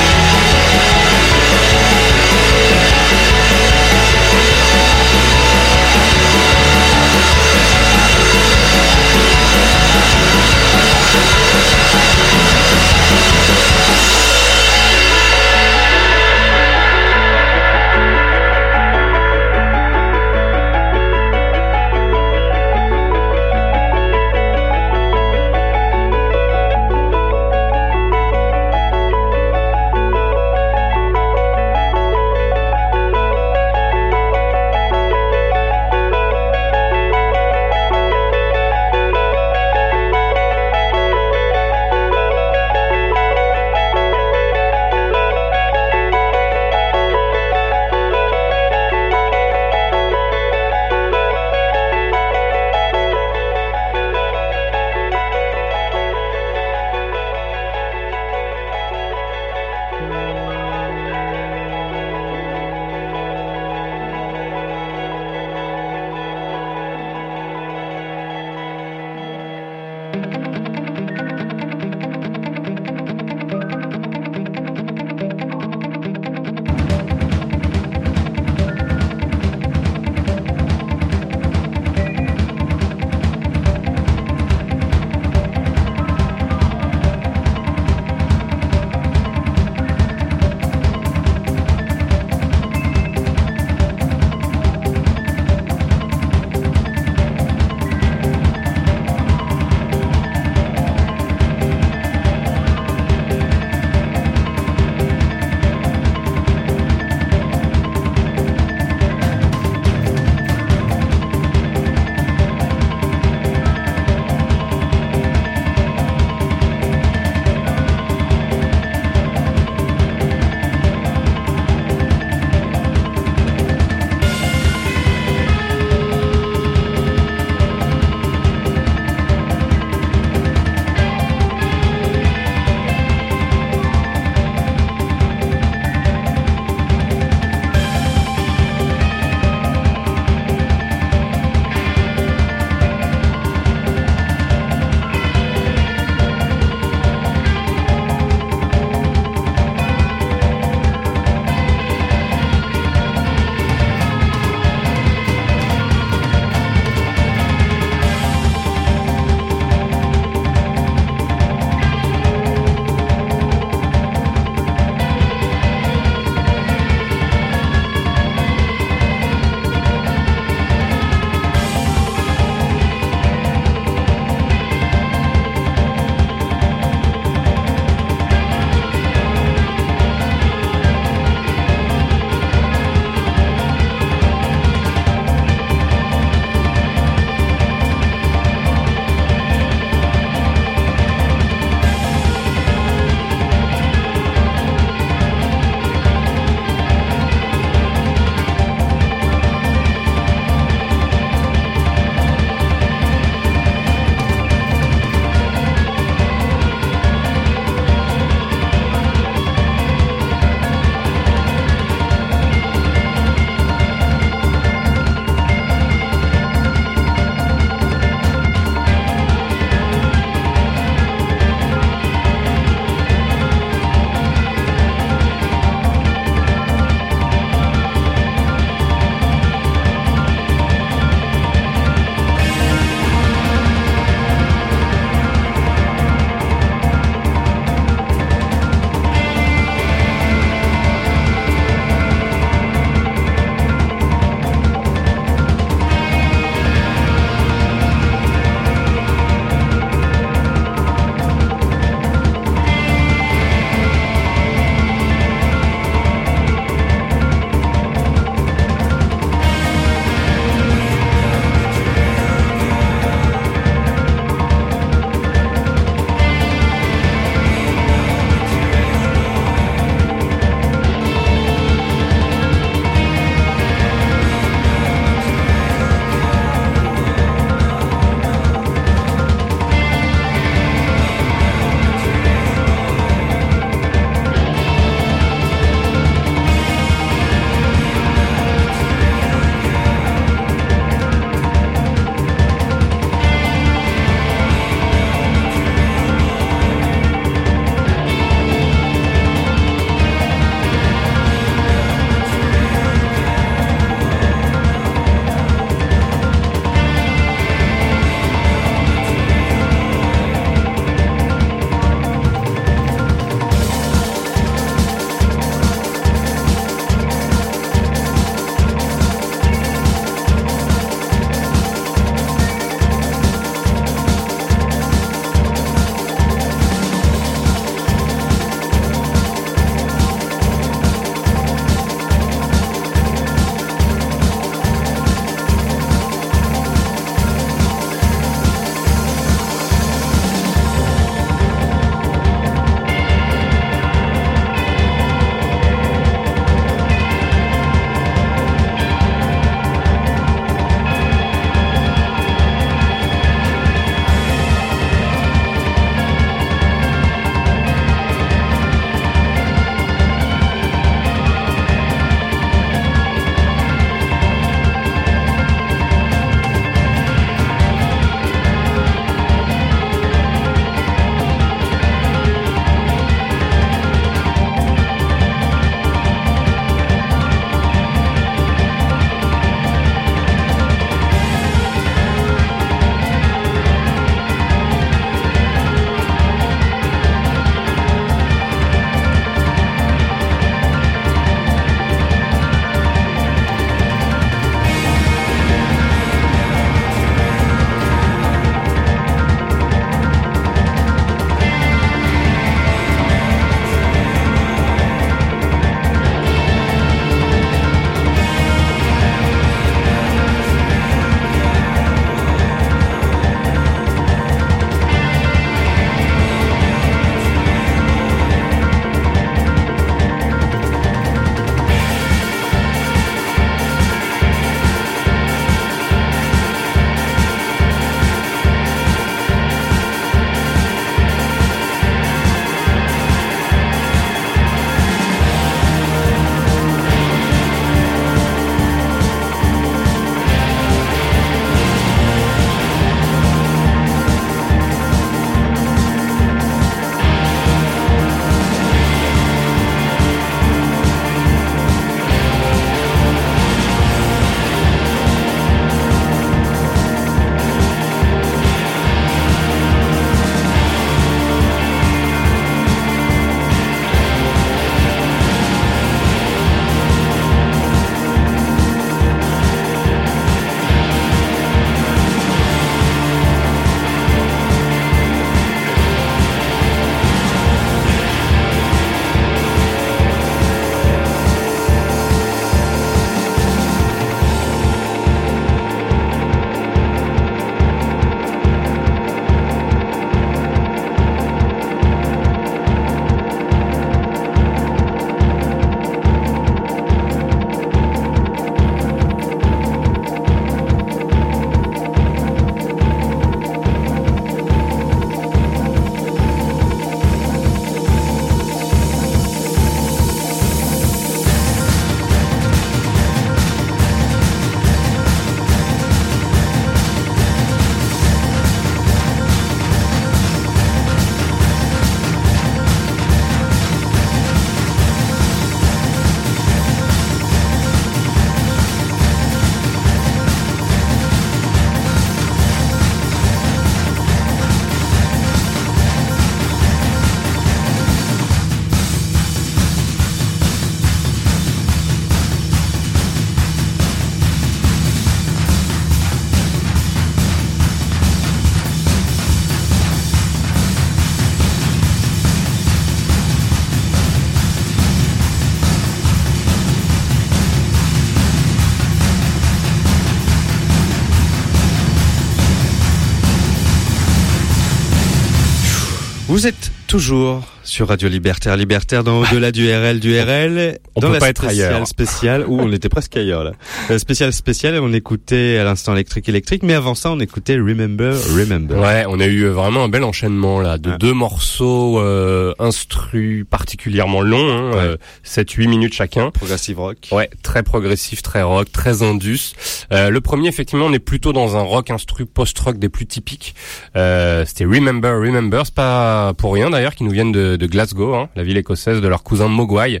Toujours 566.88 567.42
sur 567.64 567.86
Radio 567.88 568.08
Libertaire, 568.08 568.56
Libertaire 568.56 569.04
dans 569.04 569.20
au-delà 569.20 569.52
du 569.52 569.70
RL, 569.70 570.00
du 570.00 570.18
RL. 570.18 570.78
On 570.96 571.00
dans 571.00 571.08
peut 571.08 571.12
la 571.12 571.20
pas 571.20 571.28
être 571.28 571.44
ailleurs. 571.46 571.86
spéciale, 571.86 572.44
où 572.48 572.58
on 572.58 572.72
était 572.72 572.88
presque 572.88 573.14
ailleurs 573.18 573.44
là. 573.44 573.52
La 573.90 573.98
spéciale 573.98 574.32
spéciale, 574.32 574.80
on 574.80 574.90
écoutait 574.94 575.58
à 575.58 575.64
l'instant 575.64 575.92
électrique 575.92 576.30
électrique, 576.30 576.62
mais 576.62 576.72
avant 576.72 576.94
ça, 576.94 577.10
on 577.10 577.20
écoutait 577.20 577.56
Remember, 577.56 578.14
Remember. 578.34 578.78
Ouais, 578.80 579.04
on 579.06 579.20
a 579.20 579.26
eu 579.26 579.42
euh, 579.42 579.50
vraiment 579.52 579.84
un 579.84 579.90
bel 579.90 580.02
enchaînement 580.02 580.60
là, 580.60 580.78
de 580.78 580.88
Ouais. 580.92 580.96
deux 580.98 581.12
morceaux 581.12 582.00
euh, 582.00 582.54
instrus 582.58 583.44
particulièrement 583.48 584.22
longs, 584.22 584.50
hein, 584.50 584.70
Ouais. 584.70 584.78
euh, 584.78 584.96
7-8 585.24 585.68
minutes 585.68 585.92
chacun. 585.92 586.30
Progressive 586.30 586.80
rock. 586.80 586.96
Ouais, 587.12 587.28
très 587.42 587.62
progressif, 587.62 588.22
très 588.22 588.40
rock, 588.42 588.72
très 588.72 589.02
indus. 589.02 589.52
Euh, 589.92 590.08
le 590.08 590.20
premier, 590.22 590.48
effectivement, 590.48 590.86
on 590.86 590.92
est 590.94 590.98
plutôt 591.00 591.34
dans 591.34 591.54
un 591.54 591.60
rock 591.62 591.90
instru 591.90 592.24
post-rock 592.24 592.78
des 592.78 592.88
plus 592.88 593.04
typiques. 593.04 593.54
Euh, 593.94 594.46
C'était 594.46 594.64
Remember, 594.64 595.12
Remember. 595.20 595.66
C'est 595.66 595.74
pas 595.74 596.32
pour 596.38 596.54
rien 596.54 596.70
d'ailleurs 596.78 596.94
qu'ils 596.94 597.06
nous 597.08 597.12
viennent 597.12 597.32
de, 597.32 597.56
de 597.56 597.66
Glasgow, 597.66 598.14
hein, 598.14 598.28
la 598.36 598.44
ville 598.44 598.56
écossaise 598.56 599.00
de 599.00 599.08
leur 599.08 599.24
cousin 599.24 599.48
Mogwai. 599.48 600.00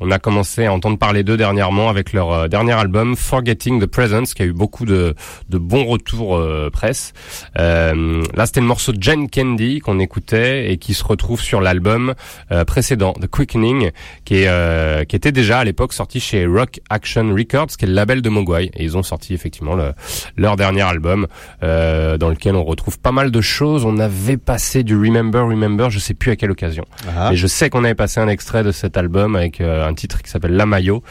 On 0.00 0.10
a 0.10 0.18
commencé 0.18 0.66
à 0.66 0.72
entendre 0.72 0.98
parler 0.98 1.22
d'eux 1.22 1.38
dernièrement 1.38 1.88
avec 1.88 2.12
leur 2.12 2.30
euh, 2.30 2.46
dernier 2.46 2.72
album 2.74 3.16
Forgetting 3.16 3.80
the 3.80 3.86
Presence, 3.86 4.34
qui 4.34 4.42
a 4.42 4.44
eu 4.44 4.52
beaucoup 4.52 4.84
de, 4.84 5.14
de 5.48 5.56
bons 5.56 5.86
retours 5.86 6.36
euh, 6.36 6.68
presse. 6.70 7.14
Euh, 7.58 8.22
là, 8.34 8.44
c'était 8.44 8.60
le 8.60 8.66
morceau 8.66 8.92
Jen 9.00 9.30
Candy 9.30 9.78
qu'on 9.78 9.98
écoutait 9.98 10.70
et 10.70 10.76
qui 10.76 10.92
se 10.92 11.02
retrouve 11.04 11.40
sur 11.40 11.62
l'album 11.62 12.12
euh, 12.52 12.66
précédent, 12.66 13.14
The 13.14 13.26
Quickening, 13.26 13.90
qui, 14.26 14.42
est, 14.42 15.06
qui 15.08 15.16
était 15.16 15.32
déjà 15.32 15.60
à 15.60 15.64
l'époque 15.64 15.94
sorti 15.94 16.20
chez 16.20 16.44
Rock 16.44 16.80
Action 16.90 17.32
Records, 17.34 17.68
qui 17.78 17.86
est 17.86 17.88
le 17.88 17.94
label 17.94 18.20
de 18.20 18.28
Mogwai. 18.28 18.70
Et 18.76 18.84
ils 18.84 18.98
ont 18.98 19.02
sorti 19.02 19.32
effectivement 19.32 19.74
le- 19.74 19.94
leur 20.36 20.56
dernier 20.56 20.82
album, 20.82 21.26
dans 21.62 22.28
lequel 22.28 22.56
on 22.56 22.64
retrouve 22.64 22.98
pas 22.98 23.12
mal 23.12 23.30
de 23.30 23.40
choses. 23.40 23.86
On 23.86 23.98
avait 23.98 24.36
passé 24.36 24.82
du 24.82 24.94
Remember, 24.96 25.46
Remember, 25.46 25.88
je 25.88 25.98
sais 25.98 26.09
plus 26.14 26.30
à 26.32 26.36
quelle 26.36 26.50
occasion. 26.50 26.84
Ah. 27.08 27.28
Mais 27.30 27.36
je 27.36 27.46
sais 27.46 27.70
qu'on 27.70 27.84
avait 27.84 27.94
passé 27.94 28.20
un 28.20 28.28
extrait 28.28 28.62
de 28.64 28.72
cet 28.72 28.96
album 28.96 29.36
avec 29.36 29.60
euh, 29.60 29.86
un 29.86 29.94
titre 29.94 30.22
qui 30.22 30.30
s'appelle 30.30 30.52
La 30.52 30.66
Maillot. 30.66 31.02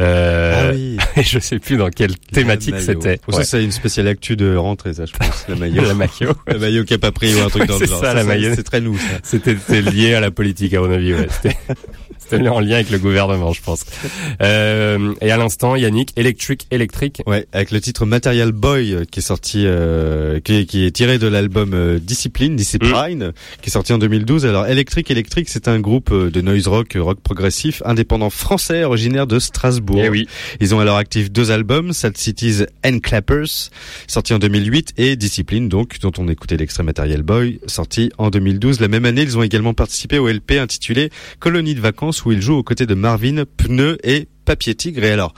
Euh, 0.00 0.68
Ah 0.70 0.72
oui. 0.74 0.96
Et 1.16 1.22
je 1.22 1.38
sais 1.38 1.58
plus 1.58 1.76
dans 1.76 1.90
quelle 1.90 2.16
thématique 2.18 2.76
c'était. 2.80 3.20
Bon, 3.28 3.36
Ça, 3.36 3.44
c'est 3.44 3.62
une 3.64 3.72
spéciale 3.72 4.08
actu 4.08 4.36
de 4.36 4.54
rentrée, 4.56 4.94
ça, 4.94 5.04
je 5.06 5.12
pense. 5.12 5.46
La 5.48 5.56
maillot. 5.56 5.82
La 5.86 5.94
maillot. 5.94 6.34
la 6.46 6.58
maillot 6.58 6.84
qui 6.84 6.94
a 6.94 6.98
pas 6.98 7.12
pris 7.12 7.34
ou 7.34 7.40
un 7.40 7.48
truc 7.48 7.64
dans 7.68 7.78
le 7.78 7.86
C'est 7.86 7.90
genre. 7.90 8.00
ça, 8.00 8.14
la 8.14 8.24
maillot. 8.24 8.52
C'est 8.54 8.62
très 8.62 8.80
nous, 8.80 8.96
ça. 8.98 9.04
C'était 9.22 9.56
c'était 9.56 9.82
lié 9.82 10.14
à 10.14 10.20
la 10.20 10.30
politique, 10.30 10.74
à 10.74 10.80
mon 10.80 10.90
avis. 10.92 11.14
Ouais. 11.14 11.26
C'était 12.28 12.48
en 12.48 12.60
lien 12.60 12.76
avec 12.76 12.90
le 12.90 12.98
gouvernement, 12.98 13.52
je 13.52 13.60
pense. 13.62 13.84
Euh, 14.40 15.14
et 15.20 15.30
à 15.30 15.36
l'instant, 15.36 15.76
Yannick, 15.76 16.10
Electric, 16.16 16.66
Electric. 16.70 17.22
Ouais, 17.26 17.46
avec 17.52 17.70
le 17.70 17.80
titre 17.80 18.06
Material 18.06 18.52
Boy 18.52 18.92
euh, 18.94 19.04
qui 19.10 19.20
est 19.20 19.22
sorti, 19.22 19.64
euh, 19.66 20.40
qui, 20.40 20.54
est- 20.60 20.64
qui 20.66 20.84
est 20.84 20.90
tiré 20.90 21.18
de 21.18 21.26
l'album 21.26 21.72
euh, 21.74 21.98
Discipline, 21.98 22.56
Discipline, 22.56 23.32
qui 23.62 23.68
est 23.68 23.72
sorti 23.72 23.92
en 23.92 23.98
2012. 23.98 24.46
Alors 24.46 24.66
Electric 24.66 25.10
Electric, 25.10 25.48
c'est 25.48 25.68
un 25.68 25.78
groupe 25.80 26.12
de 26.12 26.40
noise 26.40 26.66
rock, 26.68 26.96
rock 26.98 27.20
progressif, 27.20 27.82
indépendant 27.84 28.30
français, 28.30 28.84
originaire 28.84 29.26
de 29.26 29.38
Strasbourg. 29.38 30.00
Eh 30.02 30.08
oui. 30.08 30.26
Ils 30.60 30.74
ont 30.74 30.80
leur 30.82 30.96
actif 30.96 31.30
deux 31.30 31.50
albums, 31.50 31.92
Sad 31.92 32.16
Cities 32.16 32.64
and 32.84 32.98
Clappers, 33.00 33.70
sorti 34.06 34.34
en 34.34 34.38
2008, 34.38 34.94
et 34.96 35.16
Discipline, 35.16 35.68
donc, 35.68 35.98
dont 36.00 36.12
on 36.18 36.28
écoutait 36.28 36.56
l'extrait 36.56 36.82
Material 36.82 37.22
Boy, 37.22 37.60
sorti 37.66 38.10
en 38.18 38.30
2012. 38.30 38.80
La 38.80 38.88
même 38.88 39.04
année, 39.04 39.22
ils 39.22 39.38
ont 39.38 39.42
également 39.42 39.74
participé 39.74 40.18
au 40.18 40.28
LP 40.28 40.52
intitulé 40.58 41.10
Colonie 41.38 41.74
de 41.74 41.80
vacances, 41.80 42.13
où 42.22 42.32
ils 42.32 42.42
jouent 42.42 42.58
aux 42.58 42.62
côtés 42.62 42.86
de 42.86 42.94
Marvin, 42.94 43.44
Pneu 43.56 43.98
et 44.04 44.28
Papier 44.44 44.74
Tigre. 44.74 45.04
Et 45.04 45.10
alors, 45.10 45.34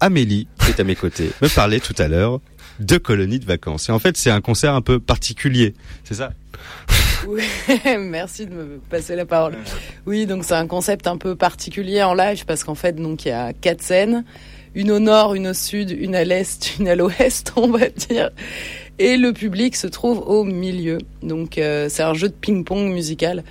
Amélie, 0.00 0.48
qui 0.60 0.70
est 0.70 0.80
à 0.80 0.84
mes 0.84 0.96
côtés, 0.96 1.30
me 1.42 1.48
parlait 1.48 1.80
tout 1.80 1.94
à 1.98 2.08
l'heure 2.08 2.40
de 2.78 2.96
Colonie 2.96 3.38
de 3.38 3.44
vacances. 3.44 3.88
Et 3.88 3.92
en 3.92 3.98
fait, 3.98 4.16
c'est 4.16 4.30
un 4.30 4.40
concert 4.40 4.74
un 4.74 4.80
peu 4.80 4.98
particulier, 4.98 5.74
c'est 6.04 6.14
ça? 6.14 6.32
Oui, 7.26 7.42
merci 7.98 8.46
de 8.46 8.54
me 8.54 8.78
passer 8.88 9.14
la 9.14 9.26
parole. 9.26 9.56
Oui, 10.06 10.26
donc 10.26 10.44
c'est 10.44 10.54
un 10.54 10.66
concept 10.66 11.06
un 11.06 11.18
peu 11.18 11.36
particulier 11.36 12.02
en 12.02 12.14
live 12.14 12.44
parce 12.46 12.64
qu'en 12.64 12.74
fait, 12.74 12.96
donc 12.96 13.24
il 13.24 13.28
y 13.28 13.32
a 13.32 13.52
quatre 13.52 13.82
scènes, 13.82 14.24
une 14.74 14.90
au 14.90 14.98
nord, 14.98 15.34
une 15.34 15.48
au 15.48 15.54
sud, 15.54 15.90
une 15.90 16.14
à 16.14 16.24
l'est, 16.24 16.78
une 16.78 16.88
à 16.88 16.94
l'ouest, 16.94 17.52
on 17.56 17.68
va 17.68 17.88
dire, 17.88 18.30
et 18.98 19.16
le 19.16 19.32
public 19.32 19.76
se 19.76 19.86
trouve 19.86 20.18
au 20.18 20.44
milieu. 20.44 20.98
Donc 21.22 21.58
euh, 21.58 21.88
c'est 21.90 22.02
un 22.02 22.14
jeu 22.14 22.28
de 22.28 22.34
ping-pong 22.34 22.90
musical. 22.90 23.44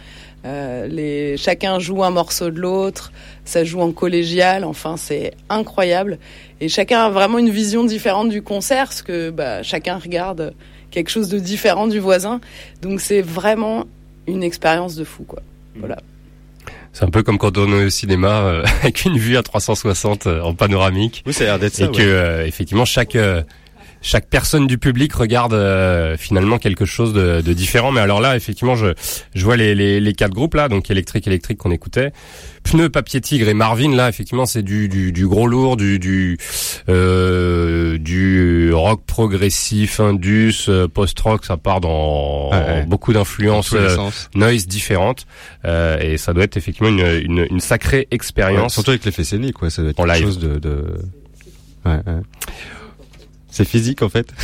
Euh, 0.46 0.88
les, 0.88 1.36
chacun 1.38 1.80
joue 1.80 2.04
un 2.04 2.12
morceau 2.12 2.50
de 2.50 2.60
l'autre, 2.60 3.12
ça 3.44 3.64
joue 3.64 3.82
en 3.82 3.92
collégial, 3.92 4.64
enfin 4.64 4.96
c'est 4.98 5.34
incroyable. 5.50 6.18
Et 6.62 6.70
chacun 6.70 7.02
a 7.02 7.10
vraiment 7.10 7.40
une 7.40 7.50
vision 7.50 7.84
différente 7.84 8.30
du 8.30 8.42
concert, 8.42 8.86
parce 8.86 9.02
que 9.02 9.30
bah, 9.32 9.64
chacun 9.64 9.98
regarde 9.98 10.54
quelque 10.92 11.10
chose 11.10 11.30
de 11.30 11.40
différent 11.40 11.88
du 11.88 12.00
voisin. 12.00 12.40
Donc 12.82 13.02
c'est 13.02 13.22
vraiment 13.22 13.86
une 14.28 14.44
expérience 14.44 14.96
de 14.96 15.04
fou, 15.04 15.24
quoi. 15.24 15.42
Voilà. 15.76 15.98
C'est 16.94 17.06
un 17.06 17.10
peu 17.10 17.24
comme 17.24 17.38
quand 17.38 17.58
on 17.58 17.72
est 17.72 17.86
au 17.86 17.90
cinéma 17.90 18.42
euh, 18.42 18.64
avec 18.82 19.06
une 19.06 19.18
vue 19.18 19.38
à 19.38 19.44
360 19.44 20.28
euh, 20.28 20.42
en 20.42 20.54
panoramique. 20.54 21.24
Oui, 21.26 21.34
ça 21.34 21.44
a 21.44 21.48
l'air 21.48 21.60
d'être 21.60 21.76
ça. 21.76 21.86
et 21.86 21.88
que 21.92 21.98
ouais. 21.98 22.04
euh, 22.04 22.46
effectivement 22.46 22.86
chaque 22.86 23.16
euh, 23.16 23.44
chaque 24.02 24.28
personne 24.30 24.66
du 24.68 24.78
public 24.78 25.14
regarde 25.14 25.54
euh, 25.54 26.16
finalement 26.18 26.58
quelque 26.58 26.86
chose 26.86 27.14
de, 27.14 27.42
de 27.42 27.54
différent. 27.54 27.92
Mais 27.92 28.00
alors 28.02 28.22
là, 28.22 28.36
effectivement, 28.36 28.76
je 28.76 28.94
je 29.36 29.44
vois 29.44 29.58
les 29.58 29.76
les, 29.76 30.00
les 30.00 30.14
quatre 30.14 30.34
groupes 30.34 30.54
là, 30.56 30.70
donc 30.70 30.90
électrique 30.90 31.28
électrique 31.28 31.58
qu'on 31.58 31.72
écoutait, 31.72 32.12
pneu 32.64 32.90
papier 32.90 33.22
tigre 33.22 33.48
et 33.50 33.54
Marvin 33.54 33.96
là, 33.96 34.10
effectivement, 34.10 34.46
c'est 34.46 34.64
du, 34.64 34.88
du 34.90 35.12
du 35.12 35.28
gros 35.28 35.48
lourd, 35.48 35.76
du 35.78 36.00
du 36.00 36.38
euh, 36.88 37.98
du 37.98 38.72
rock 38.74 39.02
progressif, 39.06 40.00
indus, 40.00 40.66
euh, 40.70 40.88
post-rock, 40.88 41.46
ça 41.46 41.58
part 41.58 41.82
dans 41.82 42.52
ouais. 42.52 42.86
beaucoup 42.86 43.14
d'influences. 43.14 43.74
euh, 43.74 43.98
noise 44.36 44.68
différentes 44.68 45.26
et 45.66 46.18
ça 46.18 46.34
doit 46.34 46.44
être 46.46 46.58
effectivement 46.58 46.90
une, 46.90 47.22
une, 47.26 47.48
une 47.50 47.60
sacrée 47.60 47.90
Ouais, 48.00 48.08
expérience. 48.12 48.74
surtout 48.74 48.92
avec 48.92 49.04
l'effet 49.06 49.24
scénique, 49.24 49.54
quoi. 49.56 49.70
Ça 49.70 49.82
doit 49.82 49.92
être 49.92 50.00
En 50.00 50.04
quelque 50.06 50.16
live. 50.16 50.24
chose 50.26 50.40
de, 50.40 50.60
de... 50.60 50.86
Ouais, 51.86 51.94
ouais. 52.06 52.22
C'est 53.60 53.66
physique, 53.68 54.02
en 54.04 54.08
fait. 54.10 54.26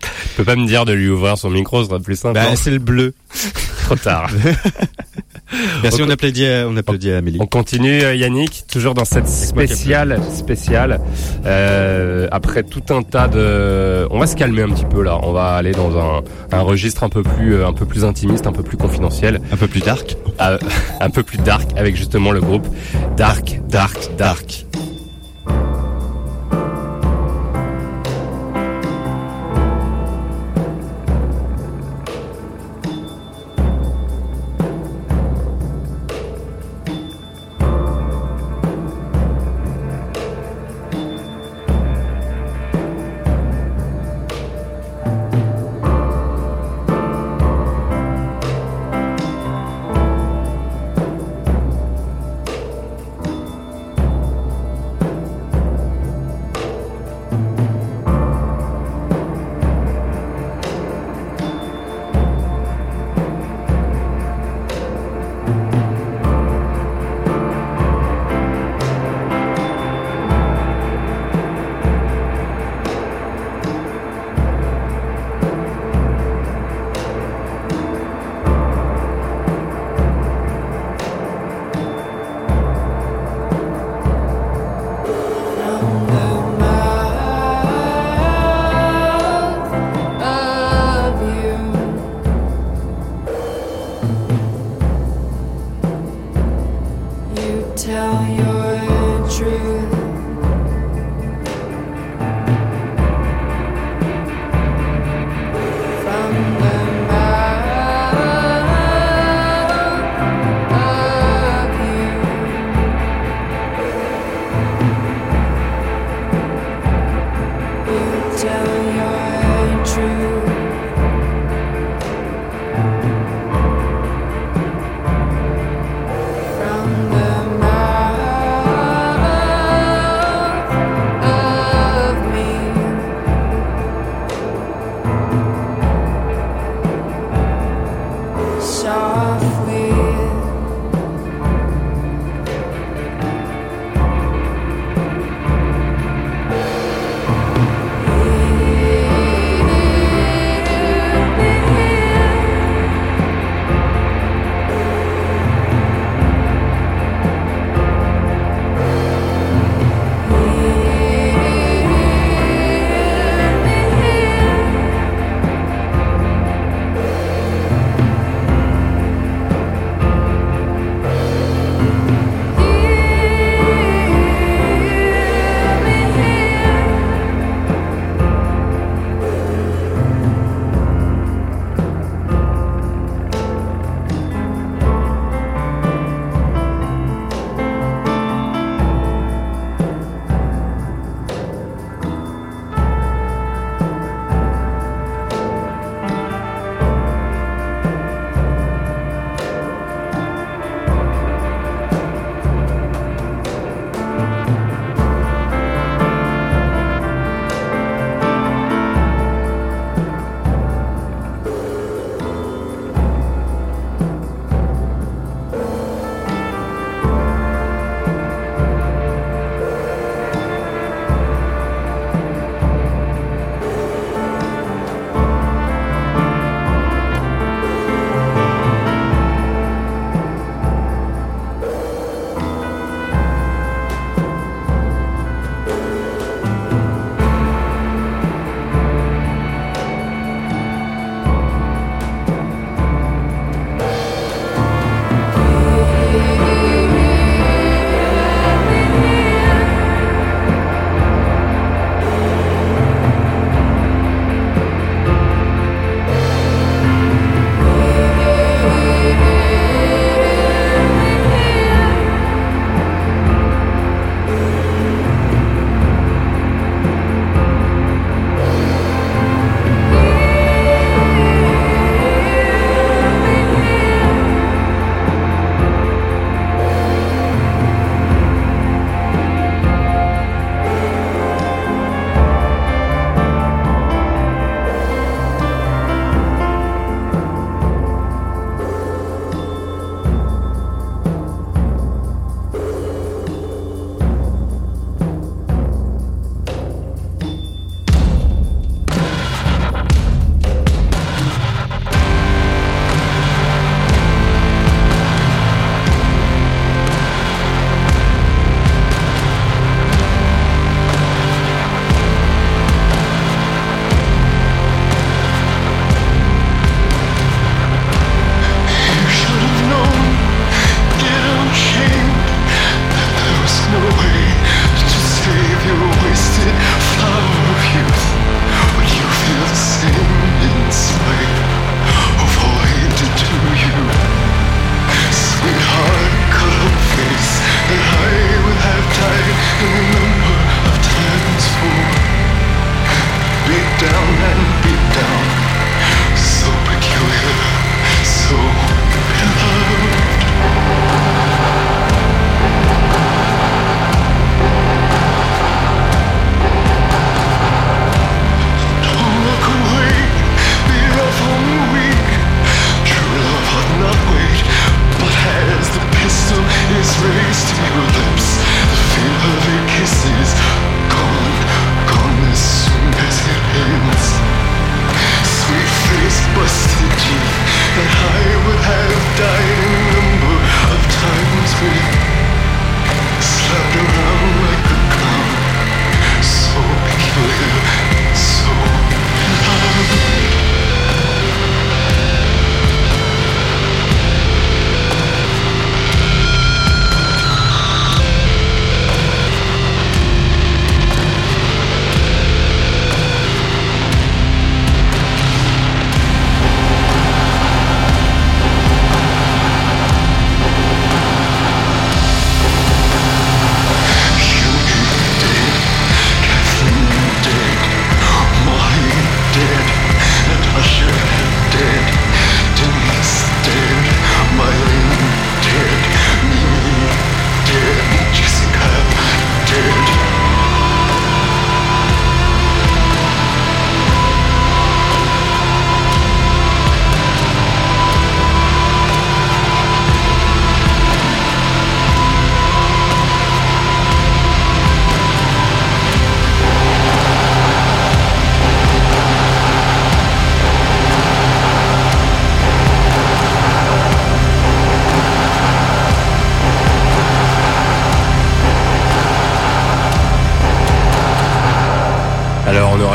Tu 0.00 0.36
peux 0.38 0.44
pas 0.44 0.56
me 0.56 0.66
dire 0.66 0.84
de 0.84 0.92
lui 0.92 1.08
ouvrir 1.08 1.38
son 1.38 1.48
micro, 1.48 1.82
ce 1.82 1.88
sera 1.88 1.98
plus 2.00 2.16
simple. 2.18 2.34
Bah, 2.34 2.56
c'est 2.56 2.70
le 2.70 2.78
bleu. 2.78 3.14
trop 3.84 3.94
tard. 3.96 4.30
Merci, 5.82 6.02
On- 6.02 6.06
on 6.06 6.10
applaudit, 6.10 6.46
à- 6.46 6.66
on 6.68 6.76
applaudit 6.76 7.10
à 7.12 7.18
Amélie. 7.18 7.38
On 7.40 7.46
continue 7.46 8.02
euh, 8.02 8.14
Yannick, 8.14 8.64
toujours 8.70 8.94
dans 8.94 9.04
cette 9.04 9.28
spéciale 9.28 10.20
spéciale. 10.34 11.00
Euh, 11.46 12.26
après 12.32 12.64
tout 12.64 12.82
un 12.90 13.02
tas 13.02 13.28
de, 13.28 14.06
on 14.10 14.18
va 14.18 14.26
se 14.26 14.36
calmer 14.36 14.62
un 14.62 14.70
petit 14.70 14.84
peu 14.86 15.02
là. 15.02 15.18
On 15.22 15.32
va 15.32 15.54
aller 15.54 15.72
dans 15.72 15.96
un, 15.98 16.22
un 16.52 16.60
registre 16.62 17.04
un 17.04 17.08
peu 17.10 17.22
plus 17.22 17.54
euh, 17.54 17.66
un 17.66 17.72
peu 17.72 17.86
plus 17.86 18.04
intimiste, 18.04 18.46
un 18.46 18.52
peu 18.52 18.62
plus 18.62 18.76
confidentiel, 18.76 19.40
Un 19.52 19.56
peu 19.56 19.68
plus 19.68 19.80
dark. 19.80 20.16
euh, 20.40 20.58
un 21.00 21.10
peu 21.10 21.22
plus 21.22 21.38
dark 21.38 21.70
avec 21.76 21.96
justement 21.96 22.32
le 22.32 22.40
groupe 22.40 22.66
Dark 23.16 23.60
Dark 23.68 24.10
Dark. 24.18 24.63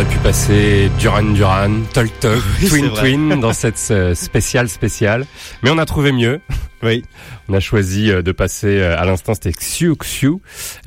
passer 0.05 0.89
Duran 0.97 1.33
Duran, 1.33 1.81
Talk 1.93 2.09
Talk, 2.19 2.41
Oui, 2.61 2.67
Twin. 2.69 2.93
Twin 2.93 3.39
dans 3.41 3.51
cette 3.51 3.85
euh, 3.91 4.15
spéciale 4.15 4.69
spéciale. 4.69 5.25
Mais 5.61 5.69
on 5.69 5.77
a 5.77 5.85
trouvé 5.85 6.11
mieux. 6.13 6.39
Oui. 6.83 7.03
On 7.49 7.53
a 7.53 7.59
choisi 7.59 8.09
euh, 8.09 8.21
de 8.21 8.31
passer 8.31 8.79
euh, 8.79 8.97
à 8.97 9.03
l'instant 9.03 9.33
c'était 9.33 9.51
Xiu 9.51 9.95
Xiu. 9.97 10.37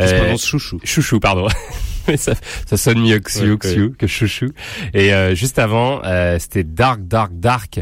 Euh, 0.01 0.37
chouchou. 0.39 0.81
Chouchou, 0.85 1.21
pardon. 1.21 1.47
Mais 2.09 2.17
ça, 2.17 2.33
ça 2.67 2.77
sonne 2.77 3.01
mieux 3.01 3.19
que 3.19 3.31
Xiu 3.31 3.57
Ouais, 3.87 3.91
que 3.99 4.07
Chouchou. 4.07 4.49
Et 4.95 5.13
euh, 5.15 5.35
juste 5.35 5.59
avant, 5.59 6.01
euh, 6.05 6.39
c'était 6.39 6.65
Dark 6.65 7.01
Dark 7.07 7.33
Dark. 7.35 7.81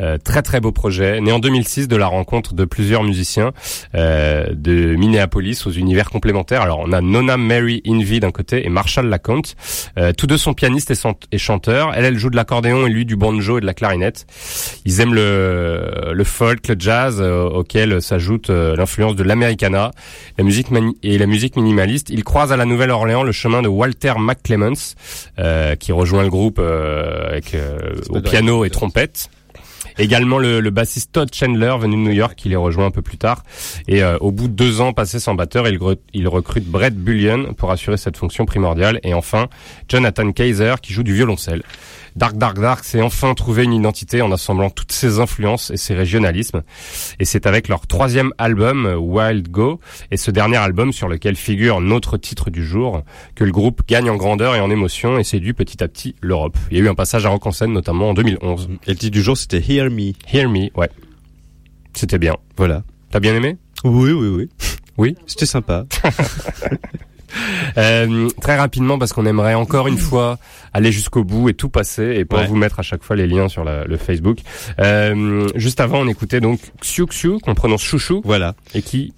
Euh, 0.00 0.18
très 0.18 0.42
très 0.42 0.60
beau 0.60 0.72
projet, 0.72 1.20
né 1.20 1.32
en 1.32 1.38
2006 1.38 1.88
de 1.88 1.96
la 1.96 2.06
rencontre 2.06 2.54
de 2.54 2.64
plusieurs 2.64 3.02
musiciens 3.02 3.52
euh, 3.94 4.46
de 4.52 4.94
Minneapolis 4.96 5.66
aux 5.66 5.70
univers 5.70 6.10
complémentaires. 6.10 6.62
Alors 6.62 6.80
on 6.80 6.92
a 6.92 7.00
Nona 7.00 7.36
Mary 7.36 7.82
Invey 7.86 8.20
d'un 8.20 8.30
côté 8.30 8.66
et 8.66 8.68
Marshall 8.68 9.06
Lacomte. 9.08 9.54
Euh, 9.98 10.12
tous 10.12 10.26
deux 10.26 10.36
sont 10.38 10.54
pianistes 10.54 10.90
et, 10.90 10.94
sont- 10.94 11.16
et 11.30 11.38
chanteurs. 11.38 11.92
Elle, 11.94 12.04
elle 12.04 12.18
joue 12.18 12.30
de 12.30 12.36
l'accordéon 12.36 12.86
et 12.86 12.90
lui 12.90 13.04
du 13.04 13.16
banjo 13.16 13.58
et 13.58 13.60
de 13.60 13.66
la 13.66 13.74
clarinette. 13.74 14.26
Ils 14.84 15.00
aiment 15.00 15.14
le, 15.14 16.12
le 16.12 16.24
folk, 16.24 16.66
le 16.68 16.76
jazz, 16.78 17.18
euh, 17.20 17.44
auquel 17.44 18.02
s'ajoute 18.02 18.50
l'influence 18.50 19.16
de 19.16 19.22
l'americana, 19.22 19.90
la 20.38 20.44
musique 20.44 20.70
mani- 20.70 20.96
et 21.02 21.18
la 21.18 21.26
musique 21.26 21.56
minimaliste. 21.56 22.10
Ils 22.10 22.24
croisent 22.24 22.52
à 22.52 22.56
la 22.56 22.64
Nouvelle-Orléans 22.64 23.22
le 23.22 23.32
chemin 23.32 23.61
de 23.62 23.68
Walter 23.68 24.14
McClements, 24.18 24.94
euh, 25.38 25.74
qui 25.76 25.92
rejoint 25.92 26.22
le 26.22 26.30
groupe 26.30 26.58
euh, 26.58 27.30
avec 27.30 27.54
euh, 27.54 27.94
au 28.10 28.20
piano 28.20 28.64
et 28.64 28.70
trompette. 28.70 29.30
Également 29.98 30.38
le, 30.38 30.60
le 30.60 30.70
bassiste 30.70 31.12
Todd 31.12 31.28
Chandler, 31.34 31.74
venu 31.78 31.96
de 31.96 32.00
New 32.00 32.12
York, 32.12 32.34
qui 32.34 32.48
les 32.48 32.56
rejoint 32.56 32.86
un 32.86 32.90
peu 32.90 33.02
plus 33.02 33.18
tard. 33.18 33.44
Et 33.88 34.02
euh, 34.02 34.16
au 34.20 34.30
bout 34.30 34.48
de 34.48 34.54
deux 34.54 34.80
ans 34.80 34.94
passés 34.94 35.20
sans 35.20 35.34
batteur, 35.34 35.68
il, 35.68 35.78
il 36.14 36.28
recrute 36.28 36.64
Brett 36.64 36.96
Bullion 36.96 37.52
pour 37.54 37.70
assurer 37.70 37.98
cette 37.98 38.16
fonction 38.16 38.46
primordiale. 38.46 39.00
Et 39.02 39.12
enfin, 39.12 39.48
Jonathan 39.88 40.32
Kaiser, 40.32 40.76
qui 40.80 40.94
joue 40.94 41.02
du 41.02 41.12
violoncelle. 41.12 41.62
Dark 42.16 42.36
Dark 42.36 42.58
Dark, 42.58 42.84
c'est 42.84 43.00
enfin 43.00 43.34
trouver 43.34 43.64
une 43.64 43.72
identité 43.72 44.22
en 44.22 44.30
assemblant 44.32 44.70
toutes 44.70 44.92
ses 44.92 45.18
influences 45.18 45.70
et 45.70 45.76
ses 45.76 45.94
régionalismes. 45.94 46.62
Et 47.18 47.24
c'est 47.24 47.46
avec 47.46 47.68
leur 47.68 47.86
troisième 47.86 48.32
album, 48.38 48.86
Wild 48.98 49.48
Go, 49.48 49.80
et 50.10 50.16
ce 50.16 50.30
dernier 50.30 50.58
album 50.58 50.92
sur 50.92 51.08
lequel 51.08 51.36
figure 51.36 51.80
notre 51.80 52.18
titre 52.18 52.50
du 52.50 52.64
jour, 52.64 53.02
que 53.34 53.44
le 53.44 53.52
groupe 53.52 53.82
gagne 53.88 54.10
en 54.10 54.16
grandeur 54.16 54.54
et 54.54 54.60
en 54.60 54.70
émotion 54.70 55.18
et 55.18 55.24
séduit 55.24 55.52
petit 55.54 55.82
à 55.82 55.88
petit 55.88 56.14
l'Europe. 56.20 56.56
Il 56.70 56.76
y 56.76 56.80
a 56.80 56.84
eu 56.84 56.88
un 56.88 56.94
passage 56.94 57.24
à 57.26 57.30
Rock 57.30 57.46
en 57.46 57.52
scène, 57.52 57.72
notamment 57.72 58.10
en 58.10 58.14
2011. 58.14 58.68
Et 58.86 58.90
le 58.90 58.96
titre 58.96 59.12
du 59.12 59.22
jour, 59.22 59.36
c'était 59.36 59.60
Hear 59.60 59.90
Me. 59.90 60.12
Hear 60.32 60.48
Me, 60.48 60.68
ouais. 60.76 60.90
C'était 61.94 62.18
bien. 62.18 62.36
Voilà. 62.56 62.82
T'as 63.10 63.20
bien 63.20 63.34
aimé? 63.34 63.56
Oui, 63.84 64.12
oui, 64.12 64.28
oui. 64.28 64.48
Oui? 64.98 65.16
C'était 65.26 65.46
sympa. 65.46 65.86
Euh, 67.78 68.28
très 68.42 68.56
rapidement 68.58 68.98
parce 68.98 69.12
qu'on 69.14 69.24
aimerait 69.24 69.54
encore 69.54 69.88
une 69.88 69.96
fois 69.96 70.38
aller 70.74 70.92
jusqu'au 70.92 71.24
bout 71.24 71.48
et 71.48 71.54
tout 71.54 71.68
passer 71.70 72.16
et 72.18 72.24
pour 72.26 72.38
Ouais. 72.38 72.46
vous 72.46 72.56
mettre 72.56 72.80
à 72.80 72.82
chaque 72.82 73.02
fois 73.02 73.16
les 73.16 73.26
liens 73.26 73.48
sur 73.48 73.64
la- 73.64 73.84
le 73.84 73.96
Facebook. 73.96 74.38
Euh, 74.78 75.48
juste 75.54 75.80
avant, 75.80 76.00
on 76.00 76.08
écoutait 76.08 76.40
donc 76.40 76.60
Xiu 76.80 77.06
Xiu 77.06 77.38
qu'on 77.40 77.54
prononce 77.54 77.82
chouchou 77.82 78.20
Voilà. 78.24 78.54
et 78.74 78.82
qui 78.82 79.14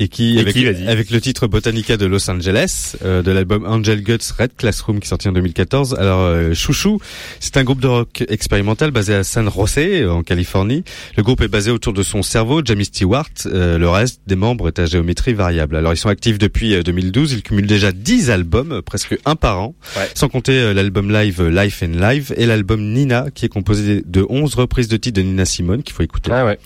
Et 0.00 0.08
qui, 0.08 0.36
Et 0.36 0.40
avec, 0.40 0.54
qui, 0.54 0.66
avec 0.66 1.10
le 1.10 1.20
titre 1.20 1.46
Botanica 1.46 1.96
de 1.96 2.06
Los 2.06 2.28
Angeles, 2.28 2.96
euh, 3.04 3.22
de 3.22 3.30
l'album 3.30 3.64
Angel 3.66 4.02
Guts 4.02 4.32
Red 4.38 4.50
Classroom 4.56 4.98
qui 4.98 5.06
est 5.06 5.08
sorti 5.08 5.28
en 5.28 5.32
2014. 5.32 5.94
Alors, 5.94 6.20
euh, 6.20 6.52
Chouchou, 6.54 6.98
c'est 7.38 7.56
un 7.56 7.64
groupe 7.64 7.80
de 7.80 7.86
rock 7.86 8.24
expérimental 8.28 8.90
basé 8.90 9.14
à 9.14 9.22
San 9.24 9.48
José, 9.50 10.02
euh, 10.02 10.12
en 10.12 10.22
Californie. 10.22 10.82
Le 11.16 11.22
groupe 11.22 11.40
est 11.42 11.48
basé 11.48 11.70
autour 11.70 11.92
de 11.92 12.02
son 12.02 12.22
cerveau, 12.22 12.60
Jamie 12.64 12.86
Stewart. 12.86 13.28
Euh, 13.46 13.78
le 13.78 13.88
reste 13.88 14.20
des 14.26 14.34
membres 14.36 14.66
est 14.68 14.78
à 14.80 14.86
géométrie 14.86 15.32
variable. 15.34 15.76
Alors, 15.76 15.92
ils 15.92 15.96
sont 15.96 16.08
actifs 16.08 16.38
depuis 16.38 16.74
euh, 16.74 16.82
2012. 16.82 17.32
Ils 17.32 17.42
cumulent 17.42 17.66
déjà 17.66 17.92
10 17.92 18.30
albums, 18.30 18.82
presque 18.82 19.16
un 19.24 19.36
par 19.36 19.60
an. 19.60 19.74
Ouais. 19.96 20.08
Sans 20.14 20.28
compter 20.28 20.74
l'album 20.74 21.12
live 21.12 21.42
Life 21.42 21.82
and 21.84 21.98
Live 22.00 22.34
et 22.36 22.46
l'album 22.46 22.82
Nina, 22.82 23.26
qui 23.32 23.44
est 23.46 23.48
composé 23.48 24.02
de 24.04 24.26
11 24.28 24.54
reprises 24.56 24.88
de 24.88 24.96
titres 24.96 25.20
de 25.20 25.22
Nina 25.26 25.44
Simone, 25.44 25.82
qu'il 25.82 25.94
faut 25.94 26.02
écouter. 26.02 26.30
ah 26.32 26.44
ouais 26.44 26.58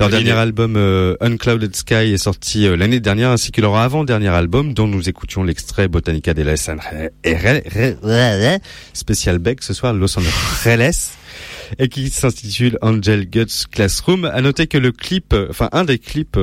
Leur 0.00 0.08
dernier 0.08 0.32
album 0.32 0.74
euh, 0.76 1.14
Unclouded 1.20 1.74
Sky 1.76 1.94
est 1.94 2.16
sorti 2.16 2.66
l'année 2.76 3.00
dernière 3.00 3.30
ainsi 3.30 3.52
que 3.52 3.60
leur 3.60 3.76
avant-dernier 3.76 4.28
album 4.28 4.74
dont 4.74 4.86
nous 4.86 5.08
écoutions 5.08 5.44
l'extrait 5.44 5.88
Botanica 5.88 6.34
de 6.34 6.42
Los 6.42 6.70
Angeles 6.70 8.58
spécial 8.92 9.38
Beck 9.38 9.62
ce 9.62 9.74
soir 9.74 9.92
Los 9.92 10.18
Angeles 10.18 11.12
et 11.78 11.88
qui 11.88 12.10
s'intitule 12.10 12.78
Angel 12.82 13.28
Guts 13.28 13.66
Classroom. 13.70 14.24
À 14.24 14.40
noter 14.40 14.66
que 14.66 14.78
le 14.78 14.92
clip, 14.92 15.32
euh, 15.32 15.46
enfin 15.50 15.68
un 15.72 15.84
des 15.84 15.98
clips 15.98 16.38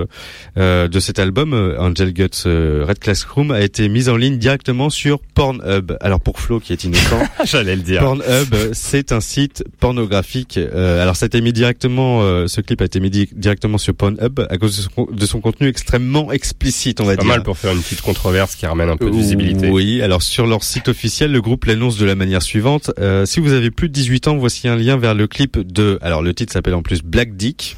euh, 0.57 0.88
de 0.88 0.99
cet 0.99 1.19
album, 1.19 1.53
euh, 1.53 1.80
Angel 1.80 2.14
Guts 2.14 2.43
euh, 2.45 2.85
Red 2.88 2.99
Classroom, 2.99 3.51
a 3.51 3.61
été 3.61 3.88
mis 3.89 4.10
en 4.10 4.15
ligne 4.18 4.38
directement 4.38 4.89
sur 4.89 5.19
Pornhub. 5.19 5.93
Alors 6.01 6.19
pour 6.22 6.39
Flo 6.39 6.60
qui 6.60 6.73
est 6.73 6.84
innocent, 6.84 7.19
j'allais 7.45 7.76
le 7.76 7.81
dire. 7.81 8.01
Pornhub, 8.01 8.56
c'est 8.73 9.11
un 9.11 9.22
site 9.22 9.64
pornographique. 9.80 10.57
Euh, 10.57 11.01
alors, 11.01 11.15
ça 11.15 11.26
a 11.26 11.27
été 11.27 11.41
mis 11.41 11.53
directement, 11.53 12.22
euh, 12.22 12.47
ce 12.47 12.61
clip 12.61 12.81
a 12.81 12.85
été 12.85 12.99
mis 12.99 13.10
di- 13.10 13.30
directement 13.34 13.77
sur 13.77 13.93
Pornhub 13.95 14.39
à 14.49 14.57
cause 14.57 14.77
de 14.77 14.81
son, 14.84 15.07
de 15.11 15.26
son 15.26 15.41
contenu 15.41 15.68
extrêmement 15.68 16.31
explicite, 16.31 17.01
on 17.01 17.06
va 17.06 17.15
Pas 17.15 17.23
dire. 17.23 17.30
mal 17.31 17.43
pour 17.43 17.57
faire 17.57 17.73
une 17.73 17.81
petite 17.81 18.01
controverse 18.01 18.56
qui 18.56 18.65
ramène 18.65 18.89
un 18.89 18.97
peu 18.97 19.10
de 19.10 19.15
visibilité. 19.15 19.69
Oui, 19.69 20.01
alors 20.01 20.22
sur 20.22 20.45
leur 20.47 20.64
site 20.64 20.88
officiel, 20.89 21.31
le 21.31 21.41
groupe 21.41 21.65
l'annonce 21.65 21.97
de 21.97 22.06
la 22.06 22.15
manière 22.15 22.41
suivante. 22.41 22.91
Euh, 22.99 23.26
si 23.26 23.39
vous 23.39 23.51
avez 23.53 23.72
plus 23.72 23.89
de 23.89 23.93
18 23.93 24.27
ans, 24.27 24.38
voici 24.38 24.68
un 24.68 24.76
lien 24.76 24.97
vers 24.97 25.15
le 25.15 25.19
clip 25.28 25.60
de... 25.60 26.00
Alors 26.02 26.22
le 26.22 26.34
titre 26.34 26.54
s'appelle 26.54 26.76
en 26.76 26.82
plus 26.82 27.02
Black 27.04 27.36
Dick. 27.36 27.78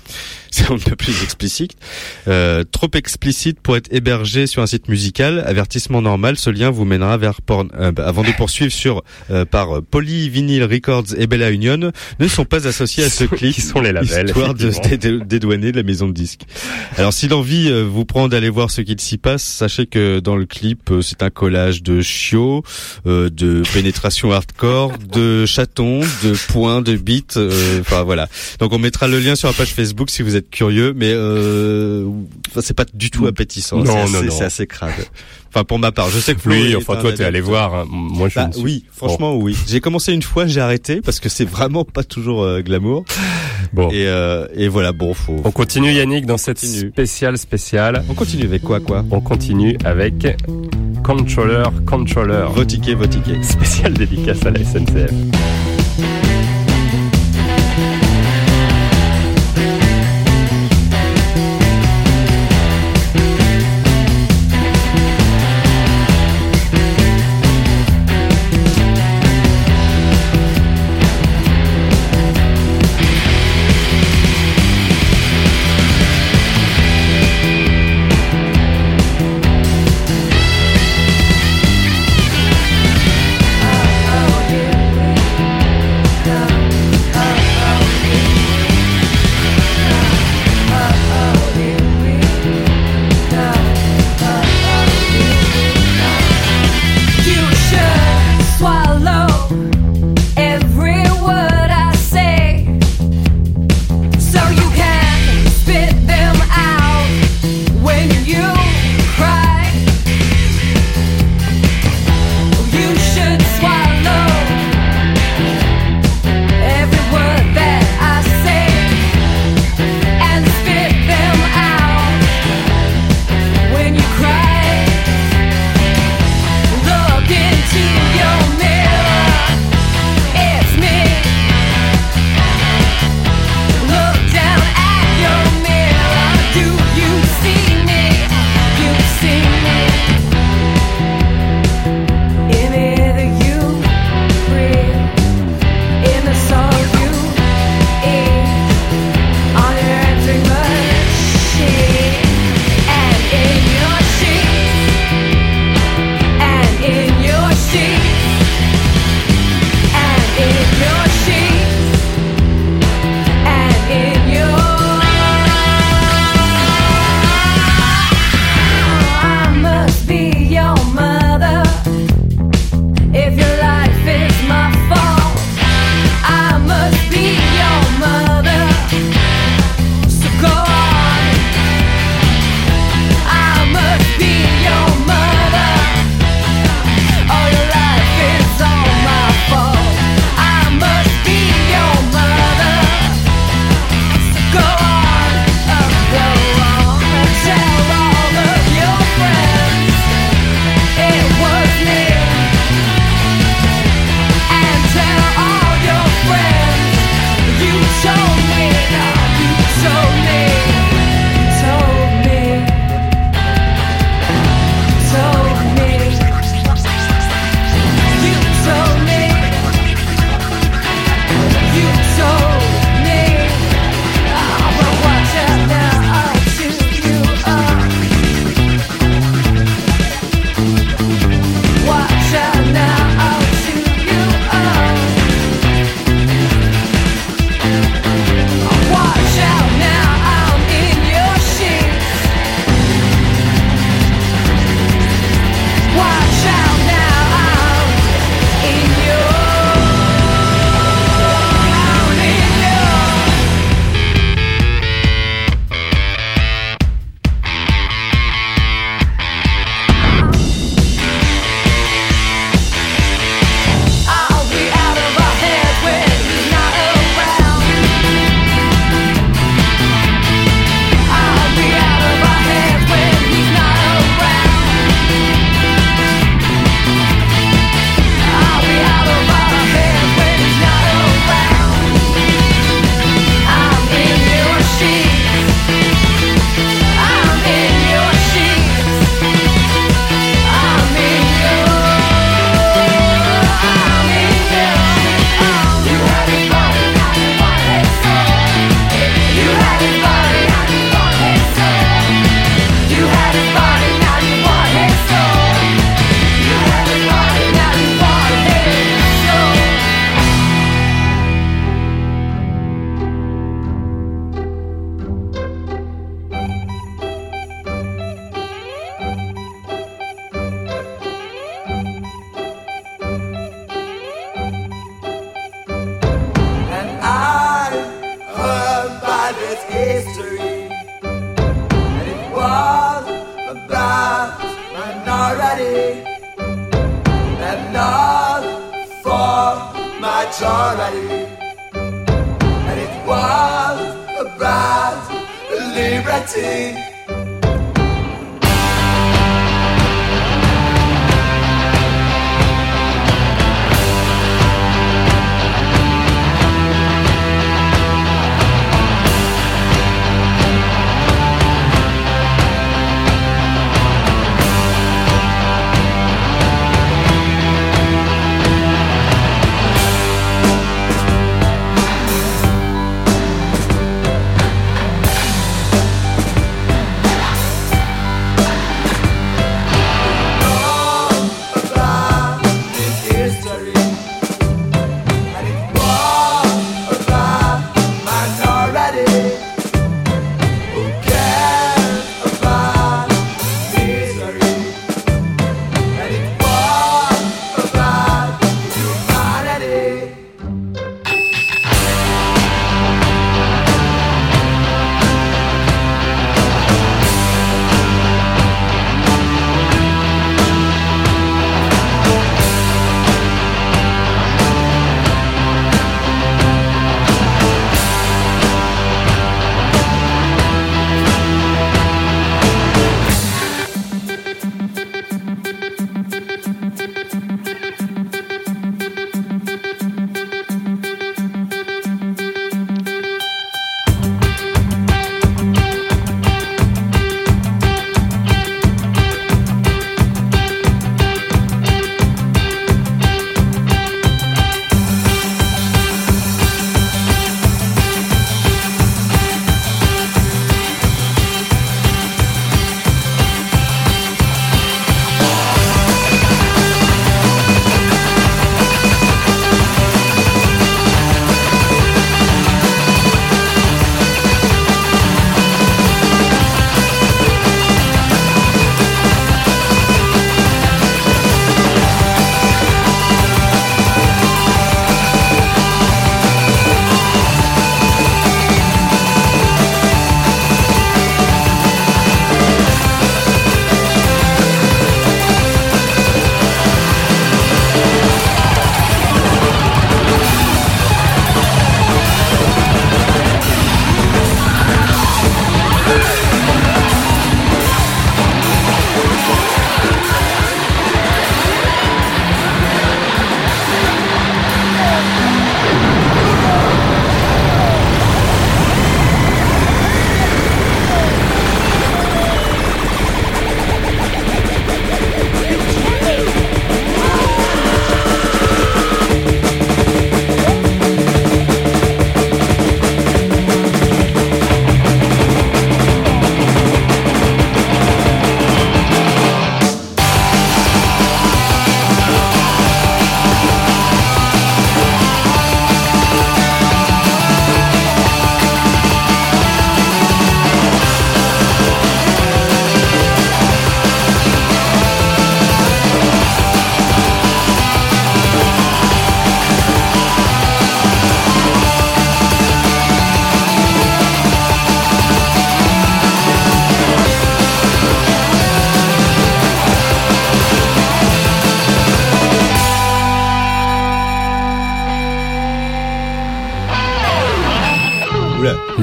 C'est 0.51 0.69
un 0.69 0.77
peu 0.77 0.95
plus 0.95 1.23
explicite. 1.23 1.75
Euh, 2.27 2.63
trop 2.69 2.89
explicite 2.93 3.59
pour 3.61 3.77
être 3.77 3.91
hébergé 3.91 4.47
sur 4.47 4.61
un 4.61 4.67
site 4.67 4.89
musical. 4.89 5.43
Avertissement 5.45 6.01
normal, 6.01 6.37
ce 6.37 6.49
lien 6.49 6.69
vous 6.69 6.85
mènera 6.85 7.17
vers 7.17 7.41
Pornhub. 7.41 7.99
Avant 7.99 8.23
de 8.23 8.31
poursuivre 8.31 8.71
sur 8.71 9.03
euh, 9.29 9.45
par 9.45 9.81
Poly 9.81 10.29
Vinyl 10.29 10.63
Records 10.63 11.15
et 11.17 11.25
Bella 11.27 11.51
Union, 11.51 11.91
ne 12.19 12.27
sont 12.27 12.45
pas 12.45 12.67
associés 12.67 13.05
à 13.05 13.09
ce 13.09 13.23
clip. 13.23 13.55
Qui 13.55 13.61
sont 13.61 13.81
les 13.81 13.91
labels, 13.91 14.27
Histoire 14.27 14.53
de 14.53 14.71
se 14.71 15.23
dédouaner 15.23 15.71
de 15.71 15.77
la 15.77 15.83
maison 15.83 16.07
de 16.07 16.13
disques. 16.13 16.41
Alors 16.97 17.13
si 17.13 17.27
l'envie 17.27 17.69
euh, 17.69 17.83
vous 17.83 18.05
prend 18.05 18.27
d'aller 18.27 18.49
voir 18.49 18.71
ce 18.71 18.81
qu'il 18.81 18.99
s'y 18.99 19.17
passe, 19.17 19.43
sachez 19.43 19.85
que 19.85 20.19
dans 20.19 20.35
le 20.35 20.45
clip, 20.45 20.91
euh, 20.91 21.01
c'est 21.01 21.23
un 21.23 21.29
collage 21.29 21.83
de 21.83 22.01
chiots, 22.01 22.63
euh, 23.05 23.29
de 23.29 23.63
pénétration 23.73 24.31
hardcore, 24.31 24.93
de 24.97 25.45
chatons, 25.45 26.01
de 26.23 26.33
points, 26.51 26.81
de 26.81 26.95
beats, 26.95 27.37
euh, 27.37 27.79
enfin 27.81 28.03
voilà. 28.03 28.27
Donc 28.59 28.73
on 28.73 28.79
mettra 28.79 29.07
le 29.07 29.19
lien 29.19 29.35
sur 29.35 29.47
la 29.47 29.53
page 29.53 29.69
Facebook 29.73 30.09
si 30.09 30.21
vous 30.21 30.35
êtes 30.35 30.40
curieux, 30.49 30.93
mais 30.95 31.11
euh, 31.13 32.09
c'est 32.61 32.73
pas 32.75 32.85
du 32.93 33.09
tout 33.11 33.27
appétissant. 33.27 33.77
Non, 33.77 33.85
c'est 33.85 34.11
non, 34.13 34.19
assez, 34.19 34.29
c'est 34.31 34.43
assez 34.45 34.67
crade. 34.67 34.91
Enfin 35.53 35.65
pour 35.65 35.79
ma 35.79 35.91
part, 35.91 36.09
je 36.09 36.19
sais 36.19 36.33
que 36.33 36.39
Flo 36.39 36.53
Oui, 36.53 36.75
enfin 36.77 36.95
toi 36.95 37.11
t'es 37.11 37.25
allé 37.25 37.41
voir. 37.41 37.75
hein. 37.75 37.85
Moi 37.89 38.29
je 38.29 38.35
Bah, 38.35 38.49
suis- 38.53 38.61
oui, 38.63 38.85
franchement 38.91 39.35
oui. 39.35 39.55
J'ai 39.67 39.81
commencé 39.81 40.13
une 40.13 40.21
fois, 40.21 40.47
j'ai 40.47 40.61
arrêté 40.61 41.01
parce 41.01 41.19
que 41.19 41.27
c'est 41.27 41.43
vraiment 41.45 41.83
pas 41.83 42.03
toujours 42.03 42.43
euh, 42.43 42.61
glamour. 42.61 43.03
Bon. 43.73 43.89
Et, 43.91 44.07
euh, 44.07 44.47
et 44.55 44.67
voilà, 44.69 44.91
bon, 44.93 45.13
faut. 45.13 45.35
On 45.43 45.51
continue 45.51 45.91
Yannick 45.93 46.25
dans 46.25 46.37
cette 46.37 46.59
spéciale 46.59 47.37
spéciale. 47.37 48.03
On 48.09 48.13
continue 48.13 48.43
avec 48.45 48.61
quoi, 48.63 48.79
quoi? 48.79 49.03
On 49.11 49.19
continue 49.21 49.77
avec 49.83 50.25
Controller 51.03 51.63
Controller. 51.85 52.45
Votiquer, 52.53 52.95
votiquer. 52.95 53.41
Spéciale 53.43 53.93
dédicace 53.93 54.45
à 54.45 54.51
la 54.51 54.59
SNCF. 54.63 55.11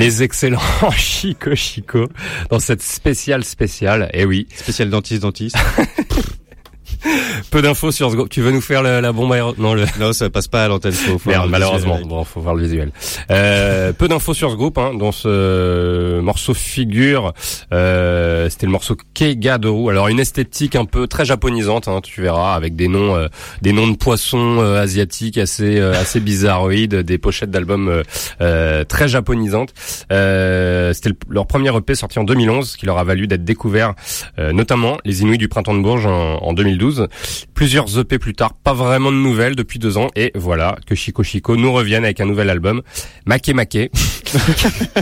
Les 0.09 0.23
excellents 0.23 0.59
Chico 0.97 1.55
Chico 1.55 2.09
dans 2.49 2.61
cette 2.61 2.81
spéciale 2.81 3.45
spéciale. 3.45 4.09
Eh 4.15 4.25
oui. 4.25 4.47
Spécial 4.57 4.89
dentiste 4.89 5.21
dentiste. 5.21 5.59
Peu 7.51 7.63
d'infos 7.63 7.91
sur 7.93 8.11
ce 8.11 8.17
groupe. 8.17 8.29
Tu 8.29 8.43
veux 8.43 8.51
nous 8.51 8.61
faire 8.61 8.83
le- 8.83 9.01
la 9.01 9.11
bombe 9.13 9.33
aéro... 9.33 9.55
Non, 9.57 9.73
le... 9.75 9.85
non, 9.99 10.13
ça 10.13 10.29
passe 10.29 10.49
pas 10.49 10.65
à 10.65 10.69
l'antenne. 10.69 10.93
Faut, 10.93 11.19
faut 11.19 11.31
Merde, 11.31 11.49
malheureusement. 11.49 11.95
visuel. 11.95 12.09
Bon, 12.09 12.25
faut 12.25 12.41
voir 12.41 12.55
le 12.55 12.63
visuel. 12.63 12.91
Euh, 13.31 13.93
peu 13.95 14.07
d'infos 14.07 14.35
sur 14.35 14.51
ce 14.51 14.57
groupe, 14.57 14.77
hein, 14.77 14.93
dont 14.95 15.13
ce 15.13 16.21
morceau 16.21 16.53
figure. 16.53 17.33
Euh, 17.73 18.51
C'était 18.51 18.67
le 18.67 18.73
morceau 18.73 18.97
Keigadoru. 19.15 19.91
Alors 19.91 20.09
une 20.09 20.21
esthétique 20.21 20.77
un 20.77 20.85
peu 20.85 21.07
très 21.07 21.25
japonisante, 21.25 21.89
hein, 21.89 22.01
tu 22.03 22.21
verras, 22.21 22.55
avec 22.55 22.77
des 22.77 22.89
noms, 22.89 23.17
euh, 23.17 23.29
des 23.63 23.73
noms 23.73 23.89
de 23.89 23.97
poissons 23.97 24.59
euh, 24.61 24.83
asiatiques 24.83 25.39
assez, 25.39 25.79
euh, 25.79 25.93
assez 25.99 26.21
bizarroïdes, 26.21 26.97
des 26.97 27.17
pochettes 27.19 27.51
d'albums 27.51 27.89
euh, 27.89 28.03
euh, 28.43 28.85
très 28.85 29.09
japonisantes. 29.09 29.73
Euh, 30.13 30.93
C'était 30.93 31.09
le- 31.11 31.17
leur 31.31 31.47
premier 31.47 31.75
EP 31.75 31.95
sorti 31.95 32.19
en 32.19 32.25
2011, 32.25 32.77
qui 32.77 32.85
leur 32.85 32.99
a 32.99 33.05
valu 33.05 33.27
d'être 33.27 33.45
découvert, 33.45 33.95
euh, 34.39 34.53
notamment 34.53 34.99
les 35.07 35.23
Inuits 35.23 35.39
du 35.39 35.49
printemps 35.49 35.75
de 35.75 35.81
Bourges 35.83 36.07
en, 36.07 36.37
en 36.43 36.53
2012. 36.53 37.09
Plusieurs 37.55 37.99
EP 37.99 38.19
plus 38.19 38.35
tard, 38.35 38.55
pas 38.55 38.73
vraiment 38.73 39.11
de 39.11 39.17
nouvelles 39.17 39.57
depuis 39.57 39.79
deux 39.79 39.97
ans, 39.99 40.09
et 40.17 40.33
voilà 40.35 40.77
que 40.87 40.95
Chico 40.95 41.23
Chico 41.23 41.57
nous 41.57 41.73
reviennent 41.73 42.05
avec 42.05 42.21
un 42.21 42.27
nouvel 42.27 42.51
album, 42.51 42.83
Make 43.27 43.49
Make, 43.49 43.71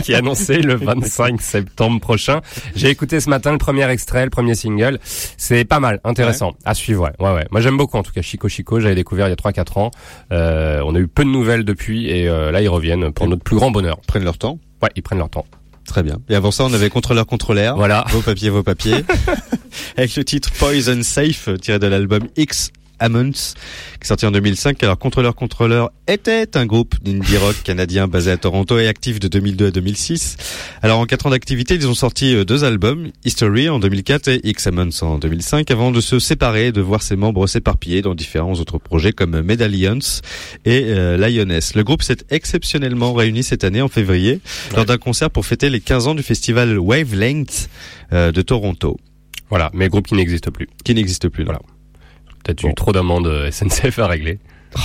qui 0.03 0.11
est 0.11 0.15
annoncé 0.15 0.57
le 0.61 0.75
25 0.75 1.41
septembre 1.41 1.99
prochain. 1.99 2.41
J'ai 2.75 2.89
écouté 2.89 3.19
ce 3.19 3.29
matin 3.29 3.51
le 3.51 3.57
premier 3.57 3.89
extrait, 3.89 4.23
le 4.23 4.29
premier 4.29 4.55
single. 4.55 4.99
C'est 5.03 5.65
pas 5.65 5.79
mal, 5.79 5.99
intéressant, 6.03 6.53
à 6.65 6.73
suivre. 6.73 7.03
Ouais, 7.19 7.27
ouais, 7.27 7.33
ouais. 7.33 7.47
Moi 7.51 7.61
j'aime 7.61 7.77
beaucoup 7.77 7.97
en 7.97 8.03
tout 8.03 8.11
cas 8.11 8.21
Chico 8.21 8.47
Chico. 8.47 8.79
J'avais 8.79 8.95
découvert 8.95 9.27
il 9.27 9.31
y 9.31 9.33
a 9.33 9.35
3-4 9.35 9.79
ans. 9.79 9.91
Euh, 10.31 10.81
on 10.85 10.95
a 10.95 10.99
eu 10.99 11.07
peu 11.07 11.23
de 11.23 11.29
nouvelles 11.29 11.65
depuis, 11.65 12.09
et 12.09 12.27
euh, 12.27 12.51
là 12.51 12.61
ils 12.61 12.69
reviennent 12.69 13.11
pour 13.11 13.27
notre 13.27 13.43
plus 13.43 13.55
grand 13.55 13.71
bonheur. 13.71 13.97
Ils 14.03 14.07
prennent 14.07 14.23
leur 14.23 14.37
temps. 14.37 14.59
Ouais, 14.81 14.89
ils 14.95 15.01
prennent 15.01 15.19
leur 15.19 15.29
temps. 15.29 15.45
Très 15.87 16.03
bien. 16.03 16.17
Et 16.29 16.35
avant 16.35 16.51
ça, 16.51 16.65
on 16.65 16.73
avait 16.73 16.89
contrôleur 16.89 17.25
contrôleur. 17.25 17.77
Voilà. 17.77 18.05
Vos 18.09 18.21
papiers, 18.21 18.49
vos 18.49 18.61
papiers. 18.61 19.05
Avec 19.97 20.15
le 20.15 20.23
titre 20.23 20.51
Poison 20.51 21.01
Safe, 21.01 21.49
tiré 21.61 21.79
de 21.79 21.87
l'album 21.87 22.27
X 22.35 22.71
Amonts, 22.99 23.31
qui 23.31 24.03
est 24.03 24.07
sorti 24.07 24.25
en 24.25 24.31
2005. 24.31 24.81
Alors, 24.83 24.97
Contrôleur 24.97 25.35
Contrôleur 25.35 25.91
était 26.07 26.57
un 26.57 26.65
groupe 26.65 26.95
d'indie 27.03 27.37
rock 27.37 27.55
canadien 27.63 28.07
basé 28.07 28.31
à 28.31 28.37
Toronto 28.37 28.79
et 28.79 28.87
actif 28.87 29.19
de 29.19 29.27
2002 29.27 29.67
à 29.67 29.71
2006. 29.71 30.37
Alors, 30.81 30.99
en 30.99 31.05
quatre 31.05 31.25
ans 31.25 31.29
d'activité, 31.31 31.75
ils 31.75 31.87
ont 31.87 31.93
sorti 31.93 32.33
euh, 32.35 32.45
deux 32.45 32.63
albums, 32.63 33.09
History 33.25 33.69
en 33.69 33.79
2004 33.79 34.27
et 34.29 34.39
X 34.43 34.67
Amonts 34.67 34.89
en 35.01 35.17
2005, 35.17 35.69
avant 35.71 35.91
de 35.91 36.01
se 36.01 36.19
séparer 36.19 36.67
et 36.67 36.71
de 36.71 36.81
voir 36.81 37.01
ses 37.01 37.15
membres 37.15 37.47
s'éparpiller 37.47 38.01
dans 38.01 38.15
différents 38.15 38.53
autres 38.53 38.77
projets 38.77 39.11
comme 39.11 39.41
Medallions 39.41 39.99
et 40.65 40.85
euh, 40.87 41.17
Lioness. 41.17 41.75
Le 41.75 41.83
groupe 41.83 42.03
s'est 42.03 42.17
exceptionnellement 42.29 43.13
réuni 43.13 43.43
cette 43.43 43.63
année 43.63 43.81
en 43.81 43.87
février 43.89 44.39
lors 44.75 44.85
d'un 44.85 44.97
concert 44.97 45.29
pour 45.29 45.45
fêter 45.45 45.69
les 45.69 45.79
15 45.81 46.07
ans 46.07 46.15
du 46.15 46.23
festival 46.23 46.77
Wavelength 46.79 47.69
euh, 48.13 48.31
de 48.31 48.41
Toronto, 48.41 48.97
Voilà, 49.49 49.69
mais 49.73 49.89
groupe 49.89 50.07
qui 50.07 50.15
n'existe 50.15 50.49
plus. 50.49 50.67
qui 50.83 50.93
n'existe 50.93 51.29
plus. 51.29 51.45
non. 51.45 51.53
Peut-être 52.47 52.63
eu 52.63 52.73
trop 52.73 52.93
d'amendes 52.93 53.27
euh, 53.27 53.51
SNCF 53.51 53.99
à 53.99 54.07
régler. 54.07 54.39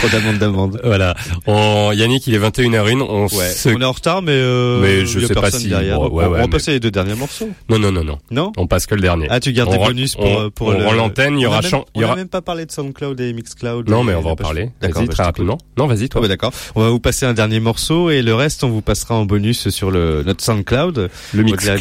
Trop 0.00 0.08
d'amende 0.08 0.38
d'amende. 0.38 0.80
Voilà. 0.82 1.14
On... 1.46 1.92
Yannick, 1.92 2.26
il 2.26 2.34
est 2.34 2.38
21h01. 2.38 3.00
On, 3.02 3.22
Ouais. 3.24 3.28
se- 3.50 3.68
On 3.68 3.80
est 3.80 3.84
en 3.84 3.92
retard, 3.92 4.22
mais, 4.22 4.32
euh, 4.32 4.80
Mais 4.80 5.04
je 5.04 5.18
il 5.18 5.22
y 5.22 5.24
a 5.24 5.28
sais 5.28 5.34
pas 5.34 5.50
si- 5.50 5.68
derrière. 5.68 5.96
bon, 5.98 6.04
Donc, 6.04 6.12
ouais, 6.14 6.24
on, 6.24 6.28
ouais, 6.28 6.34
on 6.36 6.40
va 6.40 6.46
mais- 6.46 6.48
passer 6.48 6.70
les 6.72 6.80
deux 6.80 6.90
derniers 6.90 7.14
morceaux. 7.14 7.50
Non, 7.68 7.78
non, 7.78 7.92
non, 7.92 8.02
non. 8.02 8.18
Non 8.30 8.52
On 8.56 8.66
passe 8.66 8.86
que 8.86 8.94
le 8.94 9.02
dernier. 9.02 9.26
Ah, 9.28 9.40
tu 9.40 9.52
gardes 9.52 9.68
On 9.68 9.72
des 9.72 9.84
bonus 9.84 10.14
pour, 10.16 10.24
on- 10.24 10.40
euh, 10.46 10.50
pour 10.50 10.68
on 10.68 10.92
l'antenne, 10.92 11.38
il 11.38 11.42
y 11.42 11.46
On 11.46 11.50
aura 11.50 11.60
même- 11.60 11.70
il 11.94 12.00
y 12.00 12.04
On 12.04 12.06
aura- 12.06 12.14
a 12.14 12.16
même 12.16 12.28
pas 12.28 12.40
parlé 12.40 12.64
de 12.64 12.72
SoundCloud 12.72 13.20
et 13.20 13.32
Mixcloud. 13.34 13.88
Non, 13.90 14.02
mais 14.04 14.14
on 14.14 14.22
va 14.22 14.30
en 14.30 14.36
parler. 14.36 14.70
D'accord, 14.80 15.02
Vas-y, 15.02 15.08
bah, 15.08 15.12
très 15.14 15.22
rapidement. 15.24 15.58
Non, 15.76 15.86
vas-y, 15.86 16.04
Ah 16.04 16.08
toi. 16.08 16.20
bah 16.22 16.28
d'accord. 16.28 16.52
On 16.74 16.80
va 16.82 16.88
vous 16.88 17.00
passer 17.00 17.26
un 17.26 17.34
dernier 17.34 17.60
morceau 17.60 18.08
et 18.10 18.22
le 18.22 18.34
reste, 18.34 18.64
on 18.64 18.70
vous 18.70 18.80
passera 18.82 19.16
en 19.16 19.26
bonus 19.26 19.68
sur 19.68 19.90
le 19.90 20.22
notre 20.24 20.42
SoundCloud. 20.42 21.10
Le 21.34 21.42
Mixcloud. 21.42 21.80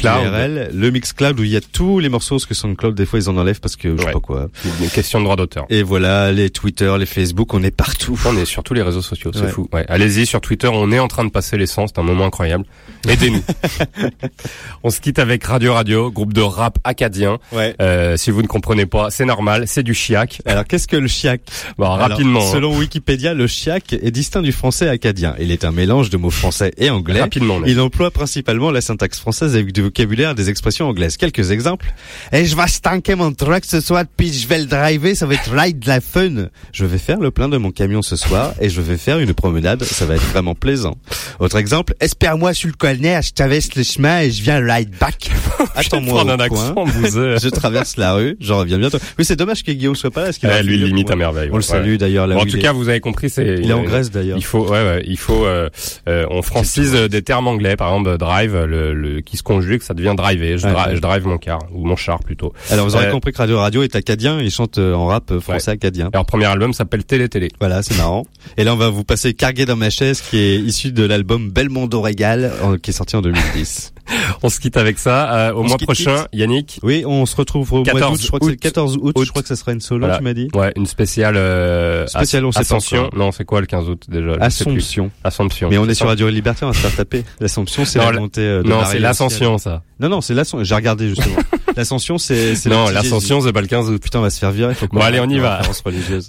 Le 0.73 0.89
Mixcloud 0.89 1.39
où 1.39 1.43
il 1.43 1.51
y 1.51 1.55
a 1.57 1.61
tous 1.61 1.99
les 1.99 2.09
morceaux, 2.09 2.35
parce 2.35 2.45
que 2.45 2.53
SoundCloud, 2.53 2.95
des 2.95 3.05
fois, 3.05 3.19
ils 3.19 3.29
en 3.29 3.37
enlèvent 3.37 3.61
parce 3.61 3.75
que 3.77 3.95
je 3.95 4.03
sais 4.03 4.11
pas 4.11 4.19
quoi. 4.19 4.47
Une 4.81 4.89
question 4.89 5.19
de 5.19 5.23
droit 5.23 5.35
d'auteur. 5.37 5.65
Et 5.69 5.83
voilà, 5.83 6.31
les 6.31 6.49
Twitter, 6.49 6.93
les 6.99 7.05
Facebook, 7.05 7.53
on 7.53 7.63
est 7.63 7.71
partout. 7.75 8.08
On 8.25 8.37
est 8.37 8.45
sur 8.45 8.63
tous 8.63 8.73
les 8.73 8.81
réseaux 8.81 9.01
sociaux, 9.01 9.31
c'est 9.33 9.41
Ouais. 9.43 9.47
fou. 9.49 9.67
Ouais. 9.73 9.85
Allez-y 9.89 10.25
sur 10.25 10.41
Twitter, 10.41 10.67
on 10.71 10.91
est 10.91 10.99
en 10.99 11.07
train 11.07 11.25
de 11.25 11.29
passer 11.29 11.57
l'essence, 11.57 11.91
c'est 11.93 11.99
un 11.99 12.03
moment 12.03 12.25
incroyable. 12.25 12.65
Aidez-nous. 13.07 13.41
on 14.83 14.89
se 14.89 14.99
quitte 15.01 15.19
avec 15.19 15.43
Radio 15.43 15.73
Radio, 15.73 16.11
groupe 16.11 16.33
de 16.33 16.41
rap 16.41 16.77
acadien. 16.83 17.37
Ouais. 17.51 17.75
Euh, 17.81 18.17
si 18.17 18.31
vous 18.31 18.41
ne 18.41 18.47
comprenez 18.47 18.85
pas, 18.85 19.09
c'est 19.09 19.25
normal, 19.25 19.65
c'est 19.67 19.83
du 19.83 19.93
chiac. 19.93 20.41
Alors, 20.45 20.65
qu'est-ce 20.65 20.87
que 20.87 20.95
le 20.97 21.07
chiac? 21.07 21.41
Bon, 21.77 21.85
Alors, 21.91 22.09
rapidement. 22.09 22.39
hein. 22.41 22.51
Selon 22.51 22.75
Wikipédia, 22.77 23.33
le 23.33 23.47
chiac 23.47 23.93
est 23.93 24.11
distinct 24.11 24.41
du 24.41 24.51
français 24.51 24.87
acadien. 24.89 25.35
Il 25.39 25.51
est 25.51 25.65
un 25.65 25.71
mélange 25.71 26.09
de 26.09 26.17
mots 26.17 26.29
français 26.29 26.73
et 26.77 26.89
anglais. 26.89 27.19
Rapidement. 27.21 27.63
est- 27.63 27.69
Il 27.71 27.79
emploie 27.79 28.11
principalement 28.11 28.71
la 28.71 28.81
syntaxe 28.81 29.19
française 29.19 29.55
avec 29.55 29.71
du 29.71 29.81
vocabulaire 29.81 30.35
des 30.35 30.49
expressions 30.49 30.87
anglaises. 30.87 31.17
Quelques 31.17 31.51
exemples. 31.51 31.93
Et 32.31 32.45
je 32.45 32.55
vais 32.55 32.67
stanker 32.67 33.15
mon 33.15 33.31
truck 33.33 33.65
ce 33.65 33.81
soir, 33.81 34.03
puis 34.17 34.31
je 34.33 34.47
vais 34.47 34.59
le 34.59 34.65
driver, 34.65 35.15
ça 35.15 35.25
va 35.25 35.33
être 35.35 35.51
ride 35.51 35.79
de 35.79 35.87
la 35.87 36.01
fun. 36.01 36.47
Je 36.71 36.85
vais 36.85 36.97
faire 36.97 37.19
le 37.19 37.31
plein 37.31 37.49
de 37.49 37.57
mon 37.57 37.71
camion 37.71 37.98
ce 38.01 38.15
soir 38.15 38.53
et 38.59 38.69
je 38.69 38.81
vais 38.81 38.97
faire 38.97 39.19
une 39.19 39.33
promenade, 39.33 39.83
ça 39.83 40.05
va 40.05 40.15
être 40.15 40.23
vraiment 40.31 40.55
plaisant. 40.55 40.95
Autre 41.39 41.57
exemple, 41.57 41.93
espère-moi 41.99 42.53
sur 42.53 42.67
le 42.69 42.73
corner, 42.75 43.21
je 43.21 43.31
traverse 43.33 43.75
le 43.75 43.83
chemin 43.83 44.21
et 44.21 44.31
je 44.31 44.41
viens 44.43 44.59
ride 44.59 44.91
back. 44.99 45.29
Attends-moi 45.75 46.23
au 46.23 46.29
un 46.29 46.35
coin. 46.37 46.45
accent, 46.45 46.85
bouseux. 46.85 47.37
Je 47.41 47.49
traverse 47.49 47.97
la 47.97 48.13
rue, 48.13 48.37
j'en 48.39 48.59
reviens 48.59 48.77
bientôt. 48.77 48.97
Oui, 49.17 49.25
c'est 49.25 49.35
dommage 49.35 49.63
que 49.63 49.71
Guillaume 49.71 49.95
soit 49.95 50.11
pas 50.11 50.21
là, 50.21 50.25
parce 50.27 50.37
qu'il 50.37 50.47
Ouais, 50.49 50.55
aurait 50.55 50.63
lui, 50.63 50.77
limite 50.77 51.09
à 51.11 51.15
merveille. 51.15 51.49
On 51.51 51.55
le 51.57 51.61
salue 51.61 51.95
d'ailleurs 51.95 52.27
Bon, 52.27 52.37
en 52.37 52.45
tout 52.45 52.57
cas, 52.59 52.71
vous 52.73 52.89
avez 52.89 52.99
compris, 52.99 53.29
c'est. 53.29 53.57
Il 53.61 53.69
est 53.69 53.73
en 53.73 53.83
Grèce 53.83 54.11
d'ailleurs. 54.11 54.37
Il 54.37 54.43
faut, 54.43 54.63
ouais, 54.65 54.83
ouais, 54.83 55.03
il 55.05 55.17
faut, 55.17 55.45
euh, 55.45 55.69
euh, 56.07 56.25
on 56.29 56.41
francise 56.41 56.93
euh, 56.95 57.07
des 57.07 57.21
termes 57.21 57.47
anglais, 57.47 57.75
par 57.75 57.89
exemple 57.93 58.17
drive, 58.17 58.55
le, 58.65 58.93
le 58.93 59.21
qui 59.21 59.37
se 59.37 59.43
conjugue, 59.43 59.81
ça 59.81 59.93
devient 59.93 60.13
driver. 60.17 60.57
Je, 60.57 60.67
dra- 60.67 60.93
je 60.95 60.99
drive 60.99 61.25
mon 61.27 61.37
car 61.37 61.59
ou 61.73 61.85
mon 61.85 61.95
char 61.95 62.19
plutôt. 62.19 62.53
Alors 62.71 62.85
vous 62.85 62.95
aurez 62.95 63.07
Euh, 63.07 63.11
compris 63.11 63.31
que 63.31 63.37
Radio 63.37 63.57
Radio 63.59 63.83
est 63.83 63.95
acadien, 63.95 64.39
il 64.41 64.51
chante 64.51 64.77
en 64.77 65.07
rap 65.07 65.39
français 65.39 65.71
acadien. 65.71 66.09
Leur 66.13 66.25
premier 66.25 66.45
album 66.45 66.73
s'appelle 66.73 67.03
Télé 67.05 67.29
Télé. 67.29 67.49
Voilà, 67.59 67.81
c'est 67.89 67.97
marrant. 67.97 68.25
Et 68.57 68.63
là 68.63 68.73
on 68.73 68.77
va 68.77 68.89
vous 68.89 69.03
passer 69.03 69.33
Cargué 69.33 69.65
dans 69.65 69.75
ma 69.75 69.89
chaise 69.89 70.21
qui 70.21 70.37
est 70.37 70.59
issu 70.59 70.91
de 70.91 71.03
l'album 71.03 71.49
Belmondo 71.49 72.01
Régal 72.01 72.51
qui 72.81 72.91
est 72.91 72.93
sorti 72.93 73.15
en 73.15 73.21
2010. 73.21 73.93
On 74.43 74.49
se 74.49 74.59
quitte 74.59 74.77
avec 74.77 74.99
ça. 74.99 75.31
Euh, 75.49 75.53
au 75.53 75.61
On 75.61 75.67
mois 75.67 75.77
prochain. 75.77 76.25
Yannick. 76.33 76.79
Oui, 76.83 77.03
on 77.05 77.25
se 77.25 77.35
retrouve 77.35 77.71
au 77.73 77.77
mois 77.77 77.85
14 77.85 78.11
d'août, 78.11 78.21
je 78.21 78.27
crois 78.27 78.39
que 78.39 78.45
c'est 78.45 78.51
le 78.51 78.55
août. 78.55 78.61
14 78.61 78.97
août, 78.97 79.13
Août. 79.15 79.23
je 79.25 79.29
crois 79.29 79.41
que 79.41 79.47
ça 79.47 79.55
sera 79.55 79.71
une 79.73 79.81
solo, 79.81 80.01
Voilà. 80.01 80.17
tu 80.17 80.23
m'as 80.23 80.33
dit. 80.33 80.47
Ouais, 80.53 80.71
une 80.75 80.85
spéciale. 80.85 81.35
Euh, 81.37 82.07
Spéciale, 82.07 82.45
on 82.45 82.51
sait 82.51 82.57
pas 82.59 82.61
Ascension. 82.61 83.09
Non, 83.15 83.31
c'est 83.31 83.45
quoi 83.45 83.61
le 83.61 83.67
15 83.67 83.89
août 83.89 84.03
déjà? 84.09 84.33
Assomption. 84.39 85.11
Assomption. 85.23 85.69
Mais 85.69 85.77
on 85.77 85.87
est 85.87 85.93
sur 85.93 86.05
ça 86.05 86.09
Radio 86.09 86.29
Liberté, 86.29 86.65
on 86.65 86.69
va 86.69 86.73
se 86.73 86.79
faire 86.79 86.95
taper. 86.95 87.23
L'Assomption, 87.39 87.85
c'est 87.85 87.99
la 87.99 88.11
la- 88.11 88.19
montée 88.19 88.41
euh, 88.41 88.63
de 88.63 88.69
Non, 88.69 88.81
c'est 88.85 88.99
l'ascension, 88.99 89.57
ça. 89.57 89.83
Non, 89.99 90.09
non, 90.09 90.21
c'est 90.21 90.33
l'Ascension. 90.33 90.63
J'ai 90.63 90.75
regardé 90.75 91.09
justement. 91.09 91.35
L'Ascension, 91.75 92.17
c'est 92.17 92.53
Non, 92.65 92.89
l'ascension, 92.89 93.41
c'est 93.41 93.53
pas 93.53 93.61
le 93.61 93.67
15 93.67 93.89
août. 93.89 94.01
Putain, 94.01 94.19
on 94.19 94.23
va 94.23 94.29
se 94.29 94.39
faire 94.39 94.51
virer. 94.51 94.73
Faut 94.73 94.87
Bon, 94.91 94.99
allez, 95.01 95.19
on 95.19 95.29
y 95.29 95.39
va. 95.39 95.61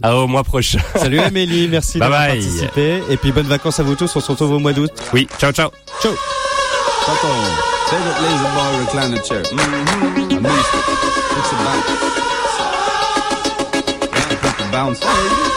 À 0.02 0.16
au 0.16 0.26
mois 0.26 0.44
prochain. 0.44 0.78
Salut 0.96 1.18
Amélie, 1.18 1.66
merci 1.68 1.98
Bye 1.98 2.08
d'avoir 2.08 2.28
bye. 2.28 2.38
participé. 2.38 3.02
Et 3.10 3.16
puis 3.16 3.32
bonnes 3.32 3.46
vacances 3.46 3.80
à 3.80 3.82
vous 3.82 3.94
tous. 3.96 4.14
On 4.14 4.20
se 4.20 4.30
retrouve 4.30 4.52
au 4.52 4.58
mois 4.58 4.72
d'août. 4.72 4.90
Oui, 5.12 5.26
ciao, 5.38 5.50
ciao. 5.52 5.70
Ciao. 6.02 6.12
Fuck 7.06 7.24
on. 7.24 7.50
Favorite 7.90 8.20
lazy 8.22 8.48
boy 8.54 8.70
recliner 8.84 9.22
chair. 9.26 9.42
Mm-hmm. 9.42 10.32
I'm 10.32 10.44
used 10.44 10.70
to 10.70 10.78
it. 10.78 10.98
It's 11.38 11.50
a 11.50 11.56
bounce. 11.64 11.88
It's 14.16 14.28
the 14.28 14.36
fucking 14.36 14.70
bounce. 14.70 15.00
C'est 15.00 15.49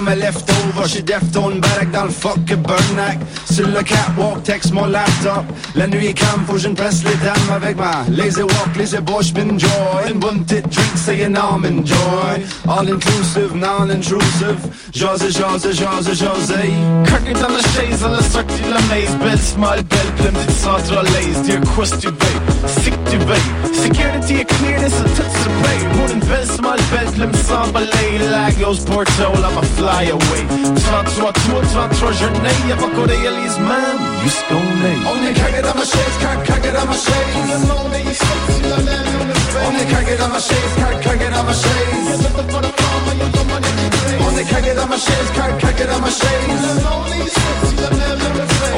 over, 0.00 0.06
prom 0.06 0.08
est 0.08 0.16
left 0.16 0.50
over. 0.50 0.88
J'suis 0.88 1.02
deft 1.02 1.36
on 1.36 1.60
barack 1.60 1.90
dans 1.90 2.04
le 2.04 2.10
fuck 2.10 2.38
burnac. 2.44 3.18
Sur 3.50 3.66
le 3.68 3.82
catwalk, 3.82 4.42
texte 4.42 4.72
mon 4.72 4.86
laptop. 4.86 5.44
La 5.74 5.86
nuit 5.86 6.08
est 6.08 6.14
calme, 6.14 6.44
faut 6.46 6.54
que 6.54 6.58
je 6.58 6.68
presse 6.68 7.02
les 7.04 7.14
dames 7.24 7.50
avec 7.54 7.76
ma 7.76 8.04
lazy 8.08 8.42
walk, 8.42 8.76
lazy 8.76 8.98
bush, 8.98 9.32
enjoy. 9.36 10.10
Une 10.10 10.18
bonne 10.18 10.44
petite 10.44 10.68
drink, 10.68 10.92
c'est 10.94 11.24
un 11.24 11.34
almond 11.34 11.84
joy. 11.84 12.44
All 12.68 12.88
inclusive, 12.88 13.54
non 13.54 13.90
intrusive. 13.90 14.58
José, 14.94 15.30
josé, 15.30 15.72
josé, 15.72 16.14
josé. 16.14 16.70
Cracker 17.04 17.34
dans 17.34 17.48
la 17.48 17.62
chaise, 17.62 18.04
à 18.04 18.08
la 18.08 18.22
sortie 18.22 18.60
de 18.62 18.70
la 18.70 18.80
maze. 18.88 19.16
Belle 19.22 19.38
smile, 19.38 19.84
belle 19.88 20.12
plume, 20.16 20.32
petite 20.32 20.58
centralaise. 20.58 21.42
Dear 21.46 21.60
crust 21.60 22.00
du 22.00 22.12
bay, 22.62 22.68
sick 22.82 22.94
du 23.10 23.18
bay. 23.24 23.40
Security 23.72 24.40
et 24.40 24.44
clearness, 24.44 24.94
a 25.00 25.04
touch 25.16 25.34
the 25.44 25.50
bay. 25.62 25.78
Pour 25.94 26.10
une 26.10 26.20
belle 26.20 26.46
smile, 26.46 26.82
belle 26.92 27.12
plume 27.12 27.34
sans 27.34 27.68
balai. 27.72 28.18
Lagos, 28.30 28.84
Porto, 28.84 29.32
I'ma 29.34 29.62
fly 29.76 30.10
away. 30.10 30.42
33 30.74 31.32
tours, 31.32 31.62
33 31.72 32.12
journées. 32.12 32.58
Y'a 32.68 32.76
pas 32.76 32.90
qu'au 32.94 33.02
réalise, 33.02 33.58
man. 33.58 33.96
Juste 34.24 34.44
qu'on 34.48 34.56
est. 34.56 34.98
On 35.10 35.26
est 35.26 35.32
craqué 35.32 35.62
dans 35.62 35.74
ma 35.74 35.84
chaise, 35.84 36.16
crack, 36.20 36.44
craqué 36.44 36.70
dans 36.70 36.86
ma 36.86 36.92
chaise. 36.92 37.30
Tout 37.32 37.44
le 37.50 37.58
monde 37.68 37.94
est 37.94 38.10
ici, 38.10 38.24
si 38.54 38.62
la 38.68 38.76
même 38.76 39.06
on 39.20 39.24
le 39.26 39.34
fait. 39.34 39.64
On 39.66 39.72
est 39.80 39.86
craqué 39.92 40.16
dans 40.16 40.28
ma 40.28 40.38
chaise, 40.38 40.72
crack, 40.78 41.00
craqué 41.00 41.28
dans 41.34 41.44
ma 41.44 41.52
chaise. 41.52 42.20
Y'a 42.22 42.28
pas 42.28 42.42
de 42.42 42.50
femme, 42.50 43.06
y'a 43.08 43.24
pas 43.24 43.38
de 43.38 43.48
money. 43.50 43.90
On 43.90 43.99
est 44.40 44.44
craqué 44.44 44.74
dans 44.74 44.86
ma 44.86 44.96
chaise, 44.96 45.30
crack, 45.34 45.58
craqué 45.58 45.84
dans 45.84 46.00
ma 46.00 46.08
chaise. 46.08 46.20
Tout 46.60 46.74
le 46.76 46.82
monde 46.82 47.08
est 47.08 47.26
ici, 47.26 47.40
si 47.68 47.76
la 47.76 47.90
même 47.90 48.18
on 48.26 48.34
le 48.34 48.46
fait. 48.46 48.70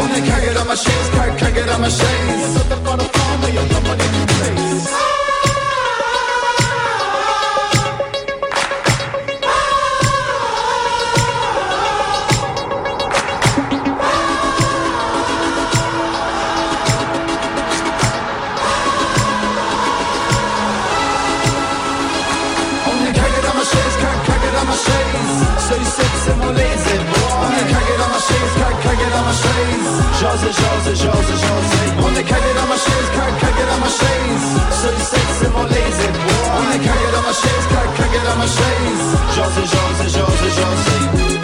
get 29.12 29.18
on 29.18 29.24
my 29.24 29.32
shades. 29.32 29.88
Jose, 30.22 30.50
Jose, 30.62 30.92
Jose, 31.04 31.36
Jose. 31.46 32.04
On 32.04 32.14
the 32.14 32.22
can't 32.22 32.42
get 32.42 32.56
on 32.56 32.68
my 32.68 32.76
shades, 32.76 33.10
can't, 33.16 33.34
can't 33.40 33.56
get 33.56 33.68
on 33.68 33.80
my 33.80 33.90
shades. 33.98 34.44
So 34.80 34.88
you 34.96 35.04
sexy, 35.12 35.48
more 35.52 35.68
lazy. 35.68 36.08
On 36.56 36.66
the 36.72 36.78
can't 36.84 37.00
get 37.02 37.14
on 37.18 37.24
my 37.28 37.32
shades, 37.32 37.66
can't, 37.72 37.90
can't 37.96 38.12
get 38.12 38.26
on 38.32 38.38
my 38.38 38.48
shades. 38.56 39.04
Jose, 39.36 39.64
Jose, 39.74 40.06
Jose, 40.18 40.50
Jose. 40.60 40.96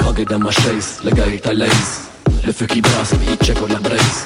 Can't 0.02 0.16
get 0.16 0.32
on 0.32 0.42
my 0.42 0.50
shades, 0.50 0.88
le 1.04 1.10
gars 1.10 1.26
est 1.26 1.46
à 1.46 1.52
l'aise. 1.52 1.92
Le 2.46 2.52
feu 2.52 2.66
qui 2.66 2.80
brasse, 2.80 3.12
il 3.28 3.46
check 3.46 3.58
on 3.62 3.66
la 3.66 3.80
braise. 3.80 4.18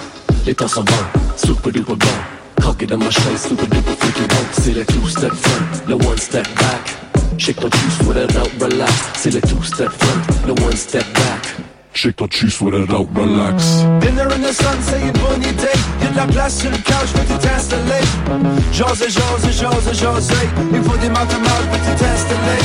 Les 0.46 0.54
temps 0.54 0.68
s'en 0.68 0.84
vont, 0.84 1.06
super 1.36 1.72
duper 1.72 1.96
bon. 1.96 2.16
Can't 2.62 2.78
get 2.78 2.92
on 2.92 2.98
my 2.98 3.10
shades, 3.10 3.42
super 3.48 3.66
duper 3.66 3.94
freaking 3.98 4.28
bon. 4.28 4.44
C'est 4.52 4.74
le 4.74 4.84
two 4.84 5.08
step 5.08 5.32
front, 5.32 5.88
le 5.88 5.94
one 5.94 6.18
step 6.18 6.46
back. 6.60 6.84
Shake 7.38 7.60
my 7.62 7.70
juice, 7.70 8.06
without 8.06 8.50
relax. 8.60 8.92
C'est 9.16 9.34
le 9.34 9.40
two 9.40 9.62
step 9.62 9.90
front, 9.90 10.46
le 10.46 10.52
one 10.64 10.76
step 10.76 11.06
back. 11.14 11.61
Check 11.94 12.16
ta 12.16 12.26
cheese 12.26 12.58
with 12.62 12.74
it 12.74 12.90
out, 12.90 13.06
relax. 13.12 13.84
Dinner 14.00 14.28
in 14.32 14.40
the 14.40 14.52
sun, 14.52 14.78
c'est 14.80 15.00
une 15.00 15.12
bonne 15.12 15.42
idée 15.42 15.76
Y'a 16.00 16.08
de 16.08 16.16
la 16.16 16.26
place 16.26 16.58
sur 16.60 16.70
le 16.70 16.78
couch, 16.78 17.12
and 17.14 17.38
jaws, 17.38 17.38
t'installer 17.38 18.02
J'ose, 18.72 18.98
put 18.98 19.52
j'ose, 19.52 20.30
out 20.30 20.32
Il 20.72 20.82
faut 20.82 20.96
des 20.96 21.10
matins 21.10 21.38
peux-tu 21.70 21.94
t'installer 21.96 22.62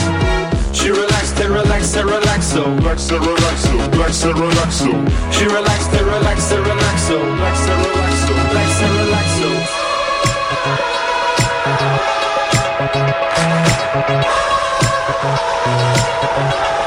She 0.71 0.91
relaxed 0.91 1.39
and 1.41 1.49
relaxed 1.49 1.97
and 1.97 2.05
relaxed 2.05 2.51
so 2.53 2.63
Relax 2.63 3.11
and 3.11 3.19
relax 3.19 3.61
so 3.61 3.77
Relax 3.91 4.23
and 4.23 4.39
relax 4.39 4.75
so. 4.75 4.91
She 5.31 5.45
relaxed 5.45 5.93
and 5.93 6.07
relaxed 6.07 6.51
and 6.53 6.65
relaxed 6.65 7.07
so 7.07 7.19
Relax 7.19 7.67
and 7.67 7.79
relax 7.83 8.15
so 8.23 8.33
Relax 8.33 8.81
and 8.81 8.93
relax 8.97 9.27
so. 9.37 9.49
Thank 16.39 16.86